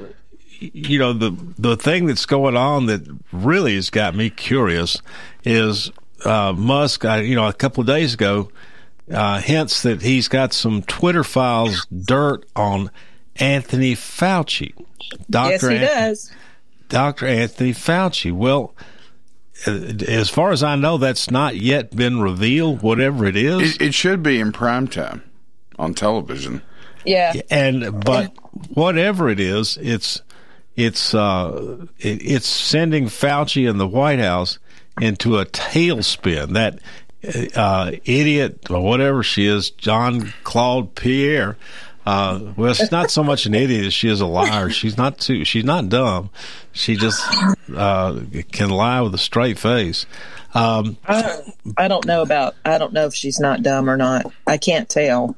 you 0.59 0.99
know 0.99 1.11
the 1.11 1.35
the 1.57 1.75
thing 1.75 2.05
that's 2.05 2.25
going 2.25 2.55
on 2.55 2.85
that 2.85 3.01
really 3.33 3.75
has 3.75 3.89
got 3.89 4.15
me 4.15 4.29
curious 4.29 5.01
is 5.43 5.91
uh, 6.23 6.53
Musk. 6.55 7.03
I, 7.03 7.19
you 7.21 7.35
know, 7.35 7.47
a 7.47 7.53
couple 7.53 7.81
of 7.81 7.87
days 7.87 8.13
ago, 8.13 8.51
uh, 9.11 9.39
hints 9.41 9.83
that 9.83 10.01
he's 10.01 10.29
got 10.29 10.53
some 10.53 10.81
Twitter 10.83 11.25
files 11.25 11.85
dirt 11.87 12.45
on 12.55 12.89
Anthony 13.35 13.95
Fauci. 13.95 14.73
Dr. 15.29 15.49
Yes, 15.51 15.61
he 15.61 15.67
Anthony, 15.67 15.79
does. 15.87 16.31
Dr. 16.87 17.25
Anthony 17.25 17.73
Fauci. 17.73 18.31
Well, 18.31 18.73
uh, 18.77 18.83
as 19.67 20.29
far 20.29 20.51
as 20.51 20.63
I 20.63 20.75
know, 20.75 20.97
that's 20.97 21.29
not 21.29 21.55
yet 21.55 21.95
been 21.95 22.21
revealed. 22.21 22.81
Whatever 22.81 23.25
it 23.25 23.35
is, 23.35 23.75
It, 23.75 23.81
it 23.81 23.93
should 23.93 24.23
be 24.23 24.39
in 24.39 24.51
prime 24.51 24.87
time 24.87 25.23
on 25.77 25.93
television. 25.93 26.61
Yeah. 27.05 27.33
and 27.49 28.03
but 28.03 28.33
whatever 28.73 29.29
it 29.29 29.39
is, 29.39 29.77
it's 29.81 30.21
it's 30.75 31.13
uh 31.13 31.85
it, 31.97 32.21
it's 32.21 32.47
sending 32.47 33.05
Fauci 33.05 33.69
and 33.69 33.79
the 33.79 33.87
White 33.87 34.19
House 34.19 34.59
into 34.99 35.37
a 35.37 35.45
tailspin. 35.45 36.53
That 36.53 36.79
uh, 37.55 37.91
idiot 38.05 38.69
or 38.69 38.81
whatever 38.81 39.23
she 39.23 39.45
is, 39.45 39.71
John 39.71 40.33
Claude 40.43 40.95
Pierre. 40.95 41.57
Uh, 42.09 42.53
well, 42.57 42.73
she's 42.73 42.91
not 42.91 43.11
so 43.11 43.23
much 43.23 43.45
an 43.45 43.53
idiot 43.53 43.85
as 43.85 43.93
she 43.93 44.09
is 44.09 44.19
a 44.19 44.25
liar. 44.25 44.71
She's 44.71 44.97
not 44.97 45.19
too. 45.19 45.45
She's 45.45 45.63
not 45.63 45.89
dumb. 45.89 46.31
She 46.71 46.95
just 46.95 47.23
uh, 47.75 48.19
can 48.51 48.71
lie 48.71 49.01
with 49.01 49.13
a 49.13 49.19
straight 49.19 49.59
face. 49.59 50.07
Um, 50.55 50.97
I 51.05 51.21
don't, 51.21 51.55
I 51.77 51.87
don't 51.87 52.05
know 52.07 52.23
about, 52.23 52.55
I 52.65 52.79
don't 52.79 52.93
know 52.93 53.05
if 53.05 53.13
she's 53.13 53.39
not 53.39 53.61
dumb 53.61 53.87
or 53.87 53.95
not. 53.95 54.25
I 54.47 54.57
can't 54.57 54.89
tell. 54.89 55.35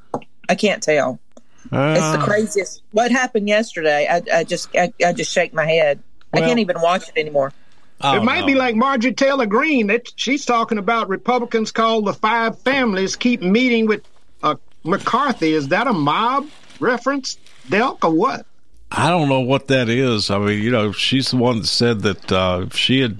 I 0.47 0.55
can't 0.55 0.81
tell. 0.81 1.19
it's 1.65 1.73
uh, 1.73 2.15
the 2.15 2.23
craziest. 2.23 2.83
What 2.91 3.11
happened 3.11 3.49
yesterday? 3.49 4.07
I, 4.09 4.21
I 4.33 4.43
just, 4.45 4.73
I, 4.73 4.93
I 5.05 5.11
just 5.11 5.33
shake 5.33 5.53
my 5.53 5.65
head. 5.65 6.01
I 6.33 6.39
can't 6.39 6.59
even 6.59 6.79
watch 6.79 7.09
it 7.09 7.17
anymore. 7.19 7.51
Oh, 7.99 8.15
it 8.15 8.23
might 8.23 8.41
no. 8.41 8.45
be 8.47 8.55
like 8.55 8.77
Marjorie 8.77 9.11
Taylor 9.11 9.45
Greene. 9.45 9.87
That 9.87 10.09
she's 10.15 10.45
talking 10.45 10.77
about 10.77 11.09
Republicans 11.09 11.73
called 11.73 12.05
the 12.05 12.13
five 12.13 12.57
families 12.59 13.17
keep 13.17 13.41
meeting 13.41 13.87
with 13.87 14.07
uh, 14.41 14.55
McCarthy. 14.85 15.51
Is 15.51 15.67
that 15.67 15.87
a 15.87 15.93
mob 15.93 16.47
reference, 16.81 17.37
Delk, 17.69 18.03
or 18.03 18.11
what? 18.11 18.45
I 18.91 19.09
don't 19.09 19.29
know 19.29 19.39
what 19.39 19.67
that 19.67 19.87
is. 19.87 20.29
I 20.29 20.37
mean, 20.37 20.61
you 20.61 20.69
know, 20.71 20.91
she's 20.91 21.31
the 21.31 21.37
one 21.37 21.59
that 21.61 21.67
said 21.67 22.01
that 22.01 22.31
uh, 22.31 22.67
she 22.71 22.99
had 22.99 23.19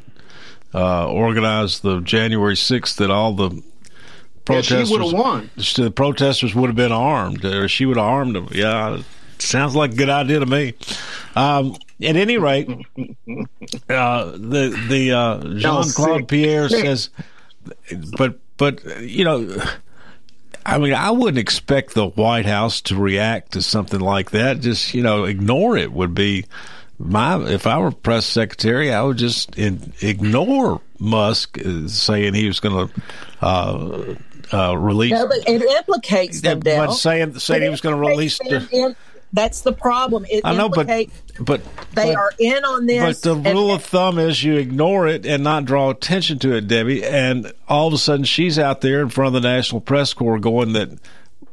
uh, 0.74 1.09
organized 1.09 1.82
the 1.84 2.01
January 2.01 2.55
6th, 2.55 2.97
that 2.97 3.09
all 3.09 3.34
the 3.34 3.51
Yeah, 3.51 3.62
protesters 4.43 4.89
she 4.89 4.93
would've 4.97 5.14
won. 5.14 5.49
The 5.78 5.91
protesters 5.91 6.53
would 6.55 6.68
have 6.68 6.76
been 6.76 6.91
armed, 6.91 7.45
or 7.45 7.70
she 7.70 7.86
would 7.86 7.95
have 7.97 8.05
armed 8.05 8.36
them. 8.36 8.49
Yeah, 8.51 9.01
sounds 9.39 9.76
like 9.76 9.93
a 9.93 9.95
good 9.95 10.09
idea 10.09 10.39
to 10.39 10.45
me. 10.45 10.74
Um, 11.36 11.76
at 12.01 12.16
any 12.18 12.38
rate, 12.38 12.68
uh, 12.97 14.26
the 14.32 14.78
the 14.89 15.12
uh, 15.14 15.53
Jean 15.57 15.84
Claude. 15.91 16.28
Pierre 16.28 16.68
says, 16.68 17.09
but 18.18 18.39
but 18.57 18.84
you 19.01 19.24
know. 19.24 19.57
I 20.66 20.78
mean, 20.78 20.93
I 20.93 21.12
wouldn't 21.12 21.38
expect 21.38 21.93
the 21.93 22.07
White 22.07 22.45
House 22.45 22.82
to 22.82 22.95
react 22.95 23.53
to 23.53 23.62
something 23.62 23.99
like 23.99 24.32
that. 24.32 24.59
Just 24.59 24.93
you 24.93 25.03
know, 25.03 25.24
ignore 25.24 25.78
it 25.78 25.91
would 25.91 26.14
be 26.14 26.45
my. 26.97 27.41
If 27.49 27.68
I 27.68 27.78
were 27.80 27.91
press 27.91 28.26
secretary, 28.26 28.93
I 28.93 29.01
would 29.03 29.18
just 29.18 29.57
in, 29.57 29.93
ignore 30.01 30.82
Musk 30.99 31.57
uh, 31.59 31.88
saying 31.88 32.34
he 32.34 32.47
was 32.47 32.59
going 32.59 32.88
to 32.88 33.01
uh, 33.41 34.16
uh, 34.53 34.78
release. 34.78 35.14
No, 35.14 35.28
but 35.28 35.47
it 35.47 35.62
implicates 35.62 36.41
them, 36.41 36.59
but 36.59 36.93
saying 36.93 37.39
saying 37.39 37.62
It 37.62 37.66
he 37.66 37.70
was 37.70 37.82
going 37.82 37.95
to 37.95 38.09
release. 38.09 38.38
The, 38.38 38.95
that's 39.34 39.62
the 39.62 39.74
problem. 39.74 40.26
It 40.30 40.42
I 40.44 40.54
know, 40.56 40.70
but 40.70 40.88
but 41.40 41.62
they 41.96 42.14
but- 42.14 42.16
are 42.16 42.32
in 42.40 42.64
on 42.66 42.86
this. 42.86 43.22
But 43.22 43.30
the 43.30 43.50
and- 43.50 43.58
rule 43.58 43.74
of 43.74 43.84
thumb 43.84 44.20
is 44.20 44.44
you 44.44 44.56
ignore 44.56 45.08
it 45.08 45.26
and 45.26 45.44
not 45.44 45.66
draw 45.66 45.90
attention 45.90 46.40
to 46.40 46.54
it, 46.56 46.68
Debbie. 46.68 47.04
And 47.04 47.52
all 47.68 47.88
of 47.88 47.94
a 47.94 47.98
sudden, 47.98 48.26
she's 48.26 48.60
out 48.60 48.82
there 48.82 49.02
in 49.02 49.10
front 49.10 49.36
of 49.36 49.42
the 49.42 49.48
National 49.48 49.82
Press 49.82 50.14
Corps 50.14 50.40
going 50.40 50.74
that 50.74 50.90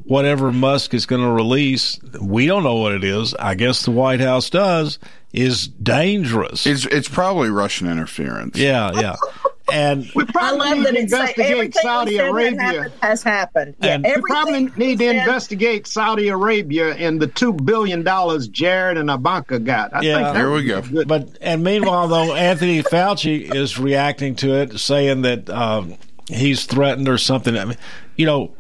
whatever 0.05 0.51
Musk 0.53 0.95
is 0.95 1.07
going 1.07 1.23
to 1.23 1.31
release, 1.31 2.01
we 2.21 2.47
don't 2.47 2.63
know 2.65 2.77
what 2.77 2.93
it 2.93 3.05
is. 3.05 3.35
I 3.35 3.55
guess 3.55 3.83
the 3.85 3.91
White 3.91 4.21
House 4.21 4.51
does. 4.51 4.99
Is 5.31 5.69
dangerous. 5.69 6.67
It's 6.67 6.87
it's 6.87 7.07
probably 7.09 7.51
Russian 7.51 7.87
interference. 7.87 8.57
Yeah, 8.57 8.91
yeah. 8.95 9.17
And 9.73 10.11
we 10.15 10.23
I 10.25 10.33
probably 10.33 10.59
love 10.61 10.77
need 10.79 10.87
that 10.87 10.93
to 10.95 10.99
it's 11.01 11.13
like 11.13 11.39
investigate 11.39 11.75
Saudi 11.75 12.11
we 12.13 12.17
said 12.17 12.25
that 12.25 12.31
Arabia. 12.31 12.61
happened 12.63 12.93
has 13.03 13.23
happened. 13.23 13.75
Yeah, 13.83 13.95
And- 13.95 14.05
We 14.07 14.23
probably 14.23 14.65
need 14.77 14.99
to 15.01 15.05
said- 15.07 15.17
investigate 15.17 15.87
Saudi 15.87 16.29
Arabia 16.29 16.95
and 16.95 17.21
the 17.21 17.27
two 17.27 17.53
billion 17.53 18.03
dollars 18.03 18.49
Jared 18.49 18.97
and 18.97 19.11
Ivanka 19.11 19.59
got. 19.59 19.95
I 19.95 20.01
Yeah. 20.01 20.33
think 20.33 20.35
that 20.37 20.51
we 20.51 20.65
go. 20.65 20.81
good. 20.83 21.07
But 21.09 21.29
and 21.43 21.63
meanwhile, 21.63 22.09
though, 22.09 22.35
Anthony 22.35 22.83
Fauci 22.83 23.55
is 23.55 23.79
reacting 23.79 24.35
to 24.37 24.55
it, 24.55 24.79
saying 24.81 25.23
that 25.23 25.51
um, 25.51 25.95
he's 26.31 26.65
threatened 26.65 27.09
or 27.09 27.19
something. 27.19 27.57
I 27.59 27.65
mean, 27.67 27.77
you 28.17 28.25
know, 28.27 28.53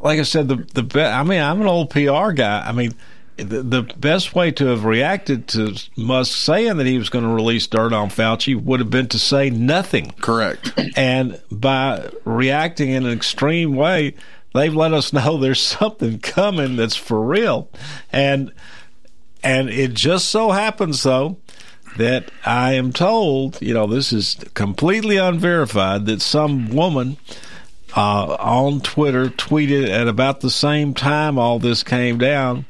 like 0.00 0.18
I 0.18 0.22
said, 0.22 0.48
the 0.48 0.56
the 0.80 1.02
I 1.02 1.22
mean, 1.22 1.40
I'm 1.40 1.60
an 1.62 1.66
old 1.66 1.90
PR 1.90 2.32
guy. 2.32 2.62
I 2.66 2.72
mean, 2.72 2.92
the, 3.36 3.62
the 3.62 3.82
best 3.82 4.34
way 4.34 4.50
to 4.52 4.66
have 4.66 4.84
reacted 4.84 5.48
to 5.48 5.76
Musk 5.96 6.36
saying 6.36 6.76
that 6.78 6.86
he 6.86 6.98
was 6.98 7.10
going 7.10 7.24
to 7.24 7.30
release 7.30 7.66
dirt 7.66 7.92
on 7.92 8.08
Fauci 8.08 8.60
would 8.60 8.80
have 8.80 8.90
been 8.90 9.08
to 9.08 9.18
say 9.18 9.50
nothing. 9.50 10.12
Correct. 10.20 10.72
And 10.96 11.40
by 11.50 12.10
reacting 12.24 12.90
in 12.90 13.04
an 13.04 13.12
extreme 13.12 13.74
way, 13.76 14.14
they've 14.54 14.74
let 14.74 14.92
us 14.92 15.12
know 15.12 15.36
there's 15.38 15.60
something 15.60 16.18
coming 16.18 16.76
that's 16.76 16.96
for 16.96 17.20
real. 17.20 17.68
And 18.12 18.52
and 19.42 19.68
it 19.68 19.94
just 19.94 20.28
so 20.28 20.50
happens 20.50 21.02
though 21.02 21.36
that 21.98 22.30
I 22.44 22.72
am 22.72 22.92
told, 22.92 23.60
you 23.62 23.72
know, 23.74 23.86
this 23.86 24.12
is 24.12 24.36
completely 24.54 25.16
unverified 25.16 26.06
that 26.06 26.20
some 26.20 26.68
woman 26.68 27.16
uh, 27.96 28.34
on 28.34 28.80
Twitter 28.80 29.28
tweeted 29.28 29.88
at 29.88 30.08
about 30.08 30.40
the 30.40 30.50
same 30.50 30.94
time 30.94 31.38
all 31.38 31.58
this 31.58 31.82
came 31.82 32.18
down 32.18 32.66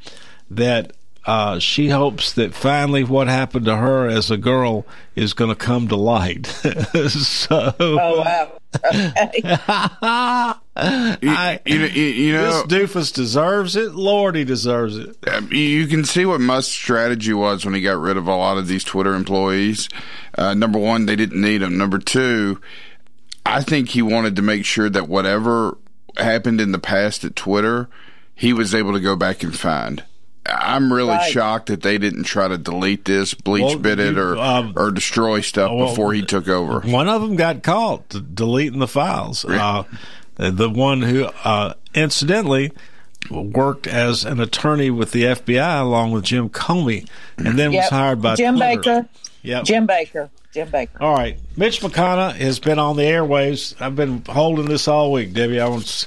that 0.51 0.93
uh, 1.25 1.59
she 1.59 1.89
hopes 1.89 2.33
that 2.35 2.55
finally 2.55 3.03
what 3.03 3.27
happened 3.27 3.65
to 3.67 3.77
her 3.77 4.07
as 4.07 4.31
a 4.31 4.37
girl 4.37 4.87
is 5.17 5.33
going 5.35 5.51
to 5.51 5.57
come 5.57 5.89
to 5.89 5.97
light. 5.97 6.47
so, 7.09 7.75
Oh 7.81 8.21
wow. 8.21 8.53
Okay. 8.85 9.41
I, 10.79 11.61
You, 11.65 11.79
you, 11.87 12.03
you 12.05 12.33
know, 12.33 12.63
this 12.67 12.93
doofus 12.93 13.13
deserves 13.13 13.77
it. 13.77 13.95
Lord, 13.95 14.37
he 14.37 14.45
deserves 14.45 14.97
it. 14.99 15.17
Um, 15.29 15.49
you- 15.51 15.59
you 15.59 15.87
can 15.87 16.05
see 16.05 16.27
what 16.27 16.41
Musk's 16.41 16.73
strategy 16.73 17.33
was 17.33 17.65
when 17.65 17.75
he 17.75 17.81
got 17.81 17.99
rid 17.99 18.17
of 18.17 18.27
a 18.29 18.35
lot 18.37 18.59
of 18.59 18.69
these 18.69 18.85
Twitter 18.85 19.15
employees. 19.15 19.89
Uh, 20.37 20.55
number 20.55 20.79
one, 20.79 21.07
they 21.07 21.17
didn't 21.17 21.41
need 21.41 21.59
them. 21.59 21.77
Number 21.79 21.99
two, 21.99 22.61
I 23.45 23.63
think 23.63 23.89
he 23.91 24.03
wanted 24.03 24.37
to 24.37 24.43
make 24.43 24.65
sure 24.65 24.91
that 24.91 25.09
whatever 25.09 25.79
happened 26.19 26.61
in 26.61 26.73
the 26.73 26.79
past 26.79 27.25
at 27.25 27.35
Twitter, 27.37 27.89
he 28.35 28.53
was 28.53 28.75
able 28.75 28.93
to 28.93 29.01
go 29.01 29.17
back 29.17 29.43
and 29.43 29.57
find. 29.59 30.05
I'm 30.49 30.93
really 30.93 31.11
Right. 31.11 31.31
shocked 31.31 31.67
that 31.67 31.83
they 31.83 31.99
didn't 31.99 32.25
try 32.25 32.49
to 32.49 32.59
delete 32.59 33.05
this, 33.05 33.35
bleach 33.35 33.63
Well, 33.65 33.79
bit 33.79 33.99
it, 33.99 34.15
you- 34.15 34.21
or 34.23 34.37
um, 34.39 34.73
or 34.77 34.91
destroy 34.91 35.41
stuff 35.41 35.71
well, 35.73 35.89
before 35.89 36.13
he 36.13 36.23
took 36.23 36.49
over. 36.49 36.81
One 36.81 37.09
of 37.09 37.23
them 37.23 37.37
got 37.37 37.63
caught 37.63 38.09
d- 38.11 38.23
deleting 38.35 38.79
the 38.79 38.89
files. 38.89 39.45
Uh, 39.45 39.85
the 40.37 40.69
one 40.71 41.03
who, 41.03 41.25
uh, 41.45 41.75
incidentally, 41.95 42.71
worked 43.31 43.87
as 43.87 44.25
an 44.25 44.39
attorney 44.41 44.91
with 44.91 45.13
the 45.13 45.25
FBI 45.25 45.81
along 45.81 46.13
with 46.13 46.25
Jim 46.25 46.49
Comey, 46.49 47.09
and 47.39 47.59
then 47.59 47.73
was 47.73 47.89
hired 47.89 48.21
by 48.23 48.35
Jim 48.37 48.57
Twitter. 48.57 48.77
Baker. 49.03 49.09
Yep. 49.43 49.65
Jim 49.65 49.87
Baker. 49.87 50.31
Jim 50.53 50.69
Baker. 50.71 50.97
All 51.03 51.15
right, 51.15 51.39
Mitch 51.57 51.81
McConnell 51.81 52.35
has 52.35 52.59
been 52.59 52.79
on 52.79 52.97
the 52.97 53.03
airwaves. 53.03 53.75
I've 53.81 53.95
been 53.97 54.23
holding 54.29 54.67
this 54.67 54.89
all 54.89 55.13
week, 55.13 55.33
Debbie. 55.35 55.61
I 55.61 55.69
want, 55.69 55.83
s- 55.85 56.07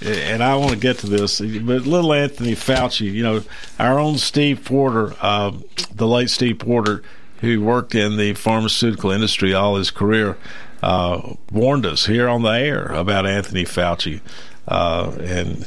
and 0.00 0.42
I 0.42 0.56
want 0.56 0.70
to 0.72 0.76
get 0.76 0.98
to 0.98 1.06
this, 1.08 1.40
but 1.40 1.86
little 1.86 2.12
Anthony 2.12 2.54
Fauci, 2.54 3.12
you 3.12 3.22
know, 3.22 3.42
our 3.78 3.98
own 3.98 4.18
Steve 4.18 4.64
Porter, 4.64 5.14
uh, 5.20 5.52
the 5.94 6.06
late 6.06 6.30
Steve 6.30 6.58
Porter, 6.58 7.02
who 7.40 7.62
worked 7.62 7.94
in 7.94 8.16
the 8.16 8.34
pharmaceutical 8.34 9.10
industry 9.10 9.54
all 9.54 9.76
his 9.76 9.90
career, 9.90 10.36
uh, 10.82 11.34
warned 11.50 11.86
us 11.86 12.06
here 12.06 12.28
on 12.28 12.42
the 12.42 12.50
air 12.50 12.86
about 12.86 13.26
Anthony 13.26 13.64
Fauci. 13.64 14.20
Uh, 14.66 15.16
and 15.22 15.62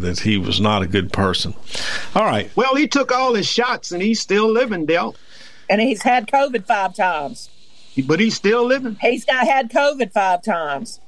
that 0.00 0.20
he 0.20 0.38
was 0.38 0.58
not 0.58 0.80
a 0.80 0.86
good 0.86 1.12
person. 1.12 1.52
All 2.14 2.24
right. 2.24 2.50
well, 2.56 2.76
he 2.76 2.88
took 2.88 3.12
all 3.12 3.34
his 3.34 3.46
shots 3.46 3.92
and 3.92 4.00
he's 4.00 4.20
still 4.20 4.50
living, 4.50 4.86
Del. 4.86 5.14
And 5.68 5.82
he's 5.82 6.00
had 6.00 6.26
COVID 6.26 6.66
five 6.66 6.94
times. 6.96 7.50
But 8.06 8.20
he's 8.20 8.34
still 8.34 8.64
living. 8.64 8.96
He's 9.02 9.26
got 9.26 9.46
had 9.46 9.70
COVID 9.70 10.12
five 10.12 10.42
times. 10.42 10.98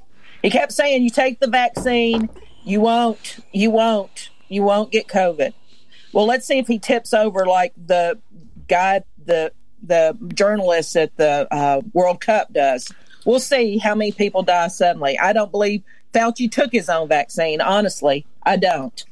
He 0.42 0.50
kept 0.50 0.72
saying, 0.72 1.02
"You 1.02 1.08
take 1.08 1.40
the 1.40 1.46
vaccine, 1.46 2.28
you 2.64 2.80
won't, 2.80 3.38
you 3.52 3.70
won't, 3.70 4.30
you 4.48 4.62
won't 4.62 4.90
get 4.90 5.06
COVID." 5.06 5.52
Well, 6.12 6.26
let's 6.26 6.46
see 6.46 6.58
if 6.58 6.66
he 6.66 6.78
tips 6.78 7.14
over 7.14 7.46
like 7.46 7.72
the 7.76 8.18
guy, 8.68 9.02
the 9.24 9.52
the 9.82 10.16
journalist 10.34 10.96
at 10.96 11.16
the 11.16 11.46
uh, 11.50 11.80
World 11.92 12.20
Cup 12.20 12.52
does. 12.52 12.92
We'll 13.24 13.40
see 13.40 13.78
how 13.78 13.94
many 13.94 14.12
people 14.12 14.42
die 14.42 14.68
suddenly. 14.68 15.18
I 15.18 15.32
don't 15.32 15.50
believe 15.50 15.82
Fauci 16.12 16.50
took 16.50 16.72
his 16.72 16.88
own 16.88 17.08
vaccine. 17.08 17.60
Honestly, 17.60 18.26
I 18.42 18.56
don't. 18.56 19.04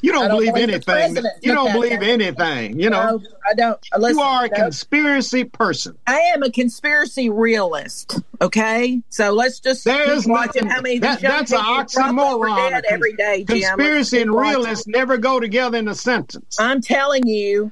You 0.00 0.10
don't, 0.12 0.24
I 0.24 0.28
don't 0.28 0.38
believe, 0.38 0.56
anything. 0.56 1.16
You 1.42 1.54
don't 1.54 1.72
believe 1.72 1.92
vaccine. 2.00 2.20
anything. 2.20 2.80
You 2.80 2.90
know, 2.90 3.18
No, 3.18 3.22
I 3.48 3.54
don't. 3.54 3.78
Listen, 3.96 4.16
you 4.18 4.22
are 4.22 4.44
a 4.46 4.48
no. 4.48 4.56
conspiracy 4.56 5.44
person. 5.44 5.96
I 6.08 6.18
am 6.34 6.42
a 6.42 6.50
conspiracy 6.50 7.30
realist. 7.30 8.18
Okay, 8.40 9.00
so 9.10 9.30
let's 9.32 9.60
just 9.60 9.84
There's 9.84 10.22
keep 10.22 10.30
watching 10.30 10.64
nothing- 10.64 10.68
how 10.70 10.80
many 10.80 10.98
that- 10.98 11.20
that's 11.20 11.52
an 11.52 11.58
people 11.58 11.84
drop 11.84 12.18
over 12.18 12.46
oxymoron. 12.48 12.82
every 12.90 13.12
day. 13.14 13.44
Jim. 13.44 13.60
Conspiracy 13.60 14.20
and 14.22 14.32
watching. 14.34 14.50
realist 14.62 14.88
never 14.88 15.18
go 15.18 15.38
together 15.38 15.78
in 15.78 15.86
a 15.86 15.94
sentence. 15.94 16.56
I'm 16.58 16.80
telling 16.80 17.26
you, 17.26 17.70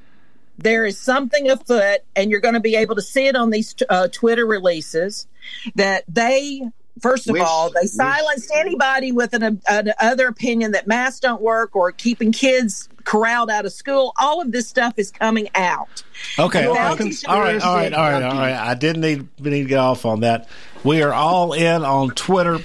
there 0.59 0.85
is 0.87 0.99
something 1.01 1.51
afoot, 1.51 2.01
and 2.15 2.31
you're 2.31 2.41
going 2.41 2.55
to 2.55 2.61
be 2.61 2.77
able 2.77 2.95
to 2.95 3.03
see 3.03 3.27
it 3.27 3.35
on 3.35 3.51
these 3.51 3.75
uh, 3.89 4.07
Twitter 4.09 4.47
releases 4.47 5.27
that 5.75 6.05
they. 6.07 6.63
First 7.01 7.29
of 7.29 7.33
Wish- 7.35 7.43
all, 7.43 7.71
they 7.71 7.81
wish- 7.83 7.91
silenced 7.93 8.51
anybody 8.55 9.13
with 9.13 9.33
an, 9.35 9.61
an 9.69 9.93
other 10.01 10.29
opinion 10.29 10.73
that 10.73 10.87
masks 10.87 11.21
don't 11.21 11.41
work 11.43 11.75
or 11.77 11.93
keeping 11.93 12.33
kids 12.33 12.89
corralled 13.05 13.51
out 13.51 13.65
of 13.67 13.73
school. 13.73 14.13
All 14.21 14.41
of 14.41 14.53
this 14.53 14.69
stuff 14.69 14.95
is 14.99 15.11
coming 15.11 15.49
out. 15.55 16.03
Okay. 16.39 16.63
You 16.65 16.71
All 16.71 16.77
are 16.79 16.89
right. 16.91 16.97
conspiracy 16.99 17.27
All 17.27 17.41
right. 17.41 17.63
All 17.63 17.75
right. 17.77 17.93
All 17.93 18.11
right. 18.11 18.23
All 18.23 18.39
right. 18.39 18.55
I 18.55 18.75
didn't 18.75 19.01
need, 19.03 19.29
need 19.41 19.63
to 19.63 19.69
get 19.69 19.79
off 19.79 20.05
on 20.05 20.21
that. 20.21 20.49
We 20.85 21.03
are 21.03 21.13
all 21.13 21.53
in 21.53 21.85
on 21.85 22.11
Twitter, 22.11 22.59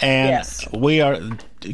and 0.00 0.28
Yes. 0.30 0.66
we 0.72 1.00
are. 1.00 1.18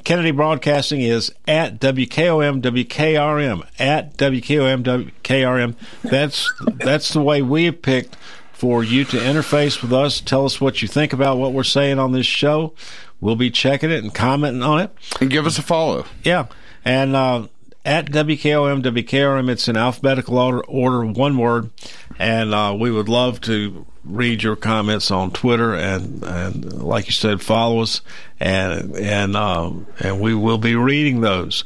Kennedy 0.04 0.30
Broadcasting 0.30 1.02
is 1.02 1.30
at 1.46 1.78
WKOM 1.78 2.62
WKRM 2.62 3.66
at 3.78 4.16
WKOM 4.16 4.82
WKRM. 4.82 5.74
That's 6.02 6.50
that's 6.76 7.12
the 7.12 7.20
way 7.20 7.42
we 7.42 7.66
have 7.66 7.82
picked 7.82 8.16
for 8.64 8.82
you 8.82 9.04
to 9.04 9.18
interface 9.18 9.82
with 9.82 9.92
us. 9.92 10.22
Tell 10.22 10.46
us 10.46 10.58
what 10.58 10.80
you 10.80 10.88
think 10.88 11.12
about 11.12 11.36
what 11.36 11.52
we're 11.52 11.64
saying 11.64 11.98
on 11.98 12.12
this 12.12 12.24
show. 12.24 12.72
We'll 13.20 13.36
be 13.36 13.50
checking 13.50 13.90
it 13.90 14.02
and 14.02 14.14
commenting 14.14 14.62
on 14.62 14.80
it. 14.80 14.90
And 15.20 15.28
give 15.28 15.44
us 15.44 15.58
a 15.58 15.62
follow. 15.62 16.06
Yeah, 16.22 16.46
and 16.82 17.14
uh, 17.14 17.48
at 17.84 18.06
WKOM 18.06 18.82
WKRM, 18.82 19.50
it's 19.50 19.68
in 19.68 19.76
alphabetical 19.76 20.38
order, 20.38 20.64
order 20.64 21.04
one 21.04 21.36
word, 21.36 21.72
and 22.18 22.54
uh, 22.54 22.74
we 22.80 22.90
would 22.90 23.10
love 23.10 23.42
to 23.42 23.84
read 24.02 24.42
your 24.42 24.56
comments 24.56 25.10
on 25.10 25.30
Twitter 25.30 25.74
and 25.74 26.24
and 26.24 26.82
like 26.82 27.04
you 27.04 27.12
said, 27.12 27.42
follow 27.42 27.82
us 27.82 28.00
and 28.40 28.96
and 28.96 29.36
um, 29.36 29.86
and 30.00 30.22
we 30.22 30.34
will 30.34 30.56
be 30.56 30.74
reading 30.74 31.20
those. 31.20 31.64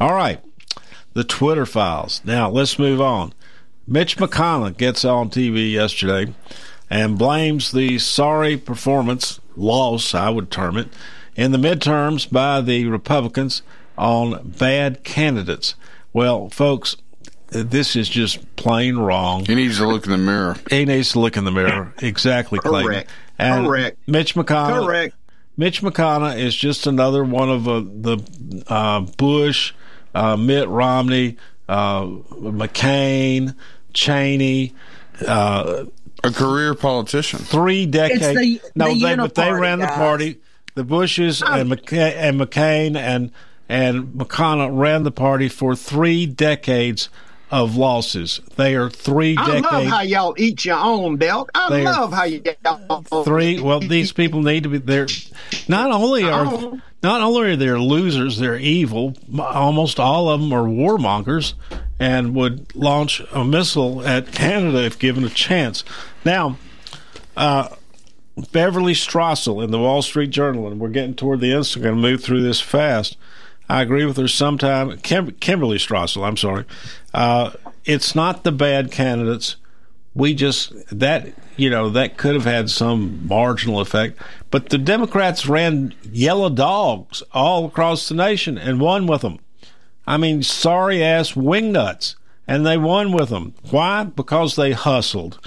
All 0.00 0.14
right, 0.14 0.40
the 1.12 1.24
Twitter 1.24 1.66
files. 1.66 2.22
Now 2.24 2.48
let's 2.48 2.78
move 2.78 3.02
on. 3.02 3.34
Mitch 3.90 4.18
McConnell 4.18 4.76
gets 4.76 5.02
on 5.02 5.30
TV 5.30 5.72
yesterday 5.72 6.34
and 6.90 7.18
blames 7.18 7.72
the 7.72 7.98
sorry 7.98 8.58
performance 8.58 9.40
loss, 9.56 10.14
I 10.14 10.28
would 10.28 10.50
term 10.50 10.76
it, 10.76 10.88
in 11.36 11.52
the 11.52 11.58
midterms 11.58 12.30
by 12.30 12.60
the 12.60 12.84
Republicans 12.86 13.62
on 13.96 14.50
bad 14.58 15.04
candidates. 15.04 15.74
Well, 16.12 16.50
folks, 16.50 16.96
this 17.48 17.96
is 17.96 18.10
just 18.10 18.56
plain 18.56 18.98
wrong. 18.98 19.46
He 19.46 19.54
needs 19.54 19.78
to 19.78 19.88
look 19.88 20.04
in 20.04 20.12
the 20.12 20.18
mirror. 20.18 20.56
He 20.68 20.84
needs 20.84 21.12
to 21.12 21.20
look 21.20 21.38
in 21.38 21.46
the 21.46 21.50
mirror. 21.50 21.94
Exactly, 22.02 22.58
Clayton. 22.58 22.90
Correct. 22.90 23.10
And 23.38 23.66
Correct. 23.66 23.98
Mitch 24.06 24.34
McConnell. 24.34 24.84
Correct. 24.84 25.14
Mitch 25.56 25.80
McConnell 25.80 26.38
is 26.38 26.54
just 26.54 26.86
another 26.86 27.24
one 27.24 27.48
of 27.48 27.66
uh, 27.66 27.80
the 27.80 28.64
uh, 28.68 29.00
Bush, 29.00 29.72
uh, 30.14 30.36
Mitt 30.36 30.68
Romney, 30.68 31.38
uh, 31.68 32.04
McCain, 32.04 33.54
Cheney. 33.98 34.74
Uh, 35.26 35.84
a 36.24 36.30
career 36.30 36.74
politician. 36.74 37.38
Three 37.40 37.86
decades. 37.86 38.20
the- 38.20 38.60
no, 38.74 38.92
the 38.94 39.00
they, 39.00 39.16
but 39.16 39.34
they 39.34 39.42
uniparty 39.42 39.60
ran 39.60 39.78
the 39.80 39.86
party. 39.86 40.40
The 40.74 40.84
Bushes 40.84 41.42
and, 41.42 41.70
McCain, 41.70 42.12
and 42.14 42.40
McCain 42.40 42.96
and 42.96 43.32
and 43.68 44.14
McConnell 44.14 44.78
ran 44.78 45.02
the 45.02 45.10
party 45.10 45.48
for 45.48 45.74
three 45.74 46.24
decades 46.24 47.08
of 47.50 47.76
losses. 47.76 48.40
They 48.56 48.74
are 48.76 48.90
three 48.90 49.36
I 49.36 49.46
decades. 49.46 49.66
I 49.70 49.78
love 49.78 49.86
how 49.86 50.00
y'all 50.02 50.34
eat 50.36 50.64
your 50.64 50.76
own, 50.78 51.16
Belt. 51.16 51.50
I 51.54 51.70
They 51.70 51.84
love 51.84 52.12
how 52.12 52.24
y'all 52.24 53.02
three. 53.24 53.60
Well, 53.60 53.80
these 53.80 54.12
people 54.12 54.42
need 54.42 54.64
to 54.64 54.68
be 54.68 54.78
there. 54.78 55.06
Not 55.66 55.90
only 55.90 56.24
are 56.24 56.46
Oh. 56.46 56.80
not 57.02 57.20
only 57.20 57.52
are 57.52 57.56
they 57.56 57.70
losers, 57.70 58.38
they're 58.38 58.56
evil. 58.58 59.14
Almost 59.38 59.98
all 59.98 60.28
of 60.28 60.40
them 60.40 60.52
are 60.52 60.64
warmongers 60.64 61.54
and 61.98 62.34
would 62.34 62.74
launch 62.76 63.22
a 63.32 63.44
missile 63.44 64.06
at 64.06 64.30
Canada 64.32 64.84
if 64.84 64.98
given 64.98 65.24
a 65.24 65.28
chance. 65.30 65.84
Now, 66.24 66.58
uh, 67.36 67.68
Beverly 68.52 68.92
Strassel 68.94 69.64
in 69.64 69.70
the 69.70 69.78
Wall 69.78 70.02
Street 70.02 70.30
Journal, 70.30 70.68
and 70.68 70.78
we're 70.78 70.88
getting 70.90 71.14
toward 71.14 71.40
the 71.40 71.52
end, 71.52 71.66
so 71.66 71.78
I'm 71.78 71.82
going 71.82 71.94
to 71.96 72.00
move 72.00 72.22
through 72.22 72.42
this 72.42 72.60
fast. 72.60 73.16
I 73.68 73.82
agree 73.82 74.04
with 74.04 74.16
her 74.16 74.28
sometime. 74.28 74.96
Kim, 74.98 75.32
Kimberly 75.32 75.78
Strassel, 75.78 76.26
I'm 76.26 76.36
sorry. 76.36 76.64
Uh, 77.12 77.52
it's 77.84 78.14
not 78.14 78.44
the 78.44 78.52
bad 78.52 78.90
candidates. 78.90 79.56
We 80.14 80.34
just, 80.34 80.72
that, 80.96 81.32
you 81.56 81.68
know, 81.68 81.90
that 81.90 82.16
could 82.16 82.34
have 82.34 82.44
had 82.44 82.70
some 82.70 83.26
marginal 83.26 83.80
effect. 83.80 84.18
But 84.50 84.70
the 84.70 84.78
Democrats 84.78 85.46
ran 85.46 85.94
yellow 86.10 86.48
dogs 86.48 87.22
all 87.32 87.66
across 87.66 88.08
the 88.08 88.14
nation 88.14 88.56
and 88.56 88.80
won 88.80 89.06
with 89.06 89.20
them. 89.20 89.38
I 90.06 90.16
mean, 90.16 90.42
sorry 90.42 91.02
ass 91.02 91.32
wingnuts. 91.32 92.16
And 92.46 92.64
they 92.64 92.78
won 92.78 93.12
with 93.12 93.28
them. 93.28 93.52
Why? 93.70 94.04
Because 94.04 94.56
they 94.56 94.72
hustled. 94.72 95.38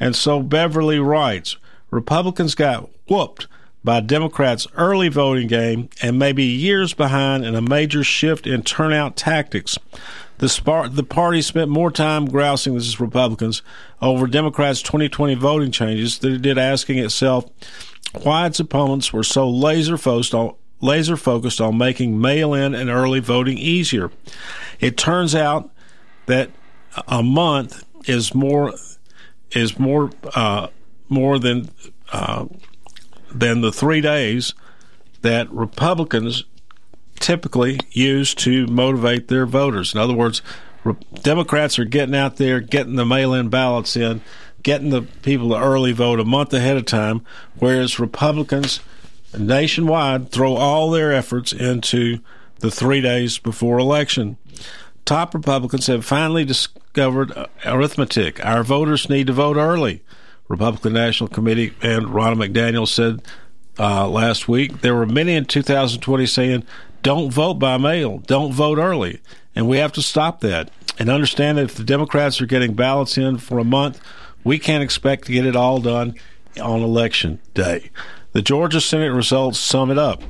And 0.00 0.16
so 0.16 0.40
Beverly 0.40 0.98
writes 0.98 1.58
Republicans 1.90 2.54
got 2.54 2.88
whooped 3.08 3.46
by 3.86 4.00
Democrats' 4.00 4.66
early 4.74 5.08
voting 5.08 5.46
game 5.46 5.88
and 6.02 6.18
maybe 6.18 6.42
years 6.42 6.92
behind 6.92 7.44
in 7.44 7.54
a 7.54 7.62
major 7.62 8.02
shift 8.02 8.44
in 8.44 8.62
turnout 8.62 9.16
tactics. 9.16 9.78
The, 10.38 10.48
spar- 10.48 10.88
the 10.88 11.04
party 11.04 11.40
spent 11.40 11.70
more 11.70 11.92
time 11.92 12.26
grousing 12.26 12.74
this 12.74 12.88
as 12.88 13.00
Republicans 13.00 13.62
over 14.02 14.26
Democrats' 14.26 14.82
2020 14.82 15.36
voting 15.36 15.70
changes 15.70 16.18
than 16.18 16.34
it 16.34 16.42
did 16.42 16.58
asking 16.58 16.98
itself 16.98 17.46
why 18.22 18.46
its 18.46 18.58
opponents 18.58 19.12
were 19.12 19.22
so 19.22 19.48
laser 19.48 19.96
focused 19.96 20.34
on 20.34 20.56
laser 20.80 21.16
focused 21.16 21.60
on 21.60 21.78
making 21.78 22.20
mail-in 22.20 22.74
and 22.74 22.90
early 22.90 23.20
voting 23.20 23.56
easier. 23.56 24.10
It 24.80 24.96
turns 24.96 25.34
out 25.34 25.70
that 26.26 26.50
a 27.06 27.22
month 27.22 27.84
is 28.08 28.34
more 28.34 28.74
is 29.52 29.78
more 29.78 30.10
uh, 30.34 30.66
more 31.08 31.38
than 31.38 31.70
uh, 32.12 32.46
than 33.32 33.60
the 33.60 33.72
three 33.72 34.00
days 34.00 34.54
that 35.22 35.50
Republicans 35.50 36.44
typically 37.18 37.78
use 37.90 38.34
to 38.34 38.66
motivate 38.66 39.28
their 39.28 39.46
voters. 39.46 39.94
In 39.94 40.00
other 40.00 40.14
words, 40.14 40.42
Re- 40.84 40.94
Democrats 41.22 41.78
are 41.78 41.84
getting 41.84 42.14
out 42.14 42.36
there, 42.36 42.60
getting 42.60 42.96
the 42.96 43.06
mail-in 43.06 43.48
ballots 43.48 43.96
in, 43.96 44.20
getting 44.62 44.90
the 44.90 45.02
people 45.02 45.50
to 45.50 45.58
early 45.58 45.92
vote 45.92 46.20
a 46.20 46.24
month 46.24 46.52
ahead 46.52 46.76
of 46.76 46.86
time, 46.86 47.22
whereas 47.58 47.98
Republicans 47.98 48.80
nationwide 49.36 50.30
throw 50.30 50.54
all 50.54 50.90
their 50.90 51.12
efforts 51.12 51.52
into 51.52 52.18
the 52.60 52.70
three 52.70 53.00
days 53.00 53.38
before 53.38 53.78
election. 53.78 54.36
Top 55.04 55.34
Republicans 55.34 55.86
have 55.86 56.04
finally 56.04 56.44
discovered 56.44 57.32
uh, 57.32 57.46
arithmetic. 57.64 58.44
Our 58.44 58.62
voters 58.62 59.08
need 59.08 59.28
to 59.28 59.32
vote 59.32 59.56
early. 59.56 60.02
Republican 60.48 60.92
National 60.92 61.28
Committee 61.28 61.74
and 61.82 62.06
Ronna 62.06 62.48
McDaniel 62.48 62.86
said 62.86 63.22
uh, 63.78 64.08
last 64.08 64.48
week 64.48 64.80
there 64.80 64.94
were 64.94 65.06
many 65.06 65.34
in 65.34 65.44
2020 65.44 66.26
saying, 66.26 66.64
"Don't 67.02 67.30
vote 67.30 67.54
by 67.54 67.76
mail, 67.76 68.18
don't 68.26 68.52
vote 68.52 68.78
early," 68.78 69.20
and 69.54 69.68
we 69.68 69.78
have 69.78 69.92
to 69.92 70.02
stop 70.02 70.40
that 70.40 70.70
and 70.98 71.08
understand 71.08 71.58
that 71.58 71.64
if 71.64 71.74
the 71.74 71.84
Democrats 71.84 72.40
are 72.40 72.46
getting 72.46 72.74
ballots 72.74 73.18
in 73.18 73.38
for 73.38 73.58
a 73.58 73.64
month, 73.64 74.00
we 74.44 74.58
can't 74.58 74.82
expect 74.82 75.26
to 75.26 75.32
get 75.32 75.46
it 75.46 75.56
all 75.56 75.80
done 75.80 76.14
on 76.60 76.82
election 76.82 77.40
day. 77.54 77.90
The 78.32 78.42
Georgia 78.42 78.80
Senate 78.80 79.12
results 79.12 79.58
sum 79.58 79.90
it 79.90 79.98
up. 79.98 80.22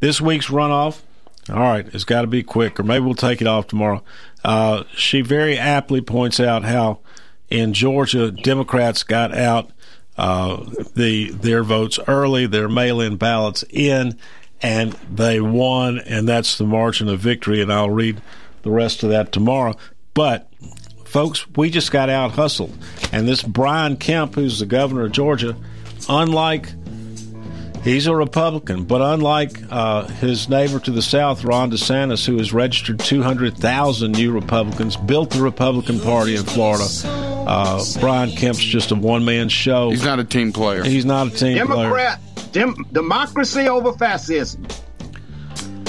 This 0.00 0.20
week's 0.20 0.48
runoff, 0.48 1.00
all 1.48 1.60
right, 1.60 1.86
it's 1.94 2.04
got 2.04 2.22
to 2.22 2.26
be 2.26 2.42
quick, 2.42 2.78
or 2.78 2.82
maybe 2.82 3.04
we'll 3.04 3.14
take 3.14 3.40
it 3.40 3.46
off 3.46 3.66
tomorrow. 3.66 4.02
Uh, 4.44 4.84
she 4.94 5.20
very 5.20 5.58
aptly 5.58 6.00
points 6.00 6.40
out 6.40 6.64
how 6.64 6.98
in 7.50 7.72
Georgia 7.72 8.30
Democrats 8.30 9.02
got 9.02 9.36
out 9.36 9.70
uh, 10.16 10.64
the 10.94 11.30
their 11.30 11.62
votes 11.62 11.98
early, 12.08 12.46
their 12.46 12.68
mail-in 12.68 13.16
ballots 13.16 13.64
in, 13.70 14.16
and 14.62 14.92
they 15.12 15.40
won, 15.40 15.98
and 15.98 16.28
that's 16.28 16.58
the 16.58 16.64
margin 16.64 17.08
of 17.08 17.20
victory. 17.20 17.60
And 17.60 17.72
I'll 17.72 17.90
read 17.90 18.20
the 18.62 18.70
rest 18.70 19.02
of 19.02 19.10
that 19.10 19.32
tomorrow. 19.32 19.76
But 20.14 20.50
folks, 21.04 21.46
we 21.56 21.70
just 21.70 21.92
got 21.92 22.08
out 22.08 22.32
hustled, 22.32 22.76
and 23.12 23.28
this 23.28 23.42
Brian 23.42 23.96
Kemp, 23.96 24.34
who's 24.34 24.58
the 24.58 24.66
governor 24.66 25.04
of 25.04 25.12
Georgia, 25.12 25.56
unlike 26.08 26.72
He's 27.86 28.08
a 28.08 28.16
Republican, 28.16 28.82
but 28.82 29.00
unlike 29.00 29.60
uh, 29.70 30.08
his 30.08 30.48
neighbor 30.48 30.80
to 30.80 30.90
the 30.90 31.02
south, 31.02 31.44
Ron 31.44 31.70
DeSantis, 31.70 32.26
who 32.26 32.36
has 32.38 32.52
registered 32.52 32.98
200,000 32.98 34.10
new 34.10 34.32
Republicans, 34.32 34.96
built 34.96 35.30
the 35.30 35.40
Republican 35.40 36.00
Party 36.00 36.34
in 36.34 36.42
Florida, 36.42 36.82
uh, 37.46 37.82
Brian 38.00 38.30
Kemp's 38.32 38.58
just 38.62 38.90
a 38.90 38.94
one 38.94 39.24
man 39.24 39.48
show. 39.48 39.90
He's 39.90 40.04
not 40.04 40.18
a 40.18 40.24
team 40.24 40.52
player. 40.52 40.82
He's 40.84 41.04
not 41.04 41.28
a 41.28 41.30
team 41.30 41.66
player. 41.66 41.88
Democrat, 41.88 42.20
dem- 42.52 42.84
democracy 42.92 43.68
over 43.68 43.92
fascism. 43.92 44.66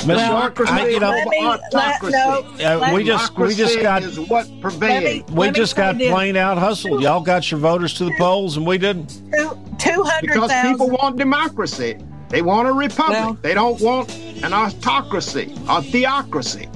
Well, 0.06 0.18
democracy 0.26 0.72
I- 0.72 0.88
you 0.88 1.00
know- 1.02 1.10
over 1.10 1.26
Let 1.42 1.62
autocracy. 1.74 2.16
no, 2.16 2.46
Uh, 2.64 2.92
we 2.94 3.04
just- 3.04 3.38
we 3.38 3.54
just 3.56 3.78
Democracy 3.78 3.82
got- 3.82 4.04
is 4.04 4.20
what 4.20 4.48
prevails. 4.62 5.24
We 5.32 5.52
just 5.52 5.76
got 5.76 5.98
plain 5.98 6.38
out 6.38 6.58
hustled. 6.58 7.02
Y'all 7.02 7.20
got 7.20 7.50
your 7.52 7.60
voters 7.60 7.94
to 7.96 8.06
the 8.06 8.14
polls, 8.18 8.56
and 8.56 8.66
we 8.66 8.78
didn't. 8.78 9.10
Two 9.80 10.04
hundred 10.04 10.22
Because 10.22 10.50
thousand. 10.52 10.72
people 10.72 10.90
want 10.92 11.18
democracy. 11.18 11.98
They 12.30 12.42
want 12.42 12.68
a 12.68 12.74
republic. 12.74 13.42
they 13.42 13.54
don't 13.54 13.80
want 13.82 14.14
an 14.44 14.54
autocracy, 14.54 15.54
a 15.68 15.82
theocracy. 15.82 16.68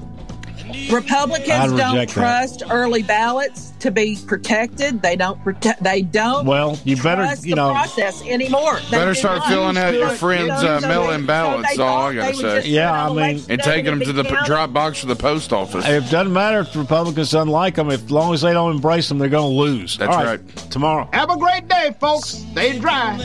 Republicans 0.91 1.73
don't 1.73 1.95
that. 1.95 2.09
trust 2.09 2.63
early 2.69 3.03
ballots 3.03 3.71
to 3.79 3.91
be 3.91 4.17
protected. 4.27 5.01
They 5.01 5.15
don't 5.15 5.41
protect. 5.43 5.83
They 5.83 6.01
don't. 6.01 6.45
Well, 6.45 6.77
you 6.85 6.95
better, 6.97 7.23
trust 7.23 7.45
you 7.45 7.51
the 7.51 7.55
know- 7.57 7.71
process 7.71 8.21
anymore. 8.25 8.79
They 8.89 8.97
Better 8.97 9.15
start 9.15 9.39
not. 9.39 9.49
filling 9.49 9.77
out 9.77 9.93
your 9.93 10.09
friends' 10.09 10.51
uh, 10.63 10.79
mail-in 10.81 11.25
ballots. 11.25 11.75
so 11.75 11.83
all 11.83 12.07
I 12.07 12.15
gotta 12.15 12.35
say. 12.35 12.67
Yeah, 12.67 12.91
I 13.09 13.13
mean- 13.13 13.43
and 13.49 13.61
taking 13.61 13.85
them 13.85 13.99
to 14.01 14.13
the 14.13 14.23
counted. 14.23 14.45
drop 14.45 14.73
box 14.73 14.99
for 14.99 15.07
the 15.07 15.15
post 15.15 15.51
office. 15.53 15.87
It 15.87 16.09
doesn't 16.09 16.31
matter 16.33 16.59
if 16.59 16.73
the 16.73 16.79
Republicans 16.79 17.31
don't 17.31 17.47
like 17.47 17.75
them. 17.75 17.89
If, 17.89 18.03
as 18.05 18.11
long 18.11 18.33
as 18.33 18.41
they 18.41 18.53
don't 18.53 18.71
embrace 18.75 19.09
them, 19.09 19.17
they're 19.17 19.29
going 19.29 19.51
to 19.51 19.57
lose. 19.57 19.97
That's 19.97 20.15
All 20.15 20.23
right. 20.23 20.45
Tomorrow. 20.71 21.09
Have 21.13 21.29
a 21.29 21.37
great 21.37 21.67
day, 21.67 21.95
folks. 21.99 22.29
Stay 22.29 22.77
dry. 22.79 23.17